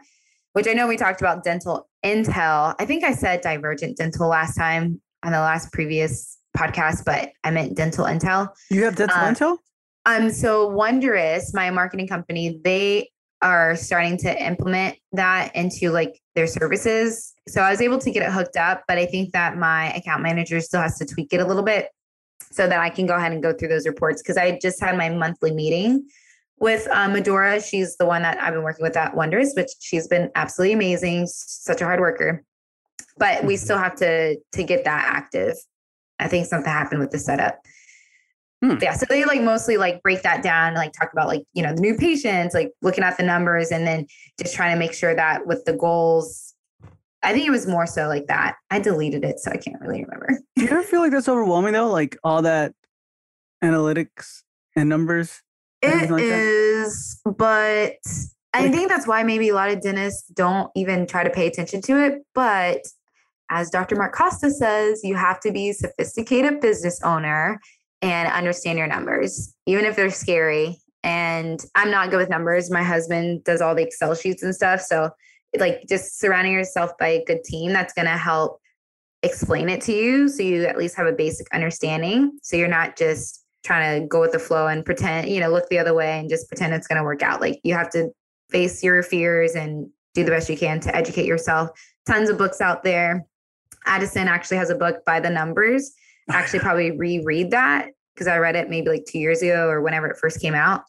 Which 0.53 0.67
I 0.67 0.73
know 0.73 0.87
we 0.87 0.97
talked 0.97 1.21
about 1.21 1.43
dental 1.43 1.87
intel. 2.05 2.75
I 2.79 2.85
think 2.85 3.03
I 3.03 3.13
said 3.13 3.41
divergent 3.41 3.97
dental 3.97 4.27
last 4.27 4.55
time 4.55 4.99
on 5.23 5.31
the 5.31 5.39
last 5.39 5.71
previous 5.71 6.37
podcast, 6.57 7.05
but 7.05 7.29
I 7.43 7.51
meant 7.51 7.77
dental 7.77 8.05
intel. 8.05 8.49
You 8.69 8.83
have 8.83 8.95
dental 8.95 9.17
Uh, 9.17 9.31
intel? 9.31 9.57
Um, 10.05 10.29
so 10.31 10.67
Wondrous, 10.67 11.53
my 11.53 11.69
marketing 11.69 12.07
company, 12.07 12.59
they 12.63 13.11
are 13.41 13.75
starting 13.75 14.17
to 14.17 14.45
implement 14.45 14.97
that 15.13 15.55
into 15.55 15.89
like 15.89 16.21
their 16.35 16.47
services. 16.47 17.33
So 17.47 17.61
I 17.61 17.71
was 17.71 17.81
able 17.81 17.97
to 17.99 18.11
get 18.11 18.23
it 18.23 18.31
hooked 18.31 18.57
up, 18.57 18.83
but 18.87 18.97
I 18.97 19.05
think 19.05 19.31
that 19.33 19.57
my 19.57 19.91
account 19.93 20.21
manager 20.21 20.59
still 20.59 20.81
has 20.81 20.97
to 20.99 21.05
tweak 21.05 21.33
it 21.33 21.39
a 21.39 21.45
little 21.45 21.63
bit 21.63 21.89
so 22.51 22.67
that 22.67 22.79
I 22.79 22.89
can 22.89 23.05
go 23.05 23.15
ahead 23.15 23.31
and 23.31 23.41
go 23.41 23.53
through 23.53 23.69
those 23.69 23.87
reports 23.87 24.21
because 24.21 24.37
I 24.37 24.59
just 24.61 24.79
had 24.79 24.97
my 24.97 25.09
monthly 25.09 25.51
meeting 25.51 26.05
with 26.61 26.87
um, 26.91 27.13
Medora, 27.13 27.59
she's 27.59 27.97
the 27.97 28.05
one 28.05 28.21
that 28.21 28.39
I've 28.39 28.53
been 28.53 28.61
working 28.61 28.83
with 28.83 28.95
at 28.95 29.15
Wonders, 29.15 29.53
which 29.55 29.71
she's 29.79 30.07
been 30.07 30.29
absolutely 30.35 30.73
amazing, 30.73 31.25
such 31.25 31.81
a 31.81 31.85
hard 31.85 31.99
worker. 31.99 32.43
But 33.17 33.43
we 33.43 33.55
mm-hmm. 33.55 33.63
still 33.63 33.77
have 33.79 33.95
to 33.95 34.37
to 34.37 34.63
get 34.63 34.85
that 34.85 35.05
active. 35.09 35.55
I 36.19 36.27
think 36.27 36.45
something 36.45 36.71
happened 36.71 37.01
with 37.01 37.09
the 37.09 37.17
setup. 37.17 37.59
Hmm. 38.63 38.77
Yeah, 38.79 38.93
so 38.93 39.07
they 39.09 39.25
like 39.25 39.41
mostly 39.41 39.77
like 39.77 40.03
break 40.03 40.21
that 40.21 40.43
down, 40.43 40.75
like 40.75 40.93
talk 40.93 41.11
about 41.11 41.27
like 41.27 41.43
you 41.53 41.63
know 41.63 41.73
the 41.73 41.81
new 41.81 41.95
patients, 41.95 42.53
like 42.53 42.71
looking 42.81 43.03
at 43.03 43.17
the 43.17 43.23
numbers, 43.23 43.71
and 43.71 43.87
then 43.87 44.05
just 44.39 44.55
trying 44.55 44.75
to 44.75 44.79
make 44.79 44.93
sure 44.93 45.15
that 45.15 45.47
with 45.47 45.65
the 45.65 45.73
goals. 45.73 46.53
I 47.23 47.33
think 47.33 47.47
it 47.47 47.51
was 47.51 47.67
more 47.67 47.85
so 47.85 48.07
like 48.07 48.27
that. 48.27 48.55
I 48.71 48.79
deleted 48.79 49.23
it, 49.23 49.39
so 49.39 49.51
I 49.51 49.57
can't 49.57 49.79
really 49.79 50.03
remember. 50.03 50.39
Do 50.55 50.63
you 50.63 50.69
ever 50.69 50.83
feel 50.83 51.01
like 51.01 51.11
that's 51.11 51.29
overwhelming 51.29 51.73
though? 51.73 51.89
Like 51.89 52.17
all 52.23 52.43
that 52.43 52.73
analytics 53.63 54.43
and 54.75 54.89
numbers. 54.89 55.41
It 55.81 56.11
like 56.11 56.21
is, 56.23 57.19
but 57.25 57.93
I 58.53 58.69
think 58.69 58.89
that's 58.89 59.07
why 59.07 59.23
maybe 59.23 59.49
a 59.49 59.55
lot 59.55 59.71
of 59.71 59.81
dentists 59.81 60.27
don't 60.29 60.69
even 60.75 61.07
try 61.07 61.23
to 61.23 61.31
pay 61.31 61.47
attention 61.47 61.81
to 61.83 61.99
it. 62.05 62.21
But 62.35 62.81
as 63.49 63.71
Dr. 63.71 63.95
Mark 63.95 64.13
Costes 64.13 64.59
says, 64.59 65.01
you 65.03 65.15
have 65.15 65.39
to 65.41 65.51
be 65.51 65.69
a 65.69 65.73
sophisticated 65.73 66.61
business 66.61 67.01
owner 67.03 67.59
and 68.01 68.31
understand 68.31 68.77
your 68.77 68.87
numbers, 68.87 69.53
even 69.65 69.85
if 69.85 69.95
they're 69.95 70.09
scary. 70.09 70.77
And 71.03 71.63
I'm 71.75 71.91
not 71.91 72.09
good 72.09 72.17
with 72.17 72.29
numbers. 72.29 72.71
My 72.71 72.83
husband 72.83 73.43
does 73.43 73.61
all 73.61 73.75
the 73.75 73.83
Excel 73.83 74.15
sheets 74.15 74.43
and 74.43 74.53
stuff. 74.53 74.81
So, 74.81 75.09
like, 75.57 75.83
just 75.89 76.19
surrounding 76.19 76.53
yourself 76.53 76.91
by 76.99 77.07
a 77.07 77.25
good 77.25 77.43
team 77.43 77.73
that's 77.73 77.93
going 77.93 78.05
to 78.05 78.17
help 78.17 78.59
explain 79.23 79.69
it 79.69 79.81
to 79.81 79.93
you 79.93 80.27
so 80.27 80.41
you 80.41 80.65
at 80.65 80.77
least 80.77 80.95
have 80.95 81.07
a 81.07 81.11
basic 81.11 81.47
understanding. 81.53 82.37
So, 82.43 82.55
you're 82.55 82.67
not 82.67 82.97
just 82.97 83.41
trying 83.63 84.01
to 84.01 84.07
go 84.07 84.19
with 84.19 84.31
the 84.31 84.39
flow 84.39 84.67
and 84.67 84.85
pretend, 84.85 85.29
you 85.29 85.39
know, 85.39 85.49
look 85.49 85.67
the 85.69 85.79
other 85.79 85.93
way 85.93 86.19
and 86.19 86.29
just 86.29 86.47
pretend 86.47 86.73
it's 86.73 86.87
going 86.87 86.97
to 86.97 87.03
work 87.03 87.21
out. 87.21 87.41
Like 87.41 87.59
you 87.63 87.73
have 87.73 87.89
to 87.91 88.09
face 88.49 88.83
your 88.83 89.03
fears 89.03 89.55
and 89.55 89.89
do 90.13 90.23
the 90.23 90.31
best 90.31 90.49
you 90.49 90.57
can 90.57 90.79
to 90.81 90.95
educate 90.95 91.25
yourself. 91.25 91.69
Tons 92.05 92.29
of 92.29 92.37
books 92.37 92.61
out 92.61 92.83
there. 92.83 93.25
Addison 93.85 94.27
actually 94.27 94.57
has 94.57 94.69
a 94.69 94.75
book 94.75 95.05
by 95.05 95.19
the 95.19 95.29
numbers. 95.29 95.91
Actually, 96.29 96.59
probably 96.59 96.91
reread 96.91 97.51
that 97.51 97.89
because 98.13 98.27
I 98.27 98.37
read 98.37 98.55
it 98.55 98.69
maybe 98.69 98.89
like 98.89 99.05
two 99.07 99.19
years 99.19 99.41
ago 99.41 99.67
or 99.67 99.81
whenever 99.81 100.07
it 100.07 100.17
first 100.17 100.41
came 100.41 100.53
out 100.53 100.83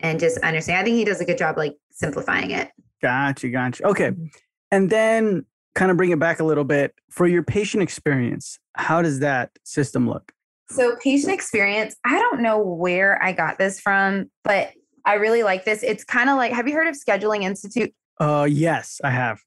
and 0.00 0.18
just 0.18 0.38
understand. 0.38 0.80
I 0.80 0.84
think 0.84 0.96
he 0.96 1.04
does 1.04 1.20
a 1.20 1.24
good 1.24 1.38
job 1.38 1.56
like 1.56 1.76
simplifying 1.90 2.50
it. 2.50 2.70
Gotcha. 3.02 3.48
Gotcha. 3.48 3.84
Okay. 3.86 4.10
Mm-hmm. 4.10 4.26
And 4.70 4.90
then 4.90 5.44
kind 5.74 5.90
of 5.90 5.96
bring 5.96 6.10
it 6.10 6.18
back 6.18 6.40
a 6.40 6.44
little 6.44 6.64
bit 6.64 6.94
for 7.10 7.26
your 7.26 7.42
patient 7.42 7.82
experience. 7.82 8.58
How 8.74 9.02
does 9.02 9.20
that 9.20 9.50
system 9.64 10.08
look? 10.08 10.32
So, 10.68 10.96
patient 11.02 11.32
experience, 11.32 11.94
I 12.04 12.18
don't 12.18 12.40
know 12.40 12.58
where 12.58 13.22
I 13.22 13.32
got 13.32 13.56
this 13.56 13.78
from, 13.78 14.30
but 14.42 14.72
I 15.04 15.14
really 15.14 15.44
like 15.44 15.64
this. 15.64 15.84
It's 15.84 16.02
kind 16.02 16.28
of 16.28 16.36
like, 16.36 16.52
have 16.52 16.66
you 16.66 16.74
heard 16.74 16.88
of 16.88 16.96
Scheduling 16.96 17.42
Institute? 17.42 17.94
Uh, 18.18 18.48
yes, 18.50 19.00
I 19.04 19.10
have. 19.10 19.38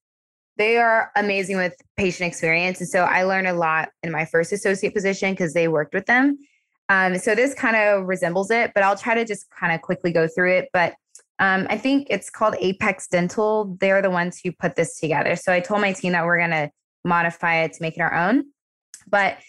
They 0.59 0.77
are 0.77 1.11
amazing 1.15 1.57
with 1.57 1.73
patient 1.97 2.27
experience. 2.27 2.79
And 2.79 2.87
so 2.87 3.05
I 3.05 3.23
learned 3.23 3.47
a 3.47 3.53
lot 3.53 3.89
in 4.03 4.11
my 4.11 4.25
first 4.25 4.51
associate 4.51 4.93
position 4.93 5.31
because 5.31 5.53
they 5.53 5.67
worked 5.67 5.95
with 5.95 6.05
them. 6.05 6.37
Um, 6.89 7.17
so 7.17 7.33
this 7.33 7.55
kind 7.55 7.75
of 7.75 8.05
resembles 8.05 8.51
it, 8.51 8.71
but 8.75 8.83
I'll 8.83 8.97
try 8.97 9.15
to 9.15 9.25
just 9.25 9.49
kind 9.49 9.73
of 9.73 9.81
quickly 9.81 10.11
go 10.11 10.27
through 10.27 10.53
it. 10.53 10.69
But 10.71 10.93
um, 11.39 11.65
I 11.71 11.77
think 11.79 12.07
it's 12.11 12.29
called 12.29 12.55
Apex 12.59 13.07
Dental. 13.07 13.75
They're 13.79 14.03
the 14.03 14.11
ones 14.11 14.39
who 14.43 14.51
put 14.51 14.75
this 14.75 14.99
together. 14.99 15.35
So 15.35 15.51
I 15.51 15.61
told 15.61 15.81
my 15.81 15.93
team 15.93 16.11
that 16.11 16.25
we're 16.25 16.37
going 16.37 16.51
to 16.51 16.69
modify 17.03 17.63
it 17.63 17.73
to 17.73 17.81
make 17.81 17.95
it 17.95 18.01
our 18.01 18.13
own. 18.13 18.43
But 19.07 19.39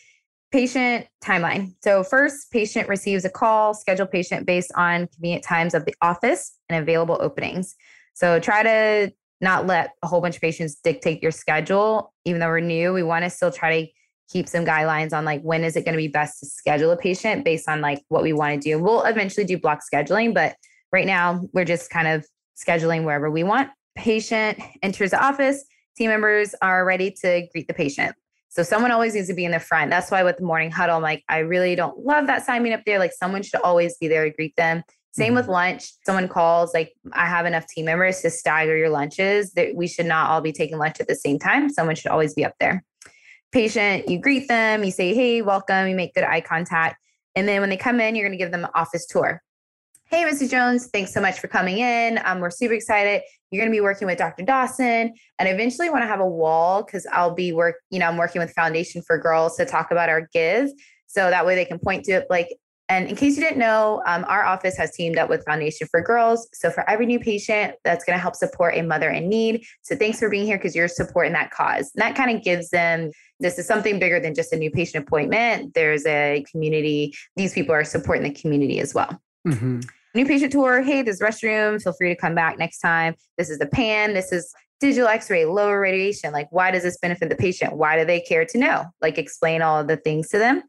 Patient 0.53 1.07
timeline. 1.25 1.75
So, 1.81 2.03
first, 2.03 2.51
patient 2.51 2.89
receives 2.89 3.25
a 3.25 3.31
call, 3.31 3.73
schedule 3.73 4.07
patient 4.07 4.47
based 4.47 4.73
on 4.75 5.07
convenient 5.07 5.45
times 5.45 5.75
of 5.75 5.85
the 5.85 5.95
office 6.03 6.57
and 6.69 6.83
available 6.83 7.17
openings. 7.21 7.77
So, 8.15 8.41
try 8.41 8.65
to 8.65 9.13
not 9.41 9.67
let 9.67 9.93
a 10.03 10.07
whole 10.07 10.21
bunch 10.21 10.37
of 10.37 10.41
patients 10.41 10.77
dictate 10.77 11.23
your 11.23 11.33
schedule. 11.33 12.13
Even 12.25 12.41
though 12.41 12.49
we're 12.49 12.61
new, 12.61 12.93
we 12.93 13.03
want 13.03 13.25
to 13.25 13.31
still 13.31 13.51
try 13.51 13.83
to 13.83 13.93
keep 14.31 14.49
some 14.49 14.65
guidelines 14.65 15.13
on 15.13 15.25
like 15.25 15.43
when 15.43 15.65
is 15.65 15.77
it 15.77 15.85
going 15.85 15.95
to 15.95 15.99
be 15.99 16.09
best 16.09 16.39
to 16.41 16.47
schedule 16.47 16.91
a 16.93 16.97
patient 16.97 17.45
based 17.45 17.69
on 17.69 17.81
like 17.81 18.01
what 18.09 18.23
we 18.23 18.33
want 18.33 18.55
to 18.55 18.61
do. 18.61 18.79
We'll 18.79 19.03
eventually 19.03 19.45
do 19.45 19.59
block 19.59 19.81
scheduling, 19.93 20.35
but 20.35 20.55
right 20.93 21.07
now 21.07 21.43
we're 21.53 21.65
just 21.65 21.91
kind 21.91 22.07
of 22.07 22.25
scheduling 22.57 23.05
wherever 23.05 23.31
we 23.31 23.43
want. 23.43 23.71
Patient 23.97 24.61
enters 24.83 25.11
the 25.11 25.23
office, 25.23 25.65
team 25.97 26.11
members 26.11 26.55
are 26.63 26.85
ready 26.85 27.11
to 27.23 27.47
greet 27.53 27.67
the 27.67 27.75
patient. 27.75 28.15
So 28.51 28.63
someone 28.65 28.91
always 28.91 29.15
needs 29.15 29.29
to 29.29 29.35
be 29.35 29.45
in 29.45 29.53
the 29.53 29.61
front. 29.61 29.91
That's 29.91 30.11
why 30.11 30.25
with 30.25 30.39
the 30.39 30.45
morning 30.45 30.73
huddle, 30.73 30.97
I'm 30.97 31.03
like, 31.03 31.23
I 31.29 31.39
really 31.39 31.77
don't 31.77 32.05
love 32.05 32.27
that 32.27 32.45
sign 32.45 32.63
being 32.63 32.75
up 32.75 32.83
there. 32.85 32.99
Like 32.99 33.13
someone 33.13 33.43
should 33.43 33.61
always 33.63 33.97
be 33.99 34.09
there 34.09 34.25
to 34.25 34.31
greet 34.31 34.57
them. 34.57 34.83
Same 35.13 35.29
mm-hmm. 35.29 35.37
with 35.37 35.49
lunch. 35.49 35.93
Someone 36.05 36.29
calls, 36.29 36.73
like 36.73 36.93
I 37.13 37.27
have 37.27 37.47
enough 37.47 37.67
team 37.67 37.87
members 37.87 38.21
to 38.21 38.31
stagger 38.31 38.77
your 38.77 38.91
lunches. 38.91 39.53
That 39.53 39.75
we 39.75 39.89
should 39.89 40.07
not 40.07 40.31
all 40.31 40.41
be 40.41 40.53
taking 40.53 40.79
lunch 40.79 41.01
at 41.01 41.09
the 41.09 41.15
same 41.15 41.39
time. 41.39 41.69
Someone 41.69 41.97
should 41.97 42.11
always 42.11 42.35
be 42.35 42.45
up 42.45 42.55
there. 42.61 42.85
Patient, 43.53 44.09
you 44.09 44.21
greet 44.21 44.47
them, 44.47 44.85
you 44.85 44.93
say, 44.93 45.13
hey, 45.13 45.43
welcome, 45.43 45.89
you 45.89 45.97
make 45.97 46.15
good 46.15 46.23
eye 46.23 46.41
contact. 46.41 46.97
And 47.35 47.49
then 47.49 47.61
when 47.61 47.71
they 47.71 47.77
come 47.77 48.01
in, 48.01 48.15
you're 48.15 48.29
going 48.29 48.39
to 48.39 48.43
give 48.43 48.53
them 48.53 48.65
an 48.65 48.71
office 48.75 49.07
tour. 49.07 49.43
Hey, 50.05 50.25
Mrs. 50.25 50.51
Jones, 50.51 50.89
thanks 50.89 51.13
so 51.13 51.21
much 51.21 51.39
for 51.39 51.49
coming 51.49 51.79
in. 51.79 52.21
Um, 52.25 52.41
we're 52.41 52.51
super 52.51 52.75
excited. 52.75 53.23
You're 53.51 53.61
going 53.61 53.71
to 53.71 53.77
be 53.77 53.81
working 53.81 54.07
with 54.07 54.19
Dr. 54.19 54.45
Dawson 54.45 55.15
and 55.39 55.49
eventually 55.49 55.91
want 55.91 56.03
to 56.03 56.09
have 56.09 56.21
a 56.21 56.27
wall 56.27 56.83
because 56.83 57.07
I'll 57.13 57.35
be 57.35 57.53
work, 57.53 57.77
you 57.91 57.99
know, 57.99 58.07
I'm 58.07 58.17
working 58.17 58.41
with 58.41 58.53
Foundation 58.53 59.03
for 59.03 59.19
Girls 59.19 59.57
to 59.57 59.65
talk 59.65 59.91
about 59.91 60.09
our 60.09 60.29
give. 60.33 60.71
So 61.07 61.31
that 61.31 61.47
way 61.47 61.55
they 61.55 61.65
can 61.65 61.79
point 61.79 62.05
to 62.07 62.13
it 62.13 62.27
like, 62.31 62.57
and 62.91 63.09
in 63.09 63.17
case 63.17 63.37
you 63.37 63.43
didn't 63.43 63.59
know, 63.59 64.03
um, 64.07 64.25
our 64.29 64.45
office 64.45 64.77
has 64.77 64.91
teamed 64.91 65.17
up 65.17 65.31
with 65.31 65.45
Foundation 65.47 65.87
for 65.91 66.03
Girls. 66.03 66.49
So 66.53 66.71
for 66.71 66.89
every 66.91 67.07
new 67.07 67.19
patient, 67.19 67.77
that's 67.85 68.05
going 68.05 68.17
to 68.17 68.21
help 68.21 68.37
support 68.37 68.75
a 68.77 68.83
mother 68.83 69.09
in 69.09 69.29
need. 69.29 69.65
So 69.83 69.97
thanks 69.97 70.19
for 70.19 70.29
being 70.29 70.45
here 70.45 70.59
because 70.59 70.75
you're 70.75 70.89
supporting 70.89 71.33
that 71.33 71.51
cause. 71.51 71.91
And 71.95 72.03
that 72.03 72.17
kind 72.17 72.37
of 72.37 72.43
gives 72.43 72.71
them 72.71 73.11
this 73.39 73.59
is 73.59 73.67
something 73.67 73.99
bigger 73.99 74.21
than 74.21 74.35
just 74.35 74.53
a 74.53 74.57
new 74.57 74.71
patient 74.71 75.07
appointment. 75.07 75.73
There's 75.73 76.05
a 76.05 76.45
community, 76.51 77.15
these 77.37 77.55
people 77.55 77.75
are 77.75 77.85
supporting 77.85 78.25
the 78.25 78.39
community 78.39 78.81
as 78.81 78.93
well. 78.93 79.19
Mm-hmm 79.49 79.81
new 80.15 80.27
patient 80.27 80.53
tour. 80.53 80.83
Hey, 80.83 81.03
this 81.03 81.21
restroom. 81.21 81.83
Feel 81.83 81.93
free 81.93 82.09
to 82.09 82.17
come 82.17 82.35
back 82.35 82.59
next 82.59 82.81
time. 82.81 83.15
This 83.39 83.51
is 83.51 83.59
the 83.59 83.67
pan. 83.67 84.15
This 84.15 84.33
is 84.33 84.53
digital 84.81 85.09
x-ray, 85.09 85.45
lower 85.45 85.81
radiation. 85.81 86.33
Like, 86.33 86.49
why 86.51 86.71
does 86.71 86.83
this 86.83 86.99
benefit 86.99 87.29
the 87.29 87.37
patient? 87.37 87.77
Why 87.77 87.99
do 87.99 88.05
they 88.05 88.21
care 88.21 88.45
to 88.47 88.59
know? 88.59 88.87
Like, 89.01 89.19
explain 89.19 89.63
all 89.63 89.79
of 89.79 89.89
the 89.89 89.97
things 89.97 90.29
to 90.31 90.39
them. 90.39 90.63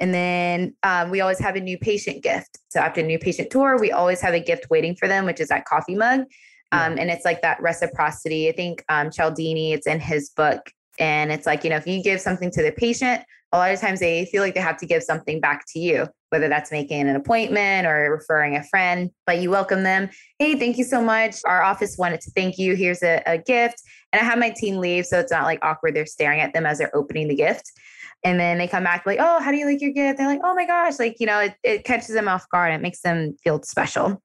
And 0.00 0.12
then 0.12 0.74
um, 0.82 1.10
we 1.10 1.20
always 1.20 1.38
have 1.38 1.56
a 1.56 1.60
new 1.60 1.78
patient 1.78 2.22
gift. 2.22 2.58
So 2.68 2.80
after 2.80 3.00
a 3.00 3.04
new 3.04 3.18
patient 3.18 3.50
tour, 3.50 3.78
we 3.78 3.92
always 3.92 4.20
have 4.20 4.34
a 4.34 4.40
gift 4.40 4.66
waiting 4.70 4.96
for 4.96 5.06
them, 5.06 5.24
which 5.24 5.40
is 5.40 5.48
that 5.48 5.64
coffee 5.64 5.94
mug. 5.94 6.24
Um, 6.72 6.98
and 6.98 7.08
it's 7.08 7.24
like 7.24 7.40
that 7.42 7.62
reciprocity. 7.62 8.48
I 8.48 8.52
think 8.52 8.84
um, 8.88 9.10
Cialdini, 9.10 9.72
it's 9.72 9.86
in 9.86 10.00
his 10.00 10.30
book. 10.30 10.72
And 10.98 11.30
it's 11.30 11.46
like, 11.46 11.62
you 11.62 11.70
know, 11.70 11.76
if 11.76 11.86
you 11.86 12.02
give 12.02 12.20
something 12.20 12.50
to 12.50 12.62
the 12.62 12.72
patient, 12.72 13.22
a 13.52 13.58
lot 13.58 13.70
of 13.70 13.80
times 13.80 14.00
they 14.00 14.24
feel 14.26 14.42
like 14.42 14.54
they 14.54 14.60
have 14.60 14.78
to 14.78 14.86
give 14.86 15.04
something 15.04 15.40
back 15.40 15.64
to 15.68 15.78
you 15.78 16.08
whether 16.34 16.48
that's 16.48 16.72
making 16.72 17.08
an 17.08 17.14
appointment 17.14 17.86
or 17.86 18.10
referring 18.10 18.56
a 18.56 18.64
friend, 18.64 19.08
but 19.24 19.38
you 19.38 19.50
welcome 19.50 19.84
them. 19.84 20.10
Hey, 20.40 20.58
thank 20.58 20.76
you 20.76 20.82
so 20.82 21.00
much. 21.00 21.36
Our 21.46 21.62
office 21.62 21.96
wanted 21.96 22.20
to 22.22 22.32
thank 22.32 22.58
you. 22.58 22.74
Here's 22.74 23.04
a, 23.04 23.22
a 23.24 23.38
gift. 23.38 23.80
And 24.12 24.20
I 24.20 24.24
have 24.24 24.40
my 24.40 24.50
team 24.50 24.78
leave. 24.78 25.06
So 25.06 25.20
it's 25.20 25.30
not 25.30 25.44
like 25.44 25.60
awkward. 25.62 25.94
They're 25.94 26.06
staring 26.06 26.40
at 26.40 26.52
them 26.52 26.66
as 26.66 26.78
they're 26.78 26.94
opening 26.96 27.28
the 27.28 27.36
gift. 27.36 27.70
And 28.24 28.40
then 28.40 28.56
they 28.56 28.66
come 28.66 28.84
back 28.84 29.04
like, 29.04 29.18
oh, 29.20 29.40
how 29.40 29.50
do 29.50 29.58
you 29.58 29.66
like 29.66 29.82
your 29.82 29.92
gift? 29.92 30.18
They're 30.18 30.26
like, 30.26 30.40
oh 30.42 30.54
my 30.54 30.66
gosh. 30.66 30.98
Like, 30.98 31.16
you 31.20 31.26
know, 31.26 31.40
it, 31.40 31.54
it 31.62 31.84
catches 31.84 32.14
them 32.14 32.26
off 32.26 32.48
guard. 32.48 32.72
It 32.72 32.80
makes 32.80 33.02
them 33.02 33.36
feel 33.44 33.62
special. 33.62 34.22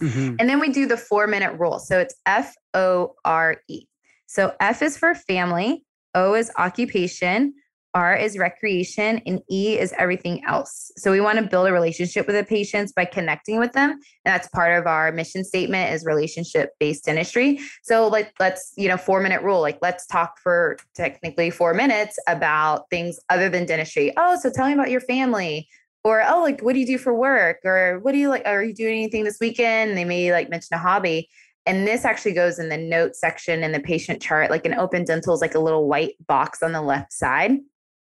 Mm-hmm. 0.00 0.34
And 0.38 0.48
then 0.48 0.58
we 0.58 0.70
do 0.70 0.86
the 0.86 0.96
four 0.96 1.26
minute 1.26 1.58
rule. 1.58 1.78
So 1.78 1.98
it's 1.98 2.14
F 2.26 2.54
O 2.74 3.14
R 3.24 3.58
E. 3.68 3.86
So 4.26 4.54
F 4.60 4.82
is 4.82 4.98
for 4.98 5.14
family, 5.14 5.84
O 6.14 6.34
is 6.34 6.50
occupation, 6.58 7.54
R 7.96 8.14
is 8.14 8.36
recreation, 8.36 9.22
and 9.24 9.40
E 9.50 9.78
is 9.78 9.94
everything 9.96 10.44
else. 10.44 10.92
So 10.98 11.10
we 11.10 11.22
want 11.22 11.38
to 11.38 11.46
build 11.46 11.66
a 11.66 11.72
relationship 11.72 12.26
with 12.26 12.36
the 12.36 12.44
patients 12.44 12.92
by 12.92 13.06
connecting 13.06 13.58
with 13.58 13.72
them. 13.72 13.92
And 13.92 14.00
that's 14.22 14.48
part 14.48 14.78
of 14.78 14.86
our 14.86 15.10
mission 15.12 15.42
statement 15.44 15.94
is 15.94 16.04
relationship 16.04 16.72
based 16.78 17.06
dentistry. 17.06 17.58
So 17.82 18.06
like 18.06 18.34
let's, 18.38 18.74
you 18.76 18.86
know, 18.86 18.98
four 18.98 19.22
minute 19.22 19.40
rule. 19.40 19.62
Like 19.62 19.78
let's 19.80 20.06
talk 20.06 20.38
for 20.42 20.76
technically 20.94 21.48
four 21.48 21.72
minutes 21.72 22.18
about 22.28 22.90
things 22.90 23.18
other 23.30 23.48
than 23.48 23.64
dentistry. 23.64 24.12
Oh, 24.18 24.38
so 24.38 24.50
tell 24.50 24.66
me 24.66 24.74
about 24.74 24.90
your 24.90 25.00
family. 25.00 25.66
Or 26.04 26.22
oh, 26.22 26.42
like 26.42 26.60
what 26.60 26.74
do 26.74 26.80
you 26.80 26.86
do 26.86 26.98
for 26.98 27.14
work? 27.14 27.60
Or 27.64 28.00
what 28.02 28.12
do 28.12 28.18
you 28.18 28.28
like? 28.28 28.42
Are 28.44 28.62
you 28.62 28.74
doing 28.74 28.98
anything 28.98 29.24
this 29.24 29.38
weekend? 29.40 29.96
They 29.96 30.04
may 30.04 30.32
like 30.32 30.50
mention 30.50 30.74
a 30.74 30.78
hobby. 30.78 31.30
And 31.64 31.86
this 31.86 32.04
actually 32.04 32.34
goes 32.34 32.58
in 32.58 32.68
the 32.68 32.76
note 32.76 33.16
section 33.16 33.64
in 33.64 33.72
the 33.72 33.80
patient 33.80 34.20
chart. 34.20 34.50
Like 34.50 34.66
an 34.66 34.74
Open 34.74 35.04
Dental 35.04 35.34
is 35.34 35.40
like 35.40 35.54
a 35.54 35.60
little 35.60 35.88
white 35.88 36.14
box 36.26 36.62
on 36.62 36.72
the 36.72 36.82
left 36.82 37.14
side. 37.14 37.52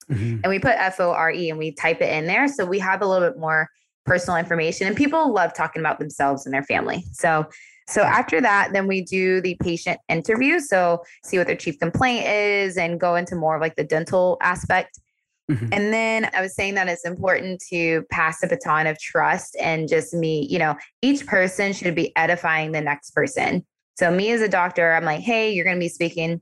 Mm-hmm. 0.09 0.39
And 0.43 0.49
we 0.49 0.59
put 0.59 0.73
F 0.77 0.99
O 0.99 1.11
R 1.11 1.31
E 1.31 1.49
and 1.49 1.57
we 1.57 1.71
type 1.71 2.01
it 2.01 2.13
in 2.13 2.25
there. 2.25 2.47
So 2.47 2.65
we 2.65 2.79
have 2.79 3.01
a 3.01 3.07
little 3.07 3.27
bit 3.27 3.39
more 3.39 3.69
personal 4.05 4.37
information 4.37 4.85
and 4.87 4.97
people 4.97 5.33
love 5.33 5.53
talking 5.53 5.79
about 5.79 5.99
themselves 5.99 6.45
and 6.45 6.53
their 6.53 6.63
family. 6.63 7.05
So 7.13 7.47
so 7.87 8.01
after 8.01 8.39
that, 8.41 8.69
then 8.73 8.87
we 8.87 9.01
do 9.01 9.41
the 9.41 9.55
patient 9.61 9.99
interview. 10.07 10.59
So 10.59 11.03
see 11.23 11.37
what 11.37 11.47
their 11.47 11.55
chief 11.55 11.79
complaint 11.79 12.25
is 12.25 12.77
and 12.77 12.99
go 12.99 13.15
into 13.15 13.35
more 13.35 13.55
of 13.55 13.61
like 13.61 13.75
the 13.75 13.83
dental 13.83 14.37
aspect. 14.41 14.99
Mm-hmm. 15.51 15.67
And 15.73 15.93
then 15.93 16.29
I 16.33 16.41
was 16.41 16.55
saying 16.55 16.75
that 16.75 16.87
it's 16.87 17.05
important 17.05 17.61
to 17.69 18.03
pass 18.09 18.39
the 18.39 18.47
baton 18.47 18.87
of 18.87 18.97
trust 18.99 19.57
and 19.59 19.89
just 19.89 20.13
me, 20.13 20.47
you 20.49 20.57
know, 20.57 20.75
each 21.01 21.25
person 21.25 21.73
should 21.73 21.95
be 21.95 22.15
edifying 22.15 22.71
the 22.71 22.79
next 22.79 23.11
person. 23.11 23.65
So, 23.95 24.09
me 24.09 24.31
as 24.31 24.41
a 24.41 24.47
doctor, 24.47 24.93
I'm 24.93 25.03
like, 25.03 25.19
hey, 25.19 25.51
you're 25.51 25.65
going 25.65 25.75
to 25.75 25.81
be 25.81 25.89
speaking 25.89 26.41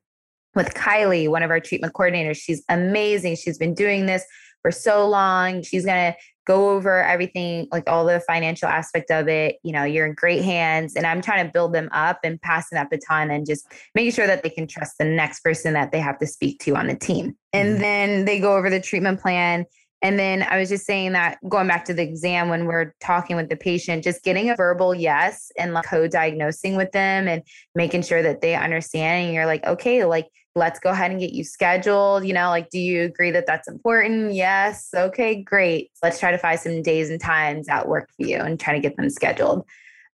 with 0.55 0.73
Kylie, 0.73 1.29
one 1.29 1.43
of 1.43 1.49
our 1.49 1.59
treatment 1.59 1.93
coordinators. 1.93 2.37
She's 2.37 2.63
amazing. 2.69 3.35
She's 3.35 3.57
been 3.57 3.73
doing 3.73 4.05
this 4.05 4.25
for 4.61 4.71
so 4.71 5.07
long. 5.07 5.63
She's 5.63 5.85
going 5.85 6.13
to 6.13 6.17
go 6.45 6.71
over 6.71 7.03
everything, 7.03 7.67
like 7.71 7.83
all 7.87 8.05
the 8.05 8.19
financial 8.21 8.67
aspect 8.67 9.11
of 9.11 9.27
it. 9.27 9.57
You 9.63 9.71
know, 9.71 9.83
you're 9.83 10.05
in 10.05 10.13
great 10.13 10.43
hands. 10.43 10.95
And 10.95 11.05
I'm 11.05 11.21
trying 11.21 11.45
to 11.45 11.51
build 11.51 11.73
them 11.73 11.89
up 11.91 12.19
and 12.23 12.41
passing 12.41 12.75
that 12.75 12.89
baton 12.89 13.31
and 13.31 13.45
just 13.45 13.65
making 13.95 14.11
sure 14.11 14.27
that 14.27 14.43
they 14.43 14.49
can 14.49 14.67
trust 14.67 14.97
the 14.97 15.05
next 15.05 15.41
person 15.41 15.73
that 15.73 15.91
they 15.91 15.99
have 15.99 16.17
to 16.19 16.27
speak 16.27 16.59
to 16.61 16.75
on 16.75 16.87
the 16.87 16.95
team. 16.95 17.35
And 17.53 17.73
mm-hmm. 17.73 17.81
then 17.81 18.25
they 18.25 18.39
go 18.39 18.55
over 18.57 18.69
the 18.69 18.81
treatment 18.81 19.21
plan. 19.21 19.65
And 20.01 20.17
then 20.17 20.41
I 20.43 20.57
was 20.57 20.69
just 20.69 20.85
saying 20.85 21.11
that 21.11 21.37
going 21.47 21.67
back 21.67 21.85
to 21.85 21.93
the 21.93 22.01
exam 22.01 22.49
when 22.49 22.65
we're 22.65 22.95
talking 22.99 23.35
with 23.35 23.49
the 23.49 23.55
patient, 23.55 24.03
just 24.03 24.23
getting 24.23 24.49
a 24.49 24.55
verbal 24.55 24.95
yes 24.95 25.51
and 25.57 25.73
like 25.73 25.85
co-diagnosing 25.85 26.75
with 26.75 26.91
them 26.91 27.27
and 27.27 27.43
making 27.75 28.01
sure 28.01 28.23
that 28.23 28.41
they 28.41 28.55
understand. 28.55 29.25
And 29.25 29.33
you're 29.35 29.45
like, 29.45 29.63
okay, 29.63 30.03
like 30.05 30.27
let's 30.55 30.79
go 30.79 30.89
ahead 30.89 31.11
and 31.11 31.19
get 31.19 31.33
you 31.33 31.43
scheduled. 31.43 32.25
You 32.25 32.33
know, 32.33 32.49
like, 32.49 32.69
do 32.71 32.79
you 32.79 33.03
agree 33.03 33.31
that 33.31 33.45
that's 33.45 33.67
important? 33.67 34.33
Yes. 34.33 34.89
Okay, 34.95 35.41
great. 35.43 35.91
Let's 36.01 36.19
try 36.19 36.31
to 36.31 36.37
find 36.37 36.59
some 36.59 36.81
days 36.81 37.09
and 37.09 37.21
times 37.21 37.67
that 37.67 37.87
work 37.87 38.09
for 38.17 38.25
you 38.25 38.37
and 38.37 38.59
try 38.59 38.73
to 38.73 38.79
get 38.79 38.97
them 38.97 39.09
scheduled. 39.09 39.65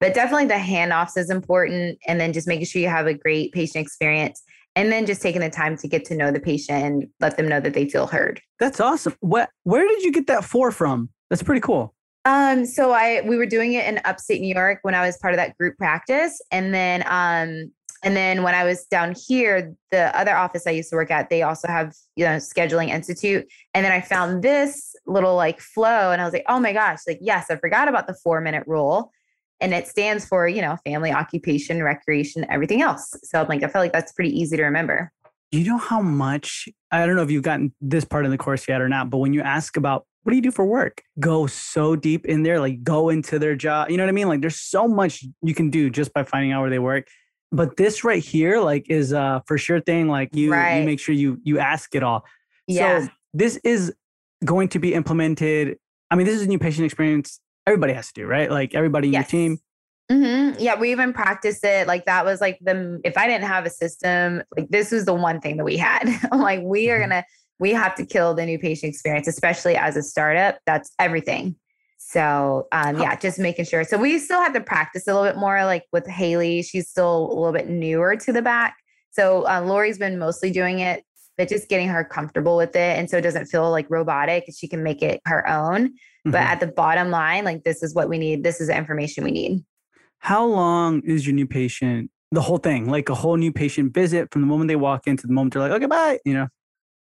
But 0.01 0.15
definitely 0.15 0.47
the 0.47 0.55
handoffs 0.55 1.17
is 1.17 1.31
important. 1.31 1.99
And 2.07 2.21
then 2.21 2.33
just 2.33 2.49
making 2.49 2.67
sure 2.67 2.83
you 2.83 2.89
have 2.89 3.07
a 3.07 3.15
great 3.15 3.53
patient 3.53 3.87
experience. 3.87 4.43
And 4.77 4.93
then 4.93 5.07
just 5.07 5.23
taking 5.23 5.41
the 5.41 5.51
time 5.51 5.77
to 5.79 5.89
get 5.89 6.05
to 6.07 6.15
know 6.15 6.31
the 6.31 6.39
patient 6.39 6.85
and 6.85 7.07
let 7.19 7.37
them 7.37 7.49
know 7.49 7.61
that 7.61 7.75
they 7.75 7.89
feel 7.89 8.07
heard. 8.07 8.41
That's 8.61 8.79
awesome. 8.79 9.15
What 9.21 9.51
where 9.65 9.89
did 9.89 10.03
you 10.03 10.13
get 10.13 10.27
that 10.29 10.45
four 10.45 10.71
from? 10.71 11.09
That's 11.31 11.43
pretty 11.43 11.63
cool. 11.63 11.95
Um, 12.27 12.67
so 12.67 12.93
I 12.93 13.23
we 13.25 13.37
were 13.37 13.47
doing 13.47 13.73
it 13.73 13.87
in 13.87 14.01
upstate 14.05 14.41
New 14.41 14.55
York 14.55 14.81
when 14.83 14.95
I 14.95 15.05
was 15.05 15.17
part 15.17 15.33
of 15.33 15.39
that 15.39 15.57
group 15.57 15.77
practice. 15.79 16.41
And 16.53 16.75
then 16.75 17.03
um 17.07 17.73
and 18.03 18.17
then 18.17 18.43
when 18.43 18.55
I 18.55 18.65
was 18.65 18.85
down 18.87 19.15
here, 19.27 19.75
the 19.91 20.17
other 20.17 20.37
office 20.37 20.67
I 20.67 20.71
used 20.71 20.91
to 20.91 20.97
work 20.97 21.11
at, 21.11 21.31
they 21.31 21.43
also 21.43 21.67
have, 21.67 21.95
you 22.15 22.25
know, 22.25 22.37
scheduling 22.37 22.89
institute. 22.89 23.47
And 23.75 23.85
then 23.85 23.93
I 23.93 24.01
found 24.01 24.43
this 24.43 24.95
little 25.07 25.35
like 25.35 25.61
flow 25.61 26.13
and 26.13 26.21
I 26.21 26.25
was 26.25 26.33
like, 26.33 26.45
oh 26.49 26.61
my 26.61 26.73
gosh, 26.73 27.01
like, 27.07 27.19
yes, 27.21 27.47
I 27.51 27.57
forgot 27.57 27.89
about 27.89 28.07
the 28.07 28.15
four 28.23 28.41
minute 28.41 28.65
rule. 28.67 29.11
And 29.61 29.73
it 29.73 29.87
stands 29.89 30.27
for, 30.27 30.47
you 30.47 30.61
know, 30.61 30.77
family, 30.85 31.13
occupation, 31.13 31.83
recreation, 31.83 32.45
everything 32.51 32.83
else. 32.83 33.15
So 33.25 33.41
I'm 33.41 33.49
like, 33.49 33.63
I 33.63 33.69
felt 33.69 33.85
like 33.85 33.93
that's 33.93 34.13
pretty 34.13 34.39
easy 34.39 34.57
to 34.57 34.65
remember. 34.65 35.13
You 35.51 35.65
know 35.65 35.79
how 35.79 36.03
much, 36.03 36.69
I 36.91 37.07
don't 37.07 37.17
know 37.17 37.23
if 37.23 37.31
you've 37.31 37.43
gotten 37.43 37.73
this 37.81 38.05
part 38.05 38.25
in 38.25 38.31
the 38.31 38.39
course 38.39 38.69
yet 38.69 38.81
or 38.81 38.89
not, 38.89 39.09
but 39.09 39.19
when 39.19 39.33
you 39.33 39.41
ask 39.41 39.77
about 39.77 40.07
what 40.25 40.31
do 40.31 40.37
you 40.37 40.43
do 40.43 40.51
for 40.51 40.67
work? 40.67 41.03
Go 41.21 41.47
so 41.47 41.95
deep 41.95 42.27
in 42.27 42.43
there, 42.43 42.59
like 42.59 42.83
go 42.83 43.09
into 43.09 43.39
their 43.39 43.55
job. 43.55 43.91
You 43.91 43.97
know 43.97 44.03
what 44.03 44.09
I 44.09 44.13
mean? 44.13 44.29
Like 44.29 44.41
there's 44.41 44.61
so 44.61 44.89
much 44.89 45.25
you 45.41 45.55
can 45.55 45.71
do 45.71 45.89
just 45.89 46.13
by 46.13 46.25
finding 46.25 46.53
out 46.53 46.61
where 46.63 46.71
they 46.71 46.81
work 46.81 47.07
but 47.53 47.77
this 47.77 48.05
right 48.05 48.23
here 48.25 48.61
like 48.61 48.89
is 48.91 49.13
uh 49.13 49.41
for 49.47 49.59
sure 49.59 49.81
thing 49.81 50.09
like 50.09 50.35
you 50.35 50.53
right. 50.53 50.79
you 50.79 50.85
make 50.85 51.01
sure 51.01 51.15
you 51.15 51.41
you 51.45 51.59
ask 51.59 51.95
it 51.95 52.03
all 52.03 52.25
yeah. 52.67 53.05
so 53.05 53.09
this 53.33 53.57
is 53.65 53.93
going 54.45 54.69
to 54.69 54.79
be 54.79 54.95
implemented 54.95 55.79
i 56.11 56.17
mean 56.17 56.27
this 56.27 56.37
is 56.37 56.43
a 56.43 56.47
new 56.47 56.59
patient 56.59 56.85
experience 56.85 57.41
everybody 57.67 57.93
has 57.93 58.09
to 58.09 58.23
do 58.23 58.27
right 58.27 58.51
like 58.51 58.75
everybody 58.75 59.09
in 59.09 59.15
yes. 59.15 59.33
your 59.33 59.41
team 59.41 59.59
Mm-hmm. 60.11 60.61
Yeah, 60.61 60.79
we 60.79 60.93
even 60.93 61.13
practiced 61.13 61.65
it. 61.65 61.89
Like 61.89 62.05
that 62.05 62.25
was 62.25 62.41
like 62.41 62.59
the 62.61 63.01
if 63.05 63.19
I 63.19 63.27
didn't 63.27 63.49
have 63.49 63.67
a 63.67 63.71
system, 63.71 64.43
like 64.57 64.69
this 64.69 64.93
was 64.93 65.05
the 65.05 65.15
one 65.15 65.41
thing 65.41 65.57
that 65.57 65.65
we 65.65 65.77
had. 65.77 66.09
I'm 66.33 66.41
like, 66.41 66.61
we 66.63 66.91
are 66.91 67.01
mm-hmm. 67.01 67.11
gonna 67.11 67.25
we 67.59 67.73
have 67.73 67.95
to 67.97 68.07
kill 68.07 68.35
the 68.35 68.47
new 68.47 68.59
patient 68.59 68.91
experience, 68.91 69.27
especially 69.27 69.77
as 69.77 69.97
a 69.97 70.03
startup. 70.03 70.59
That's 70.67 70.93
everything. 70.99 71.57
So 71.99 72.69
um, 72.71 73.01
yeah, 73.01 73.17
just 73.17 73.39
making 73.39 73.65
sure. 73.65 73.83
So 73.83 73.99
we 73.99 74.19
still 74.19 74.41
have 74.41 74.53
to 74.53 74.61
practice 74.61 75.09
a 75.09 75.15
little 75.15 75.29
bit 75.29 75.39
more. 75.39 75.65
Like 75.65 75.85
with 75.93 76.07
Haley, 76.07 76.63
she's 76.63 76.89
still 76.89 77.27
a 77.27 77.35
little 77.35 77.53
bit 77.53 77.69
newer 77.69 78.15
to 78.17 78.33
the 78.33 78.43
back. 78.43 78.77
So 79.11 79.45
uh, 79.49 79.63
Lori's 79.63 79.99
been 79.99 80.19
mostly 80.19 80.51
doing 80.51 80.79
it, 80.79 81.03
but 81.37 81.49
just 81.49 81.69
getting 81.69 81.89
her 81.89 82.05
comfortable 82.05 82.57
with 82.57 82.77
it, 82.77 82.99
and 82.99 83.11
so 83.11 83.17
it 83.17 83.23
doesn't 83.23 83.47
feel 83.47 83.71
like 83.73 83.87
robotic. 83.91 84.45
She 84.57 84.69
can 84.69 84.85
make 84.85 85.03
it 85.03 85.21
her 85.25 85.49
own. 85.49 85.95
Mm-hmm. 86.27 86.33
But 86.33 86.41
at 86.41 86.59
the 86.59 86.67
bottom 86.67 87.11
line, 87.11 87.45
like 87.45 87.63
this 87.63 87.85
is 87.85 87.95
what 87.95 88.09
we 88.09 88.19
need. 88.19 88.43
This 88.43 88.61
is 88.61 88.67
the 88.67 88.77
information 88.77 89.23
we 89.23 89.31
need. 89.31 89.65
How 90.19 90.45
long 90.45 91.03
is 91.05 91.25
your 91.25 91.35
new 91.35 91.47
patient? 91.47 92.11
The 92.33 92.41
whole 92.41 92.59
thing, 92.59 92.91
like 92.91 93.09
a 93.09 93.15
whole 93.15 93.37
new 93.37 93.53
patient 93.53 93.95
visit 93.95 94.33
from 94.33 94.43
the 94.43 94.49
moment 94.49 94.67
they 94.67 94.75
walk 94.75 95.07
in 95.07 95.17
to 95.17 95.27
the 95.27 95.33
moment 95.33 95.55
they're 95.55 95.63
like, 95.63 95.71
okay, 95.71 95.87
bye. 95.87 96.19
You 96.25 96.35
know. 96.35 96.49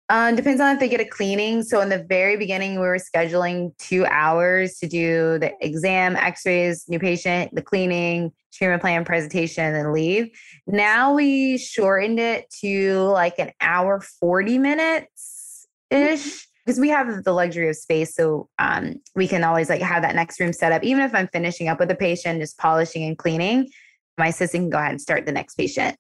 Um, 0.09 0.37
depends 0.37 0.61
on 0.61 0.73
if 0.73 0.79
they 0.79 0.89
get 0.89 1.01
a 1.01 1.05
cleaning. 1.05 1.65
So 1.65 1.81
in 1.81 1.89
the 1.89 2.05
very 2.09 2.37
beginning, 2.37 2.75
we 2.75 2.87
were 2.87 2.99
scheduling 2.99 3.77
two 3.79 4.07
hours 4.07 4.79
to 4.79 4.87
do 4.87 5.41
the 5.41 5.53
exam, 5.61 6.15
X-rays, 6.15 6.85
new 6.89 7.01
patient, 7.01 7.53
the 7.53 7.63
cleaning, 7.63 8.31
treatment 8.53 8.83
plan, 8.83 9.05
presentation, 9.05 9.75
and 9.75 9.93
leave. 9.93 10.29
Now 10.69 11.13
we 11.13 11.59
shortened 11.59 12.21
it 12.21 12.49
to 12.61 13.01
like 13.01 13.41
an 13.41 13.51
hour, 13.61 14.01
forty 14.21 14.59
minutes 14.59 15.67
ish. 15.91 16.47
Because 16.67 16.81
we 16.81 16.89
have 16.89 17.23
the 17.23 17.33
luxury 17.33 17.69
of 17.69 17.77
space, 17.77 18.13
so 18.15 18.49
um, 18.59 18.97
we 19.15 19.29
can 19.29 19.45
always 19.45 19.71
like 19.71 19.81
have 19.81 20.03
that 20.03 20.17
next 20.17 20.41
room 20.41 20.53
set 20.53 20.73
up. 20.73 20.83
Even 20.83 21.05
if 21.05 21.15
I'm 21.15 21.29
finishing 21.29 21.69
up 21.69 21.79
with 21.79 21.91
a 21.93 21.95
patient, 21.95 22.41
just 22.41 22.59
polishing 22.59 23.05
and 23.05 23.17
cleaning, 23.17 23.71
my 24.19 24.29
assistant 24.29 24.63
can 24.63 24.71
go 24.71 24.79
ahead 24.79 24.91
and 24.91 25.01
start 25.01 25.27
the 25.27 25.33
next 25.33 25.55
patient. 25.55 25.97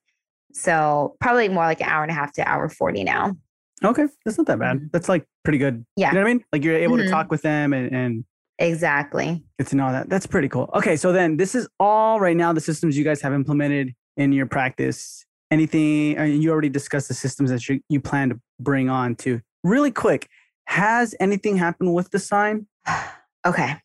So 0.52 1.16
probably 1.20 1.48
more 1.48 1.64
like 1.64 1.80
an 1.80 1.88
hour 1.88 2.02
and 2.02 2.10
a 2.10 2.14
half 2.14 2.32
to 2.34 2.48
hour 2.48 2.68
40 2.68 3.04
now. 3.04 3.36
Okay, 3.84 4.06
that's 4.24 4.38
not 4.38 4.46
that 4.46 4.58
bad. 4.58 4.78
Mm-hmm. 4.78 4.86
That's 4.92 5.08
like 5.08 5.24
pretty 5.44 5.58
good. 5.58 5.84
Yeah, 5.96 6.08
you 6.08 6.14
know 6.14 6.22
what 6.22 6.30
I 6.30 6.34
mean. 6.34 6.44
Like 6.52 6.64
you're 6.64 6.76
able 6.76 6.96
mm-hmm. 6.96 7.04
to 7.04 7.10
talk 7.10 7.30
with 7.30 7.42
them 7.42 7.72
and, 7.72 7.92
and 7.92 8.24
exactly 8.58 9.44
get 9.58 9.68
to 9.68 9.76
know 9.76 9.92
that. 9.92 10.08
That's 10.08 10.26
pretty 10.26 10.48
cool. 10.48 10.70
Okay, 10.74 10.96
so 10.96 11.12
then 11.12 11.36
this 11.36 11.54
is 11.54 11.68
all 11.78 12.18
right 12.20 12.36
now 12.36 12.52
the 12.52 12.60
systems 12.60 12.96
you 12.96 13.04
guys 13.04 13.20
have 13.20 13.34
implemented 13.34 13.94
in 14.16 14.32
your 14.32 14.46
practice. 14.46 15.24
Anything? 15.50 16.18
I 16.18 16.26
mean, 16.26 16.42
you 16.42 16.50
already 16.50 16.70
discussed 16.70 17.08
the 17.08 17.14
systems 17.14 17.50
that 17.50 17.68
you, 17.68 17.80
you 17.88 18.00
plan 18.00 18.30
to 18.30 18.40
bring 18.58 18.88
on 18.88 19.14
to. 19.16 19.40
Really 19.62 19.92
quick, 19.92 20.28
has 20.66 21.14
anything 21.20 21.56
happened 21.56 21.94
with 21.94 22.10
the 22.10 22.18
sign? 22.18 22.66
okay. 23.46 23.76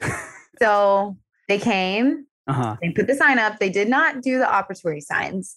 so 0.60 1.16
they 1.48 1.58
came. 1.58 2.26
Uh-huh. 2.46 2.76
They 2.80 2.90
put 2.90 3.06
the 3.06 3.14
sign 3.14 3.38
up. 3.38 3.58
They 3.58 3.70
did 3.70 3.88
not 3.88 4.22
do 4.22 4.38
the 4.38 4.44
operatory 4.44 5.00
signs. 5.00 5.56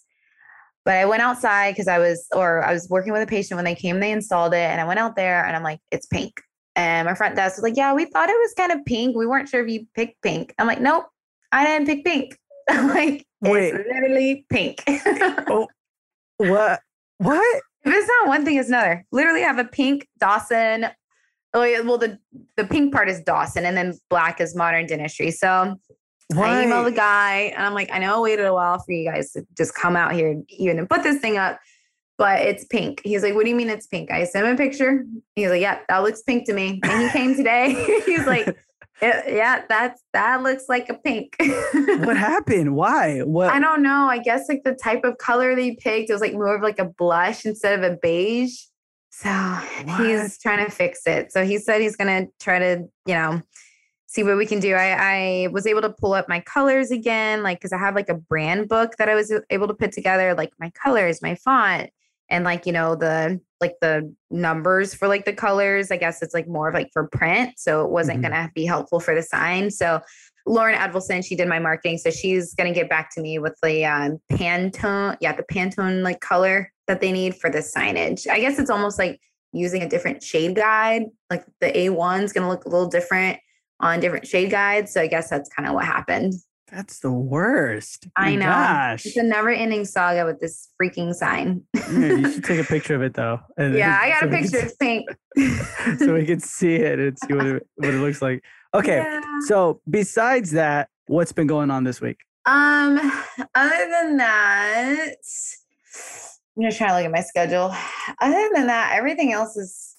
But 0.85 0.95
I 0.95 1.05
went 1.05 1.21
outside 1.21 1.71
because 1.71 1.87
I 1.87 1.97
was, 1.97 2.27
or 2.33 2.63
I 2.63 2.73
was 2.73 2.89
working 2.89 3.13
with 3.13 3.21
a 3.21 3.27
patient 3.27 3.57
when 3.57 3.65
they 3.65 3.75
came, 3.75 3.99
they 3.99 4.11
installed 4.11 4.53
it, 4.53 4.57
and 4.57 4.81
I 4.81 4.85
went 4.85 4.99
out 4.99 5.15
there 5.15 5.45
and 5.45 5.55
I'm 5.55 5.63
like, 5.63 5.79
it's 5.91 6.05
pink. 6.07 6.41
And 6.75 7.05
my 7.05 7.13
front 7.13 7.35
desk 7.35 7.57
was 7.57 7.63
like, 7.63 7.77
yeah, 7.77 7.93
we 7.93 8.05
thought 8.05 8.29
it 8.29 8.33
was 8.33 8.53
kind 8.57 8.71
of 8.71 8.83
pink. 8.85 9.15
We 9.15 9.25
weren't 9.25 9.47
sure 9.47 9.63
if 9.63 9.71
you 9.71 9.85
picked 9.95 10.21
pink. 10.21 10.53
I'm 10.57 10.67
like, 10.67 10.81
nope, 10.81 11.05
I 11.51 11.65
didn't 11.65 11.87
pick 11.87 12.03
pink. 12.03 12.37
I'm 12.69 12.87
like, 12.89 13.25
Wait. 13.41 13.73
it's 13.73 13.87
literally 13.87 14.45
pink. 14.49 14.83
oh, 14.87 15.67
what? 16.37 16.81
What? 17.19 17.61
If 17.85 17.93
it's 17.93 18.07
not 18.07 18.27
one 18.27 18.45
thing, 18.45 18.57
it's 18.57 18.69
another. 18.69 19.05
Literally 19.11 19.41
have 19.41 19.59
a 19.59 19.65
pink 19.65 20.07
Dawson. 20.19 20.87
Oh, 21.53 21.63
yeah, 21.63 21.81
well, 21.81 21.97
the 21.97 22.17
the 22.57 22.63
pink 22.65 22.93
part 22.93 23.09
is 23.09 23.21
Dawson, 23.21 23.65
and 23.65 23.77
then 23.77 23.93
black 24.09 24.41
is 24.41 24.55
modern 24.55 24.87
dentistry. 24.87 25.31
So 25.31 25.77
I 26.35 26.63
email 26.63 26.83
the 26.83 26.91
guy 26.91 27.53
and 27.55 27.65
I'm 27.65 27.73
like, 27.73 27.89
I 27.91 27.99
know 27.99 28.17
I 28.17 28.19
waited 28.19 28.45
a 28.45 28.53
while 28.53 28.79
for 28.79 28.91
you 28.91 29.09
guys 29.09 29.31
to 29.33 29.45
just 29.57 29.75
come 29.75 29.95
out 29.95 30.13
here 30.13 30.41
even 30.49 30.79
and 30.79 30.89
put 30.89 31.03
this 31.03 31.19
thing 31.19 31.37
up, 31.37 31.59
but 32.17 32.41
it's 32.41 32.65
pink. 32.65 33.01
He's 33.03 33.23
like, 33.23 33.35
What 33.35 33.43
do 33.43 33.49
you 33.49 33.55
mean 33.55 33.69
it's 33.69 33.87
pink? 33.87 34.11
I 34.11 34.23
sent 34.23 34.45
him 34.45 34.53
a 34.53 34.57
picture. 34.57 35.05
He's 35.35 35.49
like, 35.49 35.61
Yeah, 35.61 35.79
that 35.89 35.99
looks 35.99 36.21
pink 36.21 36.45
to 36.47 36.53
me. 36.53 36.79
And 36.83 37.01
he 37.03 37.09
came 37.09 37.35
today. 37.35 38.01
He's 38.05 38.25
like, 38.25 38.55
yeah, 39.01 39.63
that's 39.67 40.01
that 40.13 40.43
looks 40.43 40.65
like 40.69 40.89
a 40.89 40.93
pink. 40.93 41.35
what 41.39 42.17
happened? 42.17 42.75
Why? 42.75 43.19
What? 43.19 43.49
I 43.49 43.59
don't 43.59 43.81
know. 43.81 44.07
I 44.07 44.19
guess 44.19 44.47
like 44.47 44.63
the 44.63 44.75
type 44.75 45.03
of 45.03 45.17
color 45.17 45.55
they 45.55 45.75
picked, 45.75 46.09
it 46.09 46.13
was 46.13 46.21
like 46.21 46.33
more 46.33 46.55
of 46.55 46.61
like 46.61 46.79
a 46.79 46.85
blush 46.85 47.45
instead 47.45 47.77
of 47.77 47.91
a 47.91 47.97
beige. 47.97 48.55
So 49.09 49.29
what? 49.29 50.05
he's 50.05 50.39
trying 50.39 50.65
to 50.65 50.71
fix 50.71 51.05
it. 51.05 51.31
So 51.31 51.45
he 51.45 51.57
said 51.57 51.81
he's 51.81 51.95
gonna 51.95 52.27
try 52.39 52.59
to, 52.59 52.85
you 53.05 53.13
know, 53.13 53.41
see 54.07 54.23
what 54.23 54.37
we 54.37 54.45
can 54.45 54.59
do. 54.59 54.73
I, 54.73 55.45
I 55.45 55.47
was 55.51 55.65
able 55.65 55.81
to 55.81 55.89
pull 55.89 56.13
up 56.13 56.29
my 56.29 56.39
colors 56.39 56.91
again, 56.91 57.43
like 57.43 57.59
because 57.59 57.73
I 57.73 57.79
have 57.79 57.95
like 57.95 58.09
a 58.09 58.15
brand 58.15 58.69
book 58.69 58.93
that 58.97 59.09
I 59.09 59.15
was 59.15 59.31
uh, 59.31 59.39
able 59.49 59.67
to 59.67 59.73
put 59.73 59.91
together, 59.91 60.35
like 60.35 60.51
my 60.59 60.69
colors, 60.71 61.21
my 61.21 61.35
font, 61.35 61.89
and 62.29 62.43
like 62.43 62.65
you 62.65 62.71
know 62.71 62.95
the 62.95 63.39
like 63.61 63.75
the 63.81 64.13
numbers 64.29 64.93
for 64.93 65.07
like 65.07 65.25
the 65.25 65.33
colors. 65.33 65.91
I 65.91 65.97
guess 65.97 66.21
it's 66.21 66.33
like 66.33 66.47
more 66.47 66.69
of 66.69 66.73
like 66.73 66.89
for 66.93 67.07
print, 67.07 67.53
so 67.57 67.83
it 67.83 67.91
wasn't 67.91 68.21
mm-hmm. 68.21 68.33
gonna 68.33 68.51
be 68.53 68.65
helpful 68.65 68.99
for 68.99 69.15
the 69.15 69.23
sign. 69.23 69.71
So 69.71 70.01
Lauren 70.45 70.75
Edvilson, 70.75 71.25
she 71.25 71.35
did 71.35 71.47
my 71.47 71.59
marketing, 71.59 71.97
so 71.97 72.09
she's 72.09 72.53
gonna 72.53 72.73
get 72.73 72.89
back 72.89 73.13
to 73.15 73.21
me 73.21 73.39
with 73.39 73.57
the 73.63 73.85
um, 73.85 74.19
Pantone, 74.31 75.17
yeah, 75.21 75.33
the 75.33 75.43
Pantone 75.43 76.03
like 76.03 76.19
color 76.19 76.71
that 76.87 76.99
they 76.99 77.11
need 77.11 77.35
for 77.35 77.49
the 77.49 77.59
signage. 77.59 78.27
I 78.29 78.39
guess 78.39 78.59
it's 78.59 78.69
almost 78.69 78.99
like 78.99 79.19
using 79.53 79.83
a 79.83 79.89
different 79.89 80.21
shade 80.21 80.55
guide. 80.55 81.03
Like 81.29 81.45
the 81.61 81.71
A1 81.71 82.23
is 82.23 82.33
gonna 82.33 82.49
look 82.49 82.65
a 82.65 82.69
little 82.69 82.89
different 82.89 83.39
on 83.79 83.99
different 83.99 84.27
shade 84.27 84.49
guides. 84.49 84.91
So 84.91 85.01
I 85.01 85.07
guess 85.07 85.29
that's 85.29 85.49
kind 85.49 85.67
of 85.67 85.75
what 85.75 85.85
happened. 85.85 86.33
That's 86.73 86.99
the 87.01 87.11
worst. 87.11 88.07
I 88.15 88.31
My 88.31 88.35
know. 88.35 88.45
Gosh. 88.45 89.05
It's 89.05 89.15
a 89.17 89.21
never 89.23 89.49
ending 89.49 89.85
saga 89.85 90.25
with 90.25 90.39
this 90.39 90.69
freaking 90.81 91.13
sign. 91.13 91.61
Yeah, 91.75 91.99
you 92.13 92.31
should 92.31 92.43
take 92.43 92.59
a 92.59 92.63
picture 92.67 92.95
of 92.95 93.01
it 93.03 93.13
though. 93.13 93.39
and- 93.57 93.75
yeah, 93.75 93.99
I 94.01 94.09
got 94.09 94.21
so 94.21 94.27
a 94.27 94.29
picture. 94.31 94.57
It's 94.57 94.75
pink. 94.75 95.07
s- 95.37 95.99
so 95.99 96.13
we 96.15 96.25
can 96.25 96.39
see 96.39 96.75
it 96.75 96.97
and 96.99 97.17
see 97.19 97.33
what 97.33 97.45
it, 97.45 97.67
what 97.75 97.89
it 97.93 97.99
looks 97.99 98.21
like. 98.21 98.43
Okay. 98.73 98.97
Yeah. 98.97 99.21
So 99.47 99.81
besides 99.89 100.51
that, 100.51 100.89
what's 101.07 101.31
been 101.31 101.45
going 101.47 101.69
on 101.69 101.83
this 101.83 102.01
week? 102.01 102.17
Um, 102.45 102.97
other 103.55 103.89
than 103.89 104.17
that, 104.17 104.97
I'm 106.57 106.63
just 106.63 106.77
trying 106.77 106.89
to 106.89 106.95
look 106.95 107.05
at 107.05 107.11
my 107.11 107.21
schedule. 107.21 107.73
Other 108.19 108.49
than 108.53 108.67
that, 108.67 108.93
everything 108.95 109.31
else 109.31 109.55
has 109.55 109.95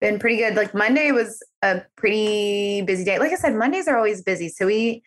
been 0.00 0.18
pretty 0.18 0.36
good. 0.36 0.54
Like 0.54 0.74
Monday 0.74 1.10
was 1.12 1.42
a 1.62 1.82
pretty 1.96 2.82
busy 2.82 3.04
day. 3.04 3.18
Like 3.18 3.32
I 3.32 3.36
said, 3.36 3.54
Mondays 3.56 3.88
are 3.88 3.96
always 3.96 4.22
busy. 4.22 4.48
So 4.48 4.66
we 4.66 5.02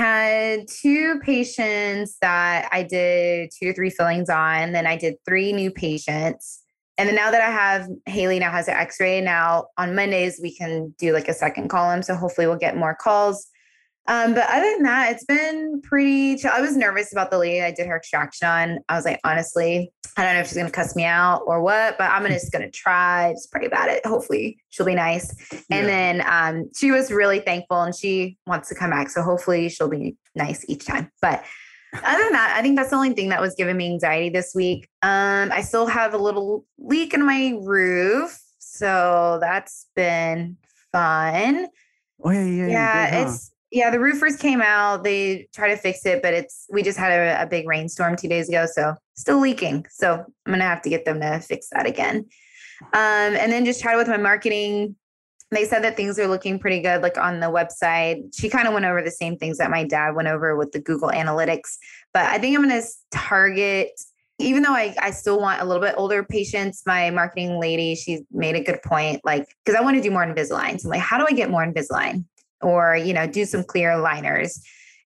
had 0.00 0.66
two 0.66 1.20
patients 1.20 2.16
that 2.22 2.70
I 2.72 2.82
did 2.82 3.50
two 3.50 3.68
or 3.68 3.72
three 3.74 3.90
fillings 3.90 4.30
on. 4.30 4.72
Then 4.72 4.86
I 4.86 4.96
did 4.96 5.16
three 5.26 5.52
new 5.52 5.70
patients. 5.70 6.62
And 6.96 7.06
then 7.06 7.16
now 7.16 7.30
that 7.30 7.42
I 7.42 7.50
have 7.50 7.86
Haley 8.06 8.38
now 8.38 8.50
has 8.50 8.66
an 8.66 8.74
x-ray, 8.74 9.20
now 9.20 9.66
on 9.76 9.94
Mondays 9.94 10.40
we 10.42 10.56
can 10.56 10.94
do 10.98 11.12
like 11.12 11.28
a 11.28 11.34
second 11.34 11.68
column. 11.68 12.02
So 12.02 12.14
hopefully 12.14 12.46
we'll 12.46 12.56
get 12.56 12.78
more 12.78 12.94
calls. 12.94 13.46
Um, 14.10 14.34
but 14.34 14.44
other 14.50 14.68
than 14.74 14.82
that, 14.82 15.12
it's 15.12 15.24
been 15.24 15.80
pretty 15.82 16.34
chill. 16.34 16.50
I 16.52 16.60
was 16.60 16.76
nervous 16.76 17.12
about 17.12 17.30
the 17.30 17.38
lady 17.38 17.62
I 17.62 17.70
did 17.70 17.86
her 17.86 17.96
extraction 17.96 18.48
on. 18.48 18.78
I 18.88 18.96
was 18.96 19.04
like, 19.04 19.20
honestly, 19.22 19.92
I 20.16 20.24
don't 20.24 20.34
know 20.34 20.40
if 20.40 20.48
she's 20.48 20.56
gonna 20.56 20.68
cuss 20.68 20.96
me 20.96 21.04
out 21.04 21.44
or 21.46 21.62
what, 21.62 21.96
but 21.96 22.10
I'm 22.10 22.26
just 22.26 22.50
gonna 22.50 22.72
try, 22.72 23.32
just 23.32 23.52
pray 23.52 23.66
about 23.66 23.88
it. 23.88 24.04
Hopefully 24.04 24.58
she'll 24.70 24.84
be 24.84 24.96
nice. 24.96 25.32
And 25.70 25.86
then 25.86 26.24
um, 26.26 26.68
she 26.76 26.90
was 26.90 27.12
really 27.12 27.38
thankful 27.38 27.80
and 27.82 27.94
she 27.94 28.36
wants 28.48 28.68
to 28.70 28.74
come 28.74 28.90
back. 28.90 29.10
So 29.10 29.22
hopefully 29.22 29.68
she'll 29.68 29.88
be 29.88 30.16
nice 30.34 30.64
each 30.68 30.86
time. 30.86 31.08
But 31.22 31.44
other 31.94 32.24
than 32.24 32.32
that, 32.32 32.56
I 32.58 32.62
think 32.62 32.76
that's 32.76 32.90
the 32.90 32.96
only 32.96 33.12
thing 33.12 33.28
that 33.28 33.40
was 33.40 33.54
giving 33.54 33.76
me 33.76 33.92
anxiety 33.92 34.28
this 34.28 34.56
week. 34.56 34.88
Um, 35.02 35.52
I 35.52 35.60
still 35.60 35.86
have 35.86 36.14
a 36.14 36.18
little 36.18 36.64
leak 36.78 37.14
in 37.14 37.24
my 37.24 37.56
roof. 37.62 38.36
So 38.58 39.38
that's 39.40 39.86
been 39.94 40.56
fun. 40.90 41.68
Oh 42.24 42.30
yeah, 42.30 42.44
yeah, 42.44 42.66
Yeah, 42.66 43.10
did, 43.10 43.14
huh? 43.14 43.30
it's 43.30 43.50
yeah, 43.70 43.90
the 43.90 44.00
roofers 44.00 44.36
came 44.36 44.60
out. 44.60 45.04
They 45.04 45.48
try 45.54 45.68
to 45.68 45.76
fix 45.76 46.04
it, 46.04 46.22
but 46.22 46.34
it's 46.34 46.66
we 46.70 46.82
just 46.82 46.98
had 46.98 47.12
a, 47.12 47.42
a 47.42 47.46
big 47.46 47.68
rainstorm 47.68 48.16
two 48.16 48.28
days 48.28 48.48
ago, 48.48 48.66
so 48.70 48.94
still 49.14 49.40
leaking. 49.40 49.86
So 49.90 50.24
I'm 50.46 50.52
gonna 50.52 50.64
have 50.64 50.82
to 50.82 50.90
get 50.90 51.04
them 51.04 51.20
to 51.20 51.40
fix 51.40 51.68
that 51.72 51.86
again. 51.86 52.26
Um, 52.82 52.90
and 52.92 53.52
then 53.52 53.64
just 53.64 53.80
chatted 53.80 53.98
with 53.98 54.08
my 54.08 54.16
marketing. 54.16 54.96
They 55.52 55.64
said 55.64 55.82
that 55.84 55.96
things 55.96 56.18
are 56.18 56.28
looking 56.28 56.58
pretty 56.58 56.80
good, 56.80 57.02
like 57.02 57.18
on 57.18 57.40
the 57.40 57.46
website. 57.46 58.34
She 58.34 58.48
kind 58.48 58.66
of 58.66 58.74
went 58.74 58.86
over 58.86 59.02
the 59.02 59.10
same 59.10 59.36
things 59.36 59.58
that 59.58 59.70
my 59.70 59.84
dad 59.84 60.14
went 60.14 60.28
over 60.28 60.56
with 60.56 60.72
the 60.72 60.80
Google 60.80 61.10
Analytics. 61.10 61.76
But 62.12 62.26
I 62.26 62.38
think 62.38 62.56
I'm 62.56 62.62
gonna 62.62 62.82
target 63.12 63.90
even 64.40 64.62
though 64.62 64.72
I, 64.72 64.94
I 65.00 65.10
still 65.10 65.38
want 65.38 65.60
a 65.60 65.64
little 65.64 65.82
bit 65.82 65.94
older 65.98 66.24
patients, 66.24 66.82
my 66.86 67.10
marketing 67.10 67.60
lady, 67.60 67.94
she 67.94 68.22
made 68.32 68.56
a 68.56 68.62
good 68.62 68.80
point, 68.82 69.20
like, 69.22 69.46
because 69.64 69.78
I 69.78 69.84
want 69.84 69.98
to 69.98 70.02
do 70.02 70.10
more 70.10 70.24
Invisalign. 70.24 70.80
So 70.80 70.88
I'm 70.88 70.92
like, 70.92 71.00
how 71.00 71.18
do 71.18 71.26
I 71.28 71.32
get 71.32 71.50
more 71.50 71.62
Invisalign? 71.62 72.24
Or, 72.62 72.96
you 72.96 73.14
know, 73.14 73.26
do 73.26 73.44
some 73.44 73.64
clear 73.64 73.90
aligners. 73.90 74.60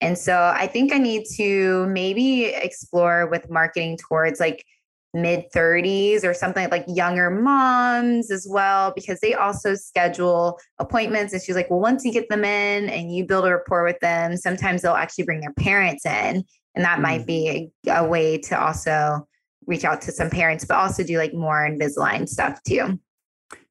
And 0.02 0.18
so 0.18 0.54
I 0.56 0.68
think 0.68 0.94
I 0.94 0.98
need 0.98 1.26
to 1.36 1.86
maybe 1.88 2.46
explore 2.46 3.28
with 3.28 3.50
marketing 3.50 3.98
towards 3.98 4.40
like 4.40 4.66
mid 5.14 5.46
30s 5.56 6.24
or 6.24 6.34
something 6.34 6.70
like 6.70 6.84
younger 6.88 7.30
moms 7.30 8.30
as 8.30 8.46
well, 8.50 8.92
because 8.94 9.20
they 9.22 9.34
also 9.34 9.74
schedule 9.74 10.60
appointments. 10.80 11.34
And 11.34 11.42
she's 11.42 11.56
like, 11.56 11.70
well, 11.70 11.80
once 11.80 12.04
you 12.04 12.12
get 12.12 12.28
them 12.30 12.44
in 12.44 12.90
and 12.90 13.16
you 13.16 13.26
build 13.26 13.46
a 13.46 13.52
rapport 13.52 13.84
with 13.86 14.00
them, 14.02 14.36
sometimes 14.36 14.82
they'll 14.82 14.94
actually 14.94 15.24
bring 15.24 15.40
their 15.40 15.54
parents 15.54 16.06
in. 16.06 16.44
And 16.76 16.84
that 16.84 17.00
might 17.00 17.26
be 17.26 17.72
a, 17.88 18.02
a 18.02 18.06
way 18.06 18.38
to 18.40 18.60
also 18.60 19.26
reach 19.66 19.86
out 19.86 20.02
to 20.02 20.12
some 20.12 20.30
parents, 20.30 20.66
but 20.66 20.76
also 20.76 21.04
do 21.04 21.18
like 21.18 21.34
more 21.34 21.68
Invisalign 21.68 22.28
stuff 22.28 22.62
too. 22.68 23.00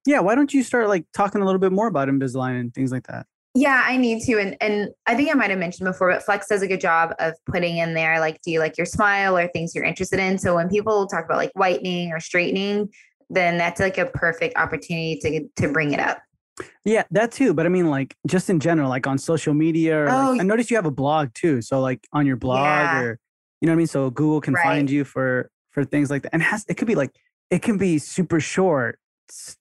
Yeah, 0.06 0.20
why 0.20 0.34
don't 0.34 0.52
you 0.52 0.62
start 0.62 0.88
like 0.88 1.04
talking 1.14 1.42
a 1.42 1.44
little 1.44 1.60
bit 1.60 1.72
more 1.72 1.86
about 1.86 2.08
Invisalign 2.08 2.58
and 2.58 2.74
things 2.74 2.90
like 2.90 3.06
that? 3.06 3.26
Yeah, 3.56 3.82
I 3.86 3.96
need 3.96 4.22
to. 4.24 4.38
And 4.40 4.56
and 4.60 4.90
I 5.06 5.14
think 5.14 5.30
I 5.30 5.34
might 5.34 5.50
have 5.50 5.58
mentioned 5.60 5.86
before, 5.86 6.10
but 6.10 6.24
Flex 6.24 6.48
does 6.48 6.62
a 6.62 6.66
good 6.66 6.80
job 6.80 7.14
of 7.20 7.34
putting 7.46 7.76
in 7.78 7.94
there 7.94 8.18
like, 8.18 8.40
do 8.42 8.50
you 8.50 8.58
like 8.58 8.76
your 8.76 8.84
smile 8.86 9.38
or 9.38 9.46
things 9.48 9.74
you're 9.74 9.84
interested 9.84 10.18
in? 10.18 10.38
So 10.38 10.56
when 10.56 10.68
people 10.68 11.06
talk 11.06 11.24
about 11.24 11.36
like 11.36 11.52
whitening 11.54 12.10
or 12.12 12.18
straightening, 12.18 12.88
then 13.30 13.56
that's 13.56 13.78
like 13.80 13.96
a 13.96 14.06
perfect 14.06 14.56
opportunity 14.56 15.18
to 15.22 15.48
to 15.62 15.72
bring 15.72 15.92
it 15.92 16.00
up. 16.00 16.18
Yeah, 16.84 17.04
that 17.12 17.30
too. 17.32 17.54
But 17.54 17.66
I 17.66 17.68
mean, 17.68 17.90
like 17.90 18.16
just 18.26 18.50
in 18.50 18.58
general, 18.58 18.88
like 18.88 19.06
on 19.06 19.18
social 19.18 19.54
media. 19.54 19.98
Or, 19.98 20.08
Oh, 20.08 20.30
like, 20.32 20.40
I 20.40 20.44
noticed 20.44 20.70
you 20.70 20.76
have 20.76 20.86
a 20.86 20.90
blog 20.90 21.32
too. 21.34 21.62
So 21.62 21.80
like 21.80 22.06
on 22.12 22.26
your 22.26 22.36
blog, 22.36 22.58
Yeah. 22.64 23.00
or 23.02 23.20
you 23.60 23.66
know 23.66 23.72
what 23.72 23.76
I 23.76 23.78
mean. 23.78 23.86
So 23.86 24.10
Google 24.10 24.40
can 24.40 24.56
find 24.56 24.90
you 24.90 25.04
for 25.04 25.48
for 25.70 25.84
things 25.84 26.10
like 26.10 26.22
that, 26.22 26.30
and 26.32 26.42
it 26.42 26.46
has 26.46 26.64
it 26.68 26.74
could 26.74 26.88
be 26.88 26.94
like 26.96 27.12
it 27.50 27.62
can 27.62 27.78
be 27.78 27.98
super 27.98 28.40
short. 28.40 28.98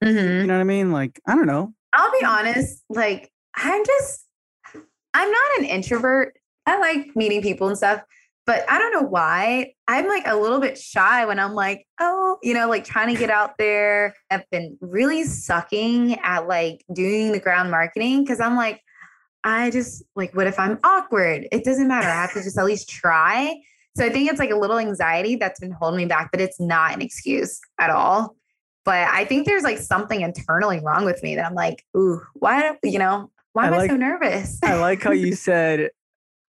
Mhm. 0.04 0.42
You 0.42 0.48
know 0.48 0.56
what 0.56 0.62
I 0.62 0.64
mean? 0.64 0.92
Like 0.92 1.20
I 1.28 1.36
don't 1.36 1.46
know. 1.48 1.74
I'll 1.94 2.12
be 2.20 2.26
honest, 2.26 2.84
like 2.90 3.32
I'm 3.56 3.86
just 3.86 4.28
I'm 5.14 5.32
not 5.32 5.60
an 5.60 5.66
introvert. 5.66 6.38
I 6.66 6.80
like 6.80 7.16
meeting 7.16 7.42
people 7.42 7.68
and 7.68 7.78
stuff, 7.78 8.02
but 8.46 8.66
I 8.70 8.80
don't 8.80 8.94
know 8.94 9.08
why. 9.08 9.74
I'm 9.88 10.08
like 10.08 10.24
a 10.26 10.36
little 10.36 10.60
bit 10.60 10.78
shy 10.78 11.26
when 11.26 11.40
I'm 11.40 11.54
like, 11.54 11.86
oh, 12.00 12.38
you 12.42 12.54
know, 12.54 12.68
like 12.68 12.84
trying 12.84 13.14
to 13.14 13.20
get 13.20 13.30
out 13.30 13.58
there. 13.58 14.16
I've 14.32 14.50
been 14.50 14.78
really 14.82 15.24
sucking 15.24 16.16
at 16.24 16.48
like 16.48 16.84
doing 16.94 17.32
the 17.32 17.40
ground 17.40 17.70
marketing 17.70 18.24
because 18.24 18.40
I'm 18.40 18.56
like, 18.56 18.82
I 19.44 19.72
just 19.72 20.04
like, 20.16 20.36
what 20.36 20.48
if 20.48 20.58
I'm 20.58 20.80
awkward? 20.84 21.48
It 21.52 21.64
doesn't 21.64 21.88
matter. 21.88 22.08
I 22.08 22.22
have 22.22 22.34
to 22.34 22.44
just 22.44 22.58
at 22.58 22.66
least 22.66 22.90
try. 22.90 23.56
So 23.96 24.06
I 24.06 24.10
think 24.10 24.30
it's 24.30 24.40
like 24.40 24.50
a 24.50 24.58
little 24.58 24.80
anxiety 24.80 25.36
that's 25.36 25.60
been 25.60 25.72
holding 25.72 25.98
me 25.98 26.06
back, 26.06 26.32
but 26.32 26.42
it's 26.42 26.60
not 26.60 26.94
an 26.94 27.02
excuse 27.02 27.60
at 27.80 27.90
all. 27.90 28.36
But 28.86 29.08
I 29.10 29.26
think 29.26 29.46
there's 29.46 29.64
like 29.64 29.78
something 29.78 30.22
internally 30.22 30.80
wrong 30.80 31.06
with 31.06 31.22
me 31.24 31.36
that 31.36 31.46
I'm 31.46 31.54
like, 31.54 31.86
ooh, 31.96 32.22
why, 32.34 32.62
don't 32.62 32.80
you 32.84 33.00
know, 33.00 33.30
why 33.54 33.68
am 33.68 33.74
I 33.74 33.78
like- 33.78 33.90
so 33.92 33.98
nervous? 33.98 34.60
I 34.64 34.76
like 34.76 35.02
how 35.02 35.12
you 35.12 35.34
said 35.50 35.90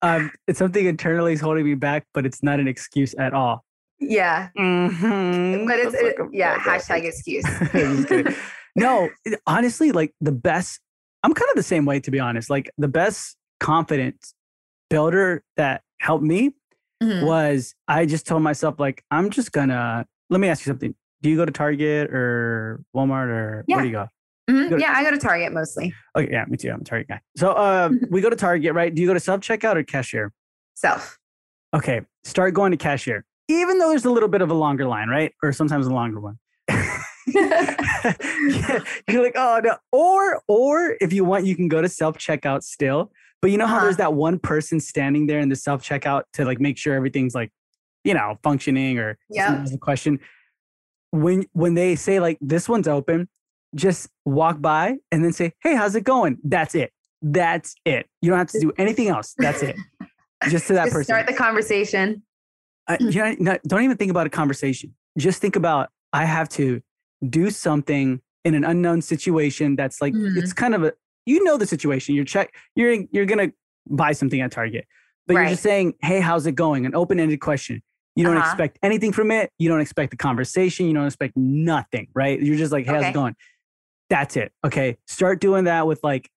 um, 0.03 0.31
it's 0.47 0.59
something 0.59 0.85
internally 0.85 1.33
is 1.33 1.41
holding 1.41 1.65
me 1.65 1.75
back, 1.75 2.07
but 2.13 2.27
it's 2.27 2.43
not 2.43 2.61
an 2.61 2.69
excuse 2.69 3.15
at 3.19 3.33
all. 3.33 3.65
yeah. 4.01 4.49
Mhm. 4.59 5.67
But 5.67 5.79
it's, 5.79 5.93
That's 5.93 6.19
like 6.19 6.29
yeah, 6.33 6.59
hashtag 6.59 7.05
excuse. 7.05 7.45
No, 8.77 9.09
it- 9.25 9.41
honestly, 9.47 9.93
like 9.93 10.13
the 10.21 10.33
best, 10.33 10.81
I'm 11.23 11.33
kind 11.33 11.49
of 11.51 11.57
the 11.57 11.63
same 11.63 11.85
way, 11.87 12.01
to 12.01 12.11
be 12.11 12.19
honest. 12.19 12.51
Like 12.51 12.71
the 12.77 12.89
best 12.89 13.37
confidence 13.61 14.35
builder 14.91 15.43
that 15.57 15.83
helped 16.01 16.25
me 16.25 16.51
Mhm. 17.03 17.25
was 17.25 17.75
I 17.89 18.05
just 18.05 18.27
told 18.27 18.43
myself, 18.43 18.79
like, 18.81 19.03
I'm 19.13 19.31
just 19.31 19.53
gonna, 19.53 20.07
let 20.29 20.41
me 20.41 20.49
ask 20.49 20.67
you 20.67 20.71
something. 20.71 20.95
Do 21.23 21.31
you 21.31 21.37
go 21.37 21.45
to 21.45 21.53
Target 21.53 22.11
or 22.13 22.83
Walmart 22.95 23.29
or 23.29 23.65
Yeah. 23.69 23.77
where 23.77 23.83
do 23.85 23.89
you 23.89 23.95
go? 23.95 24.09
Mhm. 24.49 24.69
Good. 24.71 24.81
Yeah, 24.81 24.93
I 24.95 25.03
go 25.03 25.11
to 25.11 25.19
Target 25.19 25.53
mostly. 25.53 25.95
Okay, 26.17 26.31
yeah, 26.31 26.45
me 26.47 26.57
too. 26.57 26.71
I'm 26.71 26.81
a 26.83 26.85
Target 26.85 27.09
guy. 27.09 27.21
So 27.37 27.51
uh, 27.53 27.91
we 28.11 28.21
go 28.21 28.29
to 28.31 28.37
Target, 28.37 28.75
right? 28.75 28.95
Do 28.95 29.01
you 29.01 29.09
go 29.09 29.15
to 29.15 29.21
self 29.21 29.41
checkout 29.41 29.77
or 29.77 29.83
cashier? 29.85 30.33
Self. 30.75 31.19
Okay, 31.75 32.03
start 32.25 32.55
going 32.55 32.71
to 32.73 32.77
cashier. 32.77 33.25
Even 33.49 33.79
though 33.79 33.89
there's 33.89 34.05
a 34.05 34.11
little 34.11 34.29
bit 34.29 34.43
of 34.43 34.51
a 34.51 34.55
longer 34.55 34.87
line, 34.87 35.09
right? 35.09 35.33
Or 35.43 35.53
sometimes 35.53 35.87
a 35.87 35.91
longer 35.91 36.21
one. 36.21 36.39
Yeah, 37.27 37.75
You're 39.09 39.23
like, 39.23 39.33
oh 39.35 39.61
no. 39.65 39.77
Or 39.93 40.43
or 40.47 40.97
if 41.01 41.11
you 41.13 41.25
want, 41.25 41.47
you 41.47 41.57
can 41.57 41.69
go 41.69 41.81
to 41.81 41.89
self 41.89 42.19
checkout 42.19 42.63
still. 42.63 43.11
But 43.41 43.51
you 43.51 43.57
know 43.57 43.67
how 43.67 43.77
Uh-huh. 43.77 43.85
there's 43.85 43.97
that 43.97 44.13
one 44.13 44.39
person 44.39 44.79
standing 44.79 45.27
there 45.27 45.41
in 45.41 45.49
the 45.49 45.57
self 45.57 45.83
checkout 45.83 46.25
to 46.35 46.45
like 46.45 46.61
make 46.61 46.77
sure 46.77 46.95
everything's 46.95 47.35
like, 47.35 47.51
you 48.05 48.13
know, 48.13 48.39
functioning 48.43 48.99
or 48.99 49.17
yeah. 49.31 49.65
a 49.73 49.79
question. 49.79 50.21
When 51.13 51.47
when 51.53 51.73
they 51.75 51.97
say 51.97 52.21
like 52.21 52.37
this 52.43 52.69
one's 52.69 52.89
open, 52.89 53.29
just 53.75 54.09
walk 54.25 54.61
by 54.61 54.97
and 55.11 55.25
then 55.25 55.33
say, 55.33 55.53
hey, 55.63 55.75
how's 55.75 55.95
it 55.95 56.05
going? 56.05 56.39
That's 56.45 56.75
it. 56.75 56.93
That's 57.23 57.75
it. 57.85 58.07
You 58.23 58.31
don't 58.31 58.39
have 58.39 58.49
to 58.49 58.61
do 58.61 58.73
anything 58.79 59.09
else. 59.09 59.35
That's 59.39 59.63
it. 59.63 59.77
Just 60.51 60.67
to 60.67 60.75
that 60.75 60.85
Just 60.85 60.93
person. 60.95 61.05
start 61.15 61.27
the 61.27 61.33
conversation. 61.33 62.23
I, 62.87 62.99
you 63.01 63.13
know, 63.13 63.35
no, 63.39 63.59
don't 63.67 63.83
even 63.83 63.97
think 63.97 64.11
about 64.11 64.27
a 64.27 64.31
conversation. 64.31 64.95
Just 65.17 65.41
think 65.41 65.57
about 65.57 65.89
I 66.13 66.27
have 66.27 66.51
to 66.51 66.83
do 67.27 67.49
something 67.51 68.21
in 68.45 68.55
an 68.55 68.63
unknown 68.63 69.01
situation 69.01 69.75
that's 69.75 70.03
like 70.03 70.13
Mhm. 70.13 70.37
it's 70.37 70.53
kind 70.53 70.75
of 70.75 70.85
a 70.85 70.93
you 71.25 71.43
know 71.45 71.57
the 71.57 71.67
situation. 71.67 72.15
You're 72.15 72.27
check 72.27 72.55
you're 72.77 73.05
you're 73.11 73.25
gonna 73.25 73.53
buy 73.89 74.13
something 74.13 74.43
at 74.43 74.51
Target, 74.53 74.87
but 75.27 75.35
you're 75.35 75.49
just 75.49 75.63
saying, 75.63 75.95
hey, 76.03 76.21
how's 76.21 76.47
it 76.47 76.57
going? 76.57 76.85
An 76.85 76.95
open 76.95 77.19
ended 77.19 77.41
question. 77.41 77.83
You 78.17 78.25
don't 78.25 78.37
Uh-huh. 78.37 78.47
expect 78.47 78.79
anything 78.83 79.13
from 79.13 79.31
it. 79.31 79.51
You 79.59 79.71
don't 79.71 79.81
expect 79.81 80.11
the 80.11 80.19
conversation. 80.19 80.85
You 80.87 80.93
don't 80.93 81.07
expect 81.07 81.35
nothing, 81.37 82.09
right? 82.15 82.39
You're 82.39 82.59
just 82.59 82.71
like, 82.71 82.85
hey, 82.85 82.93
how's 82.93 83.05
it 83.07 83.15
going? 83.15 83.35
That's 84.11 84.37
it. 84.37 84.53
Okay. 84.65 84.99
Start 85.07 85.41
doing 85.41 85.65
that 85.65 85.87
with 85.87 86.01
like, 86.03 86.31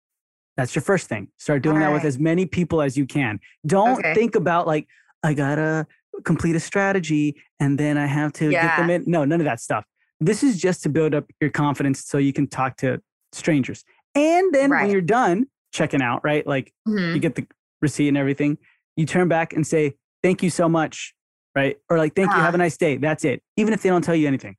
that's 0.55 0.73
your 0.73 0.81
first 0.81 1.07
thing. 1.07 1.27
Start 1.37 1.61
doing 1.61 1.79
that 1.79 1.91
with 1.91 2.03
as 2.03 2.17
many 2.17 2.45
people 2.45 2.81
as 2.81 2.97
you 2.97 3.05
can. 3.05 3.39
Don't 3.65 3.99
Okay. 3.99 4.13
think 4.15 4.35
about 4.35 4.65
like, 4.65 4.87
I 5.23 5.33
gotta 5.33 5.85
complete 6.25 6.55
a 6.55 6.59
strategy 6.59 7.35
and 7.59 7.77
then 7.77 7.97
I 7.97 8.07
have 8.07 8.33
to 8.33 8.49
get 8.49 8.75
them 8.77 8.89
in. 8.89 9.03
No, 9.05 9.23
none 9.25 9.39
of 9.39 9.45
that 9.45 9.59
stuff. 9.59 9.85
This 10.19 10.41
is 10.41 10.59
just 10.59 10.81
to 10.83 10.89
build 10.89 11.13
up 11.13 11.25
your 11.39 11.51
confidence 11.51 12.03
so 12.05 12.17
you 12.17 12.33
can 12.33 12.47
talk 12.47 12.77
to 12.77 12.99
strangers. 13.33 13.83
And 14.15 14.51
then 14.53 14.71
when 14.71 14.89
you're 14.89 15.01
done 15.01 15.45
checking 15.71 16.01
out, 16.01 16.23
right? 16.23 16.47
Like 16.47 16.73
Mhm. 16.87 17.13
you 17.13 17.19
get 17.19 17.35
the 17.35 17.45
receipt 17.81 18.07
and 18.07 18.17
everything, 18.17 18.57
you 18.95 19.05
turn 19.05 19.27
back 19.27 19.53
and 19.53 19.67
say, 19.67 19.93
thank 20.23 20.41
you 20.41 20.49
so 20.49 20.67
much. 20.67 21.13
Right. 21.55 21.77
Or 21.89 21.97
like, 21.99 22.15
thank 22.15 22.29
you. 22.29 22.33
Uh-huh. 22.33 22.45
Have 22.45 22.55
a 22.55 22.57
nice 22.57 22.77
day. 22.77 22.97
That's 22.97 23.25
it. 23.25 23.43
Even 23.57 23.73
if 23.73 23.81
they 23.83 23.89
don't 23.89 24.03
tell 24.03 24.15
you 24.15 24.27
anything. 24.27 24.55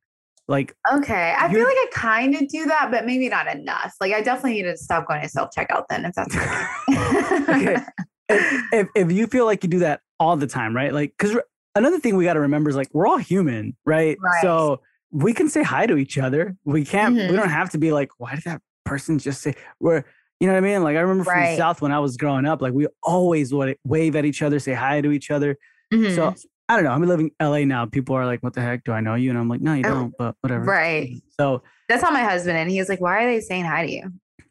Like, 0.49 0.75
Okay. 0.93 1.35
I 1.37 1.47
feel 1.53 1.63
like 1.63 1.75
I 1.77 1.87
kind 1.93 2.33
of 2.35 2.47
do 2.47 2.65
that, 2.65 2.89
but 2.91 3.05
maybe 3.05 3.29
not 3.29 3.47
enough. 3.47 3.93
Like 4.01 4.13
I 4.13 4.21
definitely 4.21 4.53
need 4.53 4.63
to 4.63 4.75
stop 4.75 5.07
going 5.07 5.21
to 5.21 5.29
self 5.29 5.49
checkout 5.55 5.83
then 5.89 6.05
if 6.05 6.13
that's 6.15 6.35
okay. 6.35 7.43
okay. 7.53 7.83
if, 8.27 8.63
if, 8.73 8.87
if 8.95 9.11
you 9.11 9.27
feel 9.27 9.45
like 9.45 9.63
you 9.63 9.69
do 9.69 9.79
that 9.79 10.01
all 10.19 10.35
the 10.35 10.47
time, 10.47 10.75
right? 10.75 10.91
Like, 10.91 11.13
because 11.17 11.37
another 11.75 11.99
thing 11.99 12.17
we 12.17 12.25
got 12.25 12.33
to 12.33 12.39
remember 12.41 12.69
is 12.69 12.75
like, 12.75 12.89
we're 12.93 13.05
all 13.07 13.17
human, 13.17 13.77
right? 13.85 14.17
Right. 14.19 14.41
So 14.41 14.81
we 15.11 15.33
can 15.33 15.49
say 15.49 15.61
hi 15.61 15.85
to 15.85 15.97
each 15.97 16.17
other. 16.17 16.55
We 16.65 16.83
can't, 16.83 17.15
Mhm. 17.15 17.29
we 17.29 17.35
don't 17.35 17.49
have 17.49 17.69
to 17.71 17.77
be 17.77 17.91
like, 17.91 18.09
why 18.17 18.33
did 18.35 18.43
that 18.45 18.61
person 18.85 19.19
just 19.19 19.41
say, 19.43 19.53
we're, 19.79 20.03
you 20.39 20.47
know 20.47 20.53
what 20.53 20.57
I 20.57 20.61
mean? 20.61 20.83
Like, 20.83 20.97
I 20.97 21.01
remember 21.01 21.25
from 21.25 21.41
the 21.43 21.57
South 21.57 21.79
when 21.81 21.91
I 21.91 21.99
was 21.99 22.17
growing 22.17 22.45
up, 22.45 22.59
like, 22.61 22.73
we 22.73 22.87
always 23.03 23.53
would 23.53 23.77
wave 23.85 24.15
at 24.15 24.25
each 24.25 24.41
other, 24.41 24.57
say 24.57 24.73
hi 24.73 25.01
to 25.01 25.11
each 25.11 25.29
other. 25.29 25.57
Mhm. 25.93 26.15
So 26.15 26.33
I 26.69 26.75
don't 26.75 26.85
know. 26.85 26.91
I'm 26.91 27.03
living 27.03 27.31
in 27.39 27.45
LA 27.45 27.65
now. 27.65 27.85
People 27.87 28.15
are 28.15 28.25
like, 28.25 28.41
what 28.43 28.53
the 28.53 28.61
heck? 28.61 28.83
Do 28.83 28.91
I 28.93 29.01
know 29.01 29.15
you? 29.15 29.31
And 29.31 29.39
I'm 29.39 29.49
like, 29.49 29.59
no, 29.59 29.73
you 29.73 29.81
Oh, 29.85 29.89
don't, 29.89 30.13
but 30.17 30.35
whatever. 30.41 30.63
right. 30.65 31.21
So, 31.39 31.63
That's 31.89 32.03
how 32.03 32.11
my 32.11 32.23
husband 32.23 32.57
and 32.57 32.69
he 32.69 32.77
was 32.79 32.87
like, 32.89 33.01
Why 33.01 33.23
are 33.23 33.27
they 33.31 33.39
saying 33.41 33.65
hi 33.65 33.85
to 33.87 33.91
you? 33.91 34.03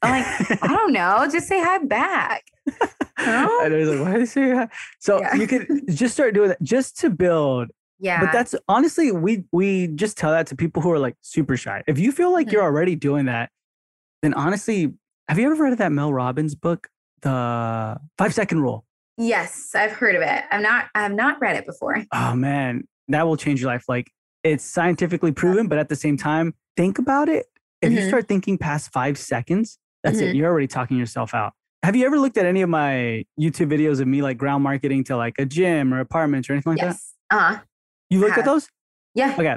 I'm 0.03 0.11
like, 0.11 0.63
I 0.63 0.67
don't 0.67 0.93
know. 0.93 1.27
Just 1.33 1.47
say 1.49 1.63
hi 1.63 1.79
back. 1.85 2.45
Huh? 3.19 3.49
and 3.65 3.75
I 3.75 3.79
was 3.79 3.89
like, 3.89 4.01
why 4.01 4.13
did 4.13 4.21
they 4.23 4.27
say 4.27 4.51
hi? 4.51 4.69
So 5.01 5.21
Yeah. 5.21 5.35
you 5.37 5.47
could 5.47 5.69
just 5.89 6.15
start 6.15 6.35
doing 6.35 6.49
that 6.51 6.63
just 6.63 6.99
to 7.01 7.11
build 7.11 7.69
Yeah. 8.01 8.21
But 8.21 8.33
that's 8.33 8.55
honestly, 8.69 9.11
we 9.13 9.45
we 9.53 9.89
just 9.89 10.17
tell 10.19 10.31
that 10.33 10.47
to 10.49 10.57
people 10.57 10.83
who 10.83 10.91
are 10.93 10.99
like 10.99 11.17
super 11.21 11.57
shy. 11.57 11.83
If 11.87 11.99
you 11.99 12.13
feel 12.13 12.33
like 12.33 12.49
Mhm. 12.49 12.53
you're 12.53 12.63
already 12.63 12.95
doing 12.97 13.27
that, 13.27 13.51
then 14.23 14.35
honestly, 14.35 14.93
have 15.29 15.39
you 15.39 15.51
ever 15.51 15.63
read 15.65 15.79
that 15.79 15.93
Mel 15.93 16.13
Robbins 16.13 16.55
book, 16.55 16.89
The 17.23 17.99
Five 18.17 18.35
Second 18.35 18.61
Rule? 18.63 18.85
Yes, 19.19 19.75
I've 19.75 19.93
heard 19.93 20.15
of 20.15 20.23
it. 20.23 20.45
I'm 20.51 20.63
not 20.63 20.87
I've 20.95 21.13
not 21.13 21.41
read 21.41 21.57
it 21.57 21.67
before. 21.67 22.03
Oh 22.15 22.35
man, 22.35 22.85
that 23.09 23.27
will 23.27 23.37
change 23.37 23.61
your 23.61 23.71
life. 23.71 23.85
Like 23.89 24.11
it's 24.45 24.65
scientifically 24.65 25.33
proven, 25.33 25.69
but 25.69 25.79
at 25.79 25.89
the 25.89 25.97
same 25.97 26.17
time, 26.17 26.55
think 26.77 26.99
about 26.99 27.29
it. 27.29 27.47
If 27.83 27.93
you 27.93 27.99
Mhm. 27.99 28.09
start 28.09 28.29
thinking 28.29 28.57
past 28.59 28.93
five 28.93 29.19
seconds, 29.19 29.79
that's 30.03 30.21
it. 30.21 30.33
Mhm. 30.33 30.37
You're 30.37 30.49
already 30.51 30.67
talking 30.69 30.97
yourself 30.97 31.35
out. 31.35 31.53
Have 31.85 31.95
you 31.95 32.07
ever 32.07 32.19
looked 32.19 32.37
at 32.39 32.47
any 32.47 32.63
of 32.63 32.69
my 32.69 33.25
YouTube 33.41 33.71
videos 33.71 34.01
of 34.01 34.07
me 34.09 34.23
like 34.23 34.37
ground 34.39 34.65
marketing 34.65 35.05
to 35.05 35.17
like 35.17 35.35
a 35.39 35.45
gym 35.45 35.93
or 35.95 36.01
apartments 36.01 36.49
or 36.49 36.55
anything 36.55 36.73
like 36.73 36.81
that? 36.81 36.87
yes. 36.87 37.15
Uh-huh. 37.31 37.61
You 38.11 38.21
looked 38.21 38.39
at 38.39 38.45
those? 38.45 38.69
Yeah. 39.15 39.35
Okay. 39.39 39.57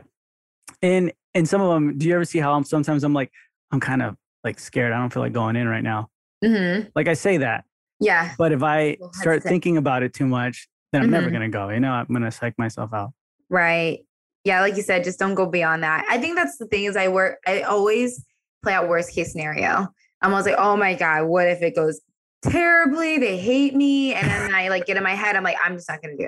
And 0.81 1.13
and 1.33 1.47
some 1.47 1.61
of 1.61 1.69
them, 1.73 1.97
do 1.97 2.07
you 2.07 2.13
ever 2.15 2.25
see 2.25 2.39
how 2.39 2.53
I'm 2.53 2.63
sometimes 2.63 3.03
I'm 3.03 3.13
like, 3.13 3.31
I'm 3.71 3.79
kind 3.79 4.01
of 4.01 4.17
like 4.43 4.59
scared. 4.59 4.91
I 4.93 4.99
don't 4.99 5.11
feel 5.13 5.21
like 5.23 5.33
going 5.33 5.55
in 5.55 5.67
right 5.67 5.83
now. 5.83 6.09
hmm 6.43 6.81
Like 6.95 7.07
I 7.07 7.13
say 7.13 7.37
that, 7.37 7.63
Yeah. 8.01 8.33
but 8.37 8.51
if 8.51 8.63
I 8.63 8.97
Well, 8.99 9.13
start 9.13 9.43
thinking 9.43 9.77
about 9.77 10.03
it 10.03 10.13
too 10.13 10.25
much, 10.27 10.67
then 10.91 11.03
I'm 11.03 11.09
never 11.11 11.29
Mhm. 11.29 11.33
gonna 11.33 11.49
go. 11.49 11.69
You 11.69 11.79
know, 11.79 11.91
I'm 11.91 12.07
gonna 12.07 12.31
psych 12.31 12.57
myself 12.57 12.93
out. 12.93 13.11
Right. 13.49 13.99
Yeah, 14.43 14.59
like 14.61 14.75
you 14.75 14.81
said, 14.81 15.03
just 15.03 15.19
don't 15.19 15.35
go 15.35 15.45
beyond 15.45 15.83
that. 15.83 16.03
I 16.09 16.17
think 16.17 16.35
that's 16.35 16.57
the 16.57 16.65
thing 16.65 16.85
is 16.85 16.97
I 16.97 17.07
work 17.07 17.37
I 17.47 17.61
always 17.61 18.25
play 18.63 18.73
out 18.73 18.89
worst 18.89 19.11
case 19.13 19.31
scenario. 19.31 19.87
I'm 20.21 20.31
always 20.31 20.45
like, 20.45 20.55
oh 20.57 20.75
my 20.75 20.93
God, 20.95 21.25
what 21.25 21.47
if 21.47 21.61
it 21.61 21.75
goes 21.75 22.01
terribly? 22.43 23.17
They 23.19 23.37
hate 23.37 23.75
me. 23.75 24.13
And 24.13 24.27
then 24.27 24.53
I 24.53 24.69
like 24.69 24.85
get 24.85 24.97
in 24.97 25.03
my 25.03 25.15
head, 25.15 25.35
I'm 25.35 25.43
like, 25.43 25.57
I'm 25.63 25.75
just 25.75 25.87
not 25.89 26.01
gonna 26.01 26.17
do 26.17 26.27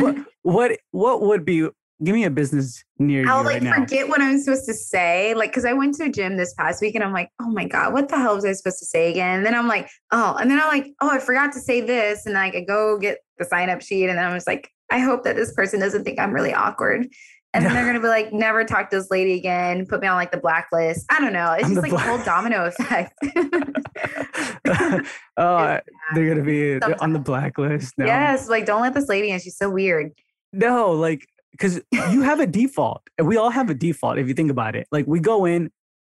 What 0.00 0.16
it. 0.16 0.26
what 0.42 0.78
what 0.90 1.22
would 1.22 1.44
be? 1.44 1.68
Give 2.02 2.14
me 2.14 2.24
a 2.24 2.30
business 2.30 2.84
near 2.98 3.22
you 3.22 3.28
I'll 3.28 3.42
right 3.42 3.54
like 3.54 3.62
now. 3.62 3.74
forget 3.74 4.08
what 4.08 4.20
I'm 4.20 4.38
supposed 4.38 4.66
to 4.66 4.74
say. 4.74 5.34
Like, 5.34 5.52
cause 5.52 5.64
I 5.64 5.72
went 5.72 5.96
to 5.96 6.04
a 6.04 6.08
gym 6.08 6.36
this 6.36 6.54
past 6.54 6.80
week 6.80 6.94
and 6.94 7.02
I'm 7.02 7.12
like, 7.12 7.30
oh 7.40 7.50
my 7.50 7.66
God, 7.66 7.92
what 7.92 8.08
the 8.08 8.16
hell 8.16 8.36
was 8.36 8.44
I 8.44 8.52
supposed 8.52 8.78
to 8.78 8.86
say 8.86 9.10
again? 9.10 9.38
And 9.38 9.46
then 9.46 9.54
I'm 9.54 9.66
like, 9.66 9.88
oh, 10.12 10.36
and 10.40 10.48
then 10.50 10.60
I'm 10.60 10.68
like, 10.68 10.92
oh, 11.00 11.10
I 11.10 11.18
forgot 11.18 11.52
to 11.54 11.60
say 11.60 11.80
this. 11.80 12.24
And 12.24 12.34
like 12.34 12.54
I 12.54 12.60
go 12.60 12.98
get 12.98 13.18
the 13.38 13.44
sign 13.44 13.68
up 13.68 13.82
sheet. 13.82 14.08
And 14.08 14.16
then 14.18 14.24
I'm 14.24 14.36
just 14.36 14.46
like, 14.46 14.70
I 14.90 15.00
hope 15.00 15.24
that 15.24 15.36
this 15.36 15.52
person 15.52 15.80
doesn't 15.80 16.04
think 16.04 16.20
I'm 16.20 16.32
really 16.32 16.54
awkward. 16.54 17.08
And 17.54 17.64
then 17.64 17.74
they're 17.74 17.86
gonna 17.92 18.00
be 18.00 18.08
like, 18.08 18.32
never 18.32 18.64
talk 18.64 18.90
to 18.90 18.96
this 18.96 19.10
lady 19.10 19.34
again, 19.34 19.86
put 19.86 20.00
me 20.00 20.06
on 20.06 20.16
like 20.16 20.30
the 20.30 20.38
blacklist. 20.38 21.06
I 21.10 21.20
don't 21.20 21.32
know. 21.32 21.52
It's 21.52 21.64
On 21.64 21.74
just 21.74 21.82
like 21.82 21.92
a 21.92 21.98
whole 21.98 22.22
domino 22.24 22.66
effect. 22.66 23.12
oh, 25.36 25.80
they're 26.14 26.28
gonna 26.28 26.44
be 26.44 26.80
on 27.00 27.12
the 27.12 27.18
blacklist. 27.18 27.94
No. 27.98 28.06
Yes, 28.06 28.48
like 28.48 28.66
don't 28.66 28.82
let 28.82 28.94
this 28.94 29.08
lady 29.08 29.30
in. 29.30 29.40
She's 29.40 29.56
so 29.56 29.70
weird. 29.70 30.12
No, 30.52 30.92
like 30.92 31.26
because 31.52 31.80
you 31.92 32.22
have 32.22 32.40
a 32.40 32.46
default. 32.46 33.02
We 33.22 33.36
all 33.36 33.50
have 33.50 33.70
a 33.70 33.74
default 33.74 34.18
if 34.18 34.28
you 34.28 34.34
think 34.34 34.50
about 34.50 34.76
it. 34.76 34.86
Like 34.92 35.06
we 35.06 35.20
go 35.20 35.44
in, 35.44 35.70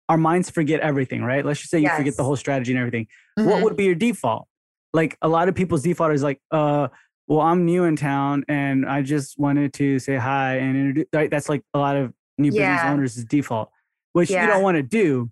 our 0.10 0.18
minds 0.18 0.50
forget 0.50 0.80
everything, 0.80 1.22
right? 1.24 1.46
Let's 1.46 1.60
just 1.60 1.72
say 1.72 1.80
you 1.80 1.90
forget 1.90 2.16
the 2.16 2.24
whole 2.24 2.36
strategy 2.38 2.72
and 2.72 2.80
everything. 2.80 3.08
What 3.36 3.58
Mhm. 3.60 3.64
would 3.64 3.76
be 3.78 3.86
your 3.86 3.96
default? 3.96 4.48
Like 4.94 5.18
a 5.22 5.28
lot 5.28 5.50
of 5.50 5.56
people's 5.56 5.84
default 5.84 6.14
is 6.14 6.24
like, 6.24 6.42
uh, 6.52 6.88
well, 7.28 7.42
I'm 7.42 7.66
new 7.66 7.84
in 7.84 7.98
town 7.98 8.46
and 8.48 8.86
I 8.86 9.02
just 9.02 9.38
wanted 9.38 9.74
to 9.74 10.00
say 10.00 10.16
hi 10.16 10.56
and 10.58 10.78
introduce. 10.78 11.06
Right? 11.14 11.30
That's 11.30 11.50
like 11.50 11.62
a 11.74 11.80
lot 11.80 11.98
of 11.98 12.14
new 12.38 12.52
business 12.52 12.82
Yeah. 12.84 12.94
owners' 12.94 13.16
default, 13.26 13.70
which 14.14 14.30
you 14.30 14.38
don't 14.38 14.64
want 14.64 14.78
to 14.78 14.84
do. 14.84 15.30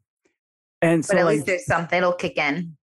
And 0.82 1.01
But 1.03 1.08
so, 1.08 1.18
at 1.20 1.26
like, 1.26 1.34
least 1.36 1.45
there's 1.45 1.66
something. 1.66 1.97
It'll 1.97 2.12
kick 2.14 2.38
in. 2.38 2.76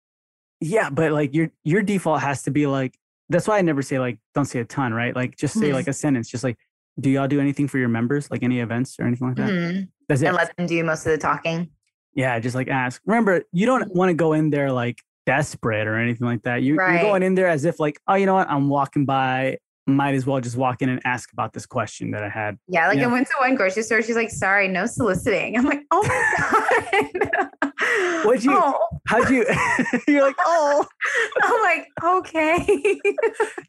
yeah, 0.61 0.89
but 0.91 1.12
like 1.12 1.35
your 1.35 1.51
your 1.62 1.83
default 1.83 2.20
has 2.23 2.43
to 2.45 2.51
be 2.51 2.66
like. 2.66 2.97
That's 3.29 3.47
why 3.49 3.59
I 3.59 3.62
never 3.62 3.81
say 3.83 3.99
like 3.99 4.18
don't 4.35 4.45
say 4.47 4.61
a 4.61 4.64
ton, 4.64 4.93
right? 4.93 5.14
Like 5.14 5.37
just 5.37 5.59
say 5.59 5.73
like 5.73 5.89
a 5.89 5.93
sentence, 5.93 6.29
just 6.29 6.43
like, 6.45 6.59
do 7.01 7.11
y'all 7.11 7.28
do 7.28 7.40
anything 7.40 7.68
for 7.68 7.78
your 7.78 7.88
members, 7.88 8.30
like 8.30 8.43
any 8.43 8.61
events 8.61 8.97
or 8.99 9.07
anything 9.07 9.28
like 9.28 9.36
that? 9.36 9.49
Mhm. 9.51 9.88
That's 10.09 10.22
it. 10.22 10.26
And 10.26 10.36
let 10.36 10.55
them 10.57 10.66
do 10.66 10.82
most 10.84 11.07
of 11.07 11.12
the 11.12 11.18
talking. 11.18 11.70
yeah, 12.14 12.38
just 12.38 12.55
like 12.55 12.68
ask. 12.68 13.01
Remember, 13.07 13.43
you 13.53 13.64
don't 13.66 13.84
Mhm. 13.84 13.95
want 13.95 14.11
to 14.11 14.14
go 14.14 14.32
in 14.34 14.51
there 14.51 14.70
like 14.70 14.99
desperate 15.24 15.86
or 15.86 15.97
anything 15.97 16.26
like 16.26 16.43
that. 16.43 16.62
You, 16.62 16.74
You're 16.74 16.99
going 17.01 17.22
in 17.22 17.34
there 17.34 17.49
as 17.49 17.64
if 17.64 17.78
like, 17.80 17.99
oh, 18.09 18.14
you 18.14 18.26
know 18.26 18.34
what? 18.34 18.51
I'm 18.51 18.68
walking 18.68 19.05
by. 19.07 19.59
Might 19.86 20.14
as 20.14 20.24
well 20.26 20.40
just 20.40 20.57
walk 20.57 20.80
in 20.80 20.88
and 20.88 21.01
ask 21.05 21.32
about 21.32 21.53
this 21.55 21.66
question 21.66 22.12
that 22.12 22.22
I 22.22 22.28
had. 22.28 22.57
Yeah, 22.68 22.86
like. 22.86 23.01
I 23.01 23.07
went 23.09 23.26
to 23.26 23.34
one 23.40 23.57
grocery 23.57 23.82
store. 23.82 24.01
She's 24.01 24.14
like, 24.14 24.30
"Sorry, 24.30 24.68
no 24.68 24.86
soliciting." 24.86 25.57
I'm 25.57 25.64
like, 25.64 25.80
"Oh 25.90 26.03
my 26.07 27.11
god!" 27.20 28.24
What'd 28.24 28.45
you- 28.45 28.53
Oh. 28.55 28.78
How'd 29.09 29.28
you? 29.30 29.45
you're 30.07 30.22
like, 30.22 30.36
oh, 30.38 30.86
I'm 31.43 31.62
like, 31.62 31.88
"Okay." 32.05 33.01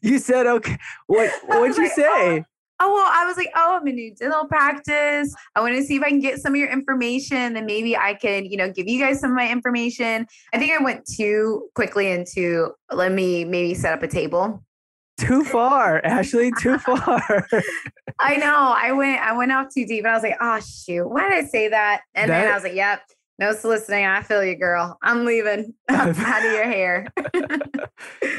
you 0.03 0.19
said 0.19 0.45
okay. 0.45 0.77
What? 1.07 1.31
What'd 1.47 1.77
you 1.77 1.83
like, 1.83 1.91
say? 1.93 2.05
oh 2.05 2.43
Oh, 2.83 2.93
well, 2.93 3.09
I 3.09 3.25
was 3.25 3.37
like, 3.37 3.49
"Oh, 3.55 3.77
I'm 3.79 3.87
a 3.87 3.91
new 3.93 4.13
dental 4.13 4.45
practice. 4.45 5.33
I 5.55 5.61
want 5.61 5.73
to 5.75 5.83
see 5.83 5.95
if 5.95 6.03
I 6.03 6.09
can 6.09 6.19
get 6.19 6.39
some 6.39 6.53
of 6.53 6.57
your 6.57 6.69
information, 6.69 7.55
and 7.55 7.65
maybe 7.65 7.95
I 7.95 8.13
can, 8.13 8.45
you 8.45 8.57
know, 8.57 8.69
give 8.69 8.89
you 8.89 8.99
guys 8.99 9.21
some 9.21 9.31
of 9.31 9.37
my 9.37 9.49
information." 9.49 10.27
I 10.53 10.57
think 10.57 10.73
I 10.77 10.83
went 10.83 11.05
too 11.05 11.69
quickly 11.75 12.11
into 12.11 12.71
let 12.91 13.13
me 13.13 13.45
maybe 13.45 13.73
set 13.73 13.93
up 13.93 14.03
a 14.03 14.07
table. 14.07 14.61
Too 15.17 15.45
far, 15.45 16.03
Ashley. 16.03 16.51
Too 16.59 16.77
far. 16.79 17.47
I 18.19 18.35
know. 18.35 18.75
I 18.75 18.91
went 18.91 19.21
I 19.21 19.31
went 19.37 19.53
off 19.53 19.67
too 19.73 19.85
deep 19.85 20.03
and 20.03 20.11
I 20.11 20.13
was 20.15 20.23
like, 20.23 20.37
oh 20.41 20.59
shoot, 20.59 21.07
why 21.07 21.29
did 21.29 21.45
I 21.45 21.47
say 21.47 21.69
that? 21.69 22.01
And 22.15 22.29
then 22.29 22.51
I 22.51 22.53
was 22.53 22.63
like, 22.63 22.75
yep, 22.75 23.01
no 23.39 23.51
soliciting. 23.53 24.05
I 24.05 24.21
feel 24.21 24.43
you, 24.43 24.55
girl. 24.55 24.97
I'm 25.01 25.25
leaving. 25.25 25.73
I'm 25.89 26.09
out 26.15 26.45
of 26.45 26.51
your 26.51 26.63
hair. 26.65 27.07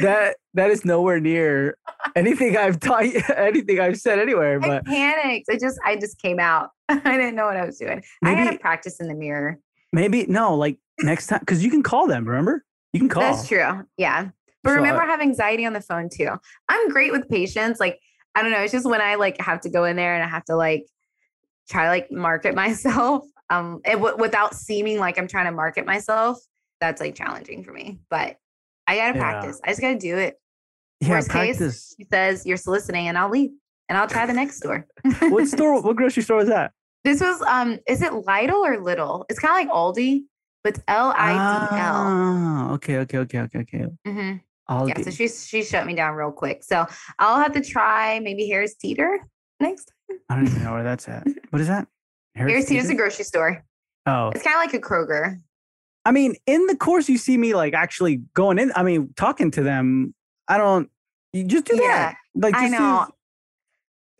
that 0.01 0.37
that 0.55 0.71
is 0.71 0.85
nowhere 0.85 1.21
near 1.21 1.77
anything 2.17 2.57
I've 2.57 2.81
taught. 2.81 3.07
you- 3.07 3.23
Anything 3.37 3.81
I've 3.81 3.99
said 3.99 4.19
anywhere. 4.19 4.57
I 4.63 4.67
But 4.69 4.87
panicked. 4.87 5.47
I 5.51 5.59
just 5.59 5.79
I 5.85 5.97
just 5.97 6.21
came 6.21 6.39
out. 6.39 6.71
I 6.89 6.97
didn't 7.17 7.35
know 7.35 7.47
what 7.47 7.57
I 7.57 7.65
was 7.65 7.79
doing. 7.79 8.03
I 8.23 8.31
had 8.33 8.51
to 8.53 8.59
practice 8.59 9.01
in 9.01 9.09
the 9.09 9.15
mirror. 9.15 9.59
maybe 9.93 10.27
no. 10.27 10.55
Like 10.55 10.79
next 11.01 11.27
time, 11.29 11.41
because 11.41 11.65
you 11.65 11.71
can 11.71 11.83
call 11.83 12.07
them. 12.07 12.27
Remember, 12.27 12.65
you 12.93 13.01
can 13.01 13.09
call. 13.09 13.23
That's 13.23 13.49
true. 13.49 13.85
Yeah. 13.97 14.29
But 14.63 14.71
So, 14.71 14.77
remember 14.77 15.03
uh, 15.03 15.07
I 15.07 15.09
have 15.11 15.21
anxiety 15.21 15.67
on 15.67 15.73
the 15.73 15.81
phone 15.81 16.09
too. 16.09 16.31
I'm 16.69 16.89
great 16.89 17.13
with 17.13 17.29
patients. 17.29 17.81
Like, 17.81 17.99
I 18.35 18.43
don't 18.43 18.51
know. 18.51 18.61
It's 18.61 18.73
just 18.73 18.87
when 18.89 19.01
I 19.01 19.17
like 19.17 19.41
have 19.41 19.61
to 19.63 19.71
go 19.71 19.85
in 19.85 19.97
there 19.97 20.15
and 20.15 20.23
I 20.23 20.29
have 20.29 20.45
to 20.47 20.57
like 20.57 20.87
try 21.69 21.85
to 21.85 21.89
like 21.91 22.11
market 22.13 22.55
myself. 22.55 23.25
Um, 23.51 23.81
it, 23.85 23.93
w- 23.97 24.17
without 24.17 24.55
seeming 24.55 24.99
like 24.99 25.19
I'm 25.19 25.29
trying 25.29 25.47
to 25.47 25.53
market 25.53 25.85
myself, 25.87 26.39
that's 26.81 27.01
like 27.01 27.15
challenging 27.15 27.63
for 27.65 27.73
me. 27.73 28.01
But 28.11 28.37
I 28.87 28.97
gotta 28.97 29.15
Yeah. 29.19 29.21
practice. 29.23 29.61
I 29.65 29.69
just 29.69 29.81
gotta 29.81 29.99
do 29.99 30.17
it. 30.17 30.41
Yeah, 31.01 31.11
Worst 31.11 31.29
case, 31.31 31.57
practice. 31.59 31.95
She 31.99 32.07
says 32.11 32.47
you're 32.47 32.57
soliciting, 32.57 33.09
and 33.09 33.19
I'll 33.19 33.29
leave, 33.29 33.51
and 33.89 33.99
I'll 33.99 34.07
try 34.09 34.27
the 34.27 34.33
next 34.33 34.57
store. 34.59 34.87
what 35.29 35.47
store? 35.49 35.83
What 35.83 35.97
grocery 35.97 36.23
store 36.23 36.39
was 36.39 36.49
that? 36.49 36.73
This 37.05 37.21
was 37.21 37.43
um, 37.43 37.79
is 37.87 38.01
it 38.01 38.13
Lidl 38.13 38.55
or 38.65 38.79
Little? 38.81 39.27
It's 39.29 39.39
kind 39.39 39.69
of 39.69 39.69
like 39.69 39.77
Aldi, 39.77 40.23
but 40.63 40.75
it's 40.75 40.85
L 40.89 41.13
I 41.17 41.35
D 41.35 41.39
L. 41.77 41.95
Ah, 41.97 42.73
okay, 42.75 42.97
okay, 42.99 43.19
okay, 43.19 43.41
okay, 43.41 43.59
okay. 43.61 43.87
Mhm. 44.07 44.41
Aldi. 44.71 44.89
Yeah, 44.89 45.03
so 45.03 45.11
she 45.11 45.29
she 45.29 45.63
shut 45.63 45.87
me 45.87 45.95
down 45.95 46.15
real 46.15 46.33
quick. 46.33 46.65
So 46.65 46.87
I'll 47.19 47.39
have 47.43 47.53
to 47.53 47.61
try 47.61 48.21
maybe 48.21 48.49
Harris 48.49 48.75
Teeter 48.75 49.21
next. 49.61 49.93
I 50.31 50.37
don't 50.37 50.47
even 50.47 50.65
know 50.65 50.73
where 50.73 50.83
that's 50.85 51.07
at. 51.09 51.27
What 51.51 51.61
is 51.61 51.69
that? 51.69 51.87
Harris 52.35 52.67
Teeter's 52.67 52.89
a 52.91 52.95
grocery 52.95 53.25
store. 53.25 53.65
Oh, 54.07 54.29
It's 54.31 54.43
kind 54.43 54.55
of 54.57 54.61
like 54.61 54.75
a 54.75 54.81
Kroger. 54.87 55.41
I 56.05 56.13
mean, 56.13 56.35
in 56.47 56.67
the 56.67 56.77
course, 56.77 57.09
you 57.09 57.17
see 57.17 57.39
me 57.39 57.55
like 57.55 57.73
actually 57.75 58.17
going 58.35 58.59
in. 58.59 58.73
I 58.77 58.83
mean, 58.83 59.13
talking 59.17 59.51
to 59.53 59.63
them. 59.63 60.15
I 60.49 60.59
don't. 60.59 60.91
You 61.33 61.45
just 61.45 61.65
do 61.65 61.77
that. 61.77 62.17
Like, 62.35 62.55
I 62.55 62.69
know. 62.69 63.01
use- 63.01 63.11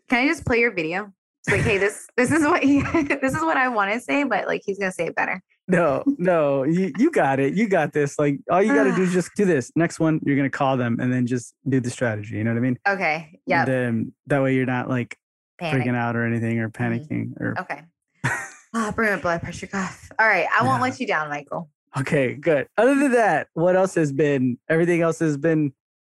Can 0.09 0.23
I 0.23 0.27
just 0.27 0.45
play 0.45 0.59
your 0.59 0.71
video? 0.71 1.11
It's 1.47 1.51
like, 1.55 1.61
hey, 1.61 1.77
this 1.77 2.07
this 2.17 2.31
is 2.31 2.41
what 2.43 2.63
he 2.63 2.81
this 3.21 3.35
is 3.35 3.41
what 3.41 3.55
I 3.57 3.67
want 3.67 3.93
to 3.93 3.99
say, 3.99 4.23
but 4.23 4.47
like 4.47 4.63
he's 4.65 4.79
gonna 4.79 4.91
say 4.91 5.05
it 5.05 5.15
better. 5.15 5.43
no, 5.67 6.03
no, 6.17 6.63
you, 6.63 6.91
you 6.97 7.11
got 7.11 7.39
it. 7.39 7.53
You 7.53 7.67
got 7.69 7.93
this. 7.93 8.17
Like 8.17 8.39
all 8.49 8.63
you 8.63 8.73
got 8.73 8.85
to 8.85 8.95
do 8.95 9.03
is 9.03 9.13
just 9.13 9.29
do 9.35 9.45
this. 9.45 9.71
Next 9.75 9.99
one, 9.99 10.19
you're 10.25 10.35
gonna 10.37 10.49
call 10.49 10.75
them 10.77 10.99
and 10.99 11.13
then 11.13 11.27
just 11.27 11.53
do 11.69 11.79
the 11.79 11.91
strategy. 11.91 12.37
You 12.37 12.43
know 12.45 12.51
what 12.51 12.57
I 12.57 12.61
mean? 12.61 12.79
Okay. 12.87 13.39
Yeah. 13.45 13.63
Then 13.65 14.11
that 14.25 14.41
way 14.41 14.55
you're 14.55 14.65
not 14.65 14.89
like 14.89 15.19
Panic. 15.59 15.85
freaking 15.85 15.95
out 15.95 16.15
or 16.15 16.25
anything 16.25 16.57
or 16.59 16.69
Mhm. 16.69 16.73
panicking 17.07 17.39
or. 17.39 17.53
Okay. 17.59 17.83
Ah, 18.77 18.91
bring 18.93 19.09
my 19.09 19.17
blood 19.21 19.41
pressure 19.41 19.67
cuff. 19.67 20.11
All 20.19 20.27
right. 20.27 20.47
I 20.53 20.61
won't 20.61 20.81
let 20.81 20.99
you 20.99 21.07
down, 21.07 21.29
Michael. 21.29 21.69
Okay, 21.97 22.33
good. 22.33 22.67
Other 22.77 22.95
than 22.95 23.13
that, 23.13 23.47
what 23.53 23.77
else 23.77 23.95
has 23.95 24.11
been? 24.11 24.57
Everything 24.67 25.01
else 25.01 25.19
has 25.19 25.37
been 25.37 25.71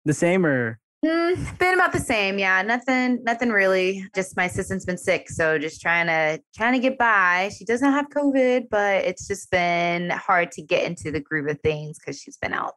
the 0.05 0.13
same 0.13 0.43
or? 0.43 0.79
Mm, 1.05 1.59
been 1.59 1.75
about 1.75 1.93
the 1.93 1.99
same, 1.99 2.39
yeah. 2.39 2.63
Nothing, 2.63 3.23
nothing 3.23 3.49
really. 3.49 4.03
Just 4.15 4.35
my 4.35 4.45
assistant's 4.45 4.85
been 4.85 4.97
sick, 4.97 5.29
so 5.29 5.59
just 5.59 5.79
trying 5.79 6.07
to 6.07 6.41
trying 6.55 6.73
to 6.73 6.79
get 6.79 6.97
by. 6.97 7.51
She 7.55 7.63
doesn't 7.63 7.91
have 7.91 8.07
COVID, 8.09 8.69
but 8.71 9.05
it's 9.05 9.27
just 9.27 9.51
been 9.51 10.09
hard 10.09 10.51
to 10.53 10.63
get 10.63 10.85
into 10.85 11.11
the 11.11 11.19
groove 11.19 11.47
of 11.47 11.59
things 11.61 11.99
because 11.99 12.19
she's 12.19 12.37
been 12.37 12.53
out. 12.53 12.73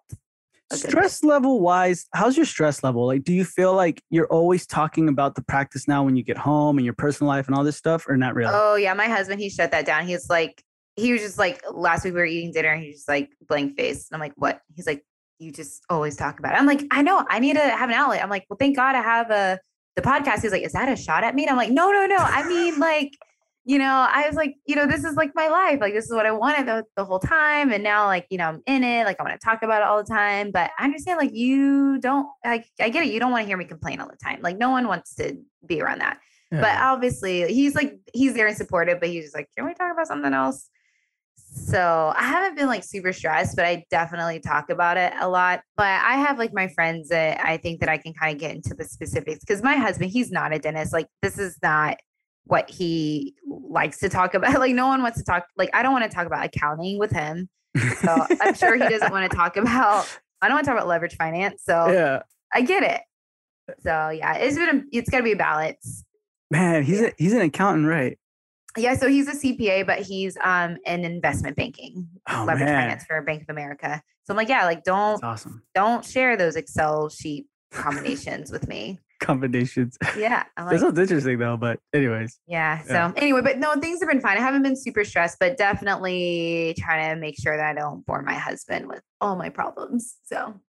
Stress 0.73 1.25
level 1.25 1.61
wise, 1.61 2.07
how's 2.15 2.37
your 2.37 2.47
stress 2.47 2.85
level? 2.85 3.07
Like, 3.07 3.25
do 3.25 3.33
you 3.33 3.45
feel 3.45 3.75
like 3.75 4.03
you're 4.11 4.29
always 4.29 4.67
talking 4.67 5.09
about 5.09 5.35
the 5.35 5.43
practice 5.43 5.89
now 5.89 6.05
when 6.05 6.17
you 6.17 6.23
get 6.23 6.39
home 6.39 6.79
and 6.79 6.85
your 6.85 6.95
personal 6.95 7.29
life 7.29 7.49
and 7.49 7.57
all 7.57 7.65
this 7.65 7.77
stuff, 7.77 8.09
or 8.09 8.17
not 8.17 8.35
really? 8.35 8.53
Oh 8.55 8.77
yeah, 8.77 8.95
my 8.95 9.07
husband 9.07 9.41
he 9.41 9.51
shut 9.51 9.73
that 9.73 9.85
down. 9.85 10.07
He's 10.07 10.29
like, 10.31 10.63
he 10.97 11.13
was 11.13 11.23
just 11.23 11.39
like 11.39 11.63
last 11.73 12.05
week 12.05 12.15
we 12.15 12.21
were 12.21 12.27
eating 12.27 12.53
dinner 12.53 12.69
and 12.69 12.83
he's 12.83 12.97
just 12.97 13.09
like 13.09 13.31
blank 13.49 13.77
face. 13.77 14.09
And 14.11 14.17
I'm 14.17 14.21
like, 14.21 14.35
what? 14.37 14.61
He's 14.75 14.87
like, 14.87 15.05
you 15.39 15.51
just 15.51 15.83
always 15.89 16.17
talk 16.17 16.39
about 16.39 16.55
it. 16.55 16.59
I'm 16.59 16.67
like, 16.67 16.85
I 16.91 17.03
know, 17.03 17.25
I 17.29 17.39
need 17.39 17.55
to 17.55 17.61
have 17.61 17.89
an 17.89 17.95
outlet. 17.95 18.23
I'm 18.23 18.31
like, 18.31 18.45
well, 18.49 18.59
thank 18.59 18.77
God 18.77 18.95
I 18.95 19.03
have 19.03 19.31
a 19.31 19.59
the 19.97 20.03
podcast. 20.03 20.43
He's 20.43 20.53
like, 20.53 20.63
is 20.63 20.73
that 20.73 20.89
a 20.89 20.97
shot 20.97 21.25
at 21.25 21.35
me? 21.35 21.45
And 21.45 21.51
I'm 21.51 21.57
like, 21.57 21.71
no, 21.71 21.91
no, 21.91 22.07
no. 22.07 22.17
I 22.17 22.47
mean, 22.47 22.79
like, 22.79 23.17
you 23.65 23.79
know, 23.79 24.07
I 24.11 24.27
was 24.27 24.37
like, 24.37 24.57
you 24.67 24.75
know, 24.75 24.87
this 24.87 25.05
is 25.05 25.17
like 25.17 25.33
my 25.35 25.49
life. 25.49 25.81
Like, 25.81 25.93
this 25.93 26.07
is 26.07 26.13
what 26.13 26.27
I 26.27 26.33
wanted 26.33 26.67
the, 26.67 26.85
the 26.97 27.05
whole 27.05 27.19
time. 27.19 27.73
And 27.73 27.85
now, 27.85 28.07
like, 28.07 28.27
you 28.31 28.39
know, 28.39 28.47
I'm 28.47 28.63
in 28.67 28.83
it. 28.83 29.05
Like, 29.05 29.21
I 29.21 29.23
want 29.23 29.39
to 29.39 29.45
talk 29.45 29.63
about 29.63 29.83
it 29.83 29.89
all 29.89 30.03
the 30.03 30.09
time. 30.09 30.51
But 30.51 30.71
I 30.79 30.85
understand, 30.85 31.19
like, 31.19 31.35
you 31.35 31.99
don't, 32.01 32.27
like, 32.45 32.67
I 32.81 32.89
get 32.89 33.05
it. 33.05 33.13
You 33.13 33.21
don't 33.21 33.31
want 33.31 33.43
to 33.43 33.47
hear 33.47 33.57
me 33.57 33.67
complain 33.67 34.01
all 34.01 34.09
the 34.09 34.17
time. 34.17 34.41
Like, 34.43 34.59
no 34.59 34.71
one 34.71 34.89
wants 34.89 35.15
to 35.17 35.37
be 35.67 35.81
around 35.81 36.01
that. 36.01 36.19
But 36.53 36.77
obviously, 36.81 37.53
he's 37.53 37.77
like, 37.77 37.97
he's 38.13 38.35
there 38.35 38.49
and 38.49 38.57
supportive, 38.57 38.99
but 38.99 39.09
he's 39.09 39.27
just 39.27 39.37
like, 39.37 39.49
can 39.57 39.67
we 39.67 39.75
talk 39.75 39.93
about 39.93 40.09
something 40.09 40.35
else? 40.35 40.69
So 41.37 42.13
I 42.17 42.25
haven't 42.25 42.57
been 42.57 42.67
like 42.67 42.83
super 42.83 43.13
stressed, 43.13 43.55
but 43.55 43.65
I 43.65 43.85
definitely 43.89 44.41
talk 44.41 44.69
about 44.69 44.97
it 44.97 45.13
a 45.21 45.29
lot. 45.29 45.63
But 45.77 45.87
I 45.87 46.17
have 46.17 46.39
like 46.39 46.53
my 46.53 46.67
friends 46.69 47.11
that 47.11 47.41
I 47.45 47.57
think 47.57 47.79
that 47.81 47.89
I 47.89 47.99
can 47.99 48.15
kind 48.15 48.35
of 48.35 48.41
get 48.41 48.55
into 48.55 48.75
the 48.75 48.85
specifics 48.85 49.41
because 49.41 49.63
my 49.63 49.77
husband, 49.77 50.11
he's 50.11 50.33
not 50.33 50.53
a 50.53 50.59
dentist. 50.59 50.93
Like, 50.93 51.07
this 51.23 51.39
is 51.39 51.57
not 51.63 51.99
what 52.45 52.69
he 52.71 53.35
likes 53.47 53.99
to 53.99 54.09
talk 54.09 54.35
about. 54.35 54.55
Like, 54.59 54.75
no 54.75 54.87
one 54.89 55.03
wants 55.03 55.19
to 55.19 55.25
talk, 55.25 55.47
like, 55.57 55.71
I 55.73 55.83
don't 55.83 55.93
want 55.93 56.05
to 56.11 56.15
talk 56.15 56.27
about 56.27 56.45
accounting 56.45 56.99
with 56.99 57.11
him. 57.13 57.49
So 58.03 58.27
I'm 58.41 58.55
sure 58.55 58.75
he 58.75 58.89
doesn't 58.89 59.13
want 59.13 59.31
to 59.31 59.37
talk 59.37 59.57
about, 59.57 60.07
I 60.43 60.49
don't 60.49 60.57
want 60.57 60.65
to 60.65 60.71
talk 60.71 60.79
about 60.79 60.89
leverage 60.89 61.17
finance. 61.17 61.63
So 61.67 61.89
yeah, 61.89 62.23
I 62.53 62.63
get 62.63 62.83
it. 62.83 63.01
So 63.83 64.09
yeah, 64.11 64.35
it's 64.35 64.57
been, 64.57 64.79
a, 64.79 64.83
it's 64.93 65.09
got 65.09 65.19
to 65.19 65.23
be 65.25 65.33
a 65.33 65.37
balance. 65.37 66.05
man, 66.51 66.83
he's 66.83 67.01
a, 67.01 67.13
he's 67.17 67.33
an 67.33 67.43
accountant, 67.43 67.87
right? 67.87 68.19
Yeah, 68.77 68.95
so 68.95 69.09
he's 69.09 69.29
a 69.29 69.33
CPA, 69.33 69.87
but 69.87 70.01
he's 70.01 70.37
um 70.45 70.77
in 70.87 71.05
investment 71.05 71.57
banking, 71.57 72.09
Oh 72.29 72.45
leverage 72.47 72.67
man, 72.67 72.83
finance 72.83 73.05
for 73.05 73.21
Bank 73.23 73.43
of 73.43 73.49
America. 73.51 74.03
So 74.25 74.33
I'm 74.33 74.37
like, 74.37 74.49
yeah, 74.49 74.65
like 74.65 74.85
don't 74.85 75.21
that's 75.21 75.45
awesome. 75.45 75.63
don't 75.75 76.05
share 76.05 76.37
those 76.37 76.55
Excel 76.57 77.09
sheet 77.09 77.47
combinations 77.73 78.53
with 78.53 78.69
me. 78.69 78.99
Combinations. 79.21 79.97
Yeah, 80.17 80.45
I'm 80.57 80.69
That 80.79 80.99
interesting 80.99 81.39
though. 81.39 81.57
But 81.57 81.79
anyways, 81.93 82.39
yeah. 82.47 82.83
So 82.83 82.93
yeah. 82.93 83.13
anyway, 83.17 83.43
but 83.43 83.59
no, 83.59 83.75
things 83.75 84.01
have 84.01 84.09
been 84.09 84.21
fine. 84.21 84.37
I 84.37 84.41
haven't 84.41 84.63
been 84.63 84.77
super 84.77 85.05
stressed, 85.05 85.39
but 85.39 85.57
definitely 85.57 86.75
trying 86.79 87.15
to 87.15 87.21
make 87.21 87.39
sure 87.41 87.57
that 87.57 87.67
I 87.77 87.79
don't 87.79 88.05
bore 88.07 88.23
my 88.23 88.35
husband 88.35 88.89
with 88.89 89.03
all 89.21 89.37
my 89.37 89.51
problems. 89.51 90.17
So 90.25 90.61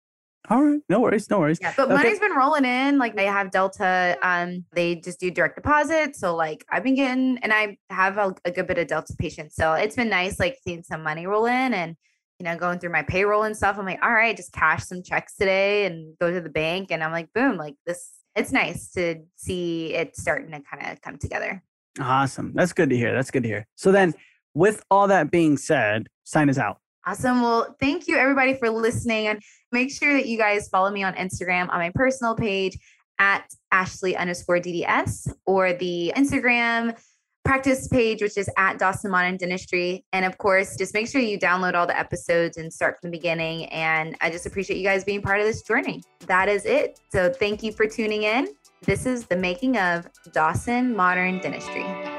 all 0.49 0.65
right, 0.65 0.81
no 0.89 1.01
worries, 1.01 1.29
no 1.31 1.39
worries. 1.39 1.59
yeah, 1.61 1.73
but 1.77 1.85
Okay. 1.85 1.95
money's 1.95 2.19
been 2.19 2.33
rolling 2.33 2.65
in. 2.65 2.99
Like 2.99 3.15
they 3.15 3.27
have 3.27 3.51
Delta, 3.51 4.17
um, 4.23 4.65
they 4.73 4.97
just 4.97 5.21
do 5.21 5.31
direct 5.31 5.55
deposit. 5.55 6.17
So 6.17 6.35
like 6.35 6.65
I've 6.71 6.83
been 6.83 6.95
getting, 6.97 7.39
and 7.43 7.53
I 7.53 7.77
have 7.91 8.19
a, 8.19 8.35
a 8.45 8.51
good 8.51 8.67
bit 8.67 8.79
of 8.79 8.89
Delta 8.89 9.15
patients. 9.19 9.55
So 9.55 9.75
it's 9.75 9.97
been 9.97 10.09
nice, 10.09 10.41
like 10.41 10.57
seeing 10.67 10.83
some 10.83 11.03
money 11.03 11.27
roll 11.27 11.47
in 11.47 11.75
and 11.75 11.95
you 12.39 12.45
know 12.45 12.57
going 12.57 12.79
through 12.79 12.91
my 12.91 13.03
payroll 13.03 13.43
and 13.43 13.57
stuff. 13.57 13.79
I'm 13.79 13.85
like, 13.85 14.03
all 14.03 14.11
right, 14.13 14.35
just 14.37 14.53
cash 14.53 14.85
some 14.85 15.03
checks 15.03 15.37
today 15.37 15.85
and 15.85 16.17
go 16.19 16.33
to 16.33 16.41
the 16.41 16.49
bank, 16.49 16.91
and 16.91 17.05
I'm 17.05 17.13
like, 17.13 17.29
boom, 17.35 17.57
like 17.57 17.77
this. 17.87 18.09
It's 18.37 18.53
nice 18.53 18.91
to 18.93 19.23
see 19.37 19.95
it 19.95 20.17
starting 20.17 20.51
to 20.53 20.61
kind 20.61 20.93
of 20.93 21.01
come 21.03 21.19
together. 21.19 21.63
Awesome. 21.99 22.53
That's 22.55 22.73
good 22.73 22.91
to 22.91 22.97
hear. 22.97 23.13
That's 23.13 23.31
good 23.31 23.43
to 23.43 23.49
hear. 23.49 23.67
So 23.75 23.93
then, 23.93 24.15
with 24.55 24.83
all 24.91 25.09
that 25.09 25.31
being 25.31 25.57
said, 25.57 26.09
sign 26.25 26.49
us 26.51 26.59
out. 26.59 26.79
Awesome. 27.07 27.41
Well, 27.43 27.77
thank 27.81 28.09
you 28.09 28.17
everybody 28.17 28.55
for 28.55 28.69
listening. 28.71 29.27
And 29.29 29.41
make 29.73 29.91
sure 29.91 30.13
that 30.13 30.27
you 30.27 30.37
guys 30.37 30.69
follow 30.69 30.91
me 30.91 31.03
on 31.03 31.15
Instagram 31.15 31.71
on 31.71 31.79
my 31.79 31.91
personal 31.95 32.35
page 32.35 32.79
at 33.19 33.45
Ashley 33.71 34.17
underscore 34.17 34.59
DDS 34.59 35.33
or 35.47 35.73
the 35.73 36.13
Instagram 36.17 36.99
practice 37.45 37.89
page, 37.89 38.23
which 38.23 38.37
is 38.37 38.49
at 38.57 38.79
Dawson 38.79 39.11
Modern 39.11 39.37
Dentistry. 39.37 40.05
And 40.13 40.25
of 40.25 40.39
course, 40.39 40.77
just 40.77 40.95
make 40.95 41.09
sure 41.09 41.21
you 41.21 41.39
download 41.39 41.75
all 41.75 41.87
the 41.87 41.99
episodes 41.99 42.57
and 42.57 42.73
start 42.73 43.01
from 43.01 43.11
the 43.11 43.17
beginning. 43.17 43.67
And 43.67 44.17
I 44.21 44.31
just 44.31 44.47
appreciate 44.47 44.77
you 44.77 44.85
guys 44.85 45.05
being 45.05 45.23
part 45.23 45.41
of 45.41 45.47
this 45.47 45.63
journey. 45.63 46.03
That 46.27 46.49
is 46.49 46.65
it. 46.65 47.01
So 47.11 47.33
thank 47.33 47.63
you 47.63 47.73
for 47.73 47.87
tuning 47.87 48.25
in. 48.25 48.49
This 48.83 49.07
is 49.07 49.27
the 49.27 49.37
making 49.37 49.77
of 49.77 50.09
Dawson 50.33 50.97
Modern 50.97 51.39
Dentistry. 51.39 52.10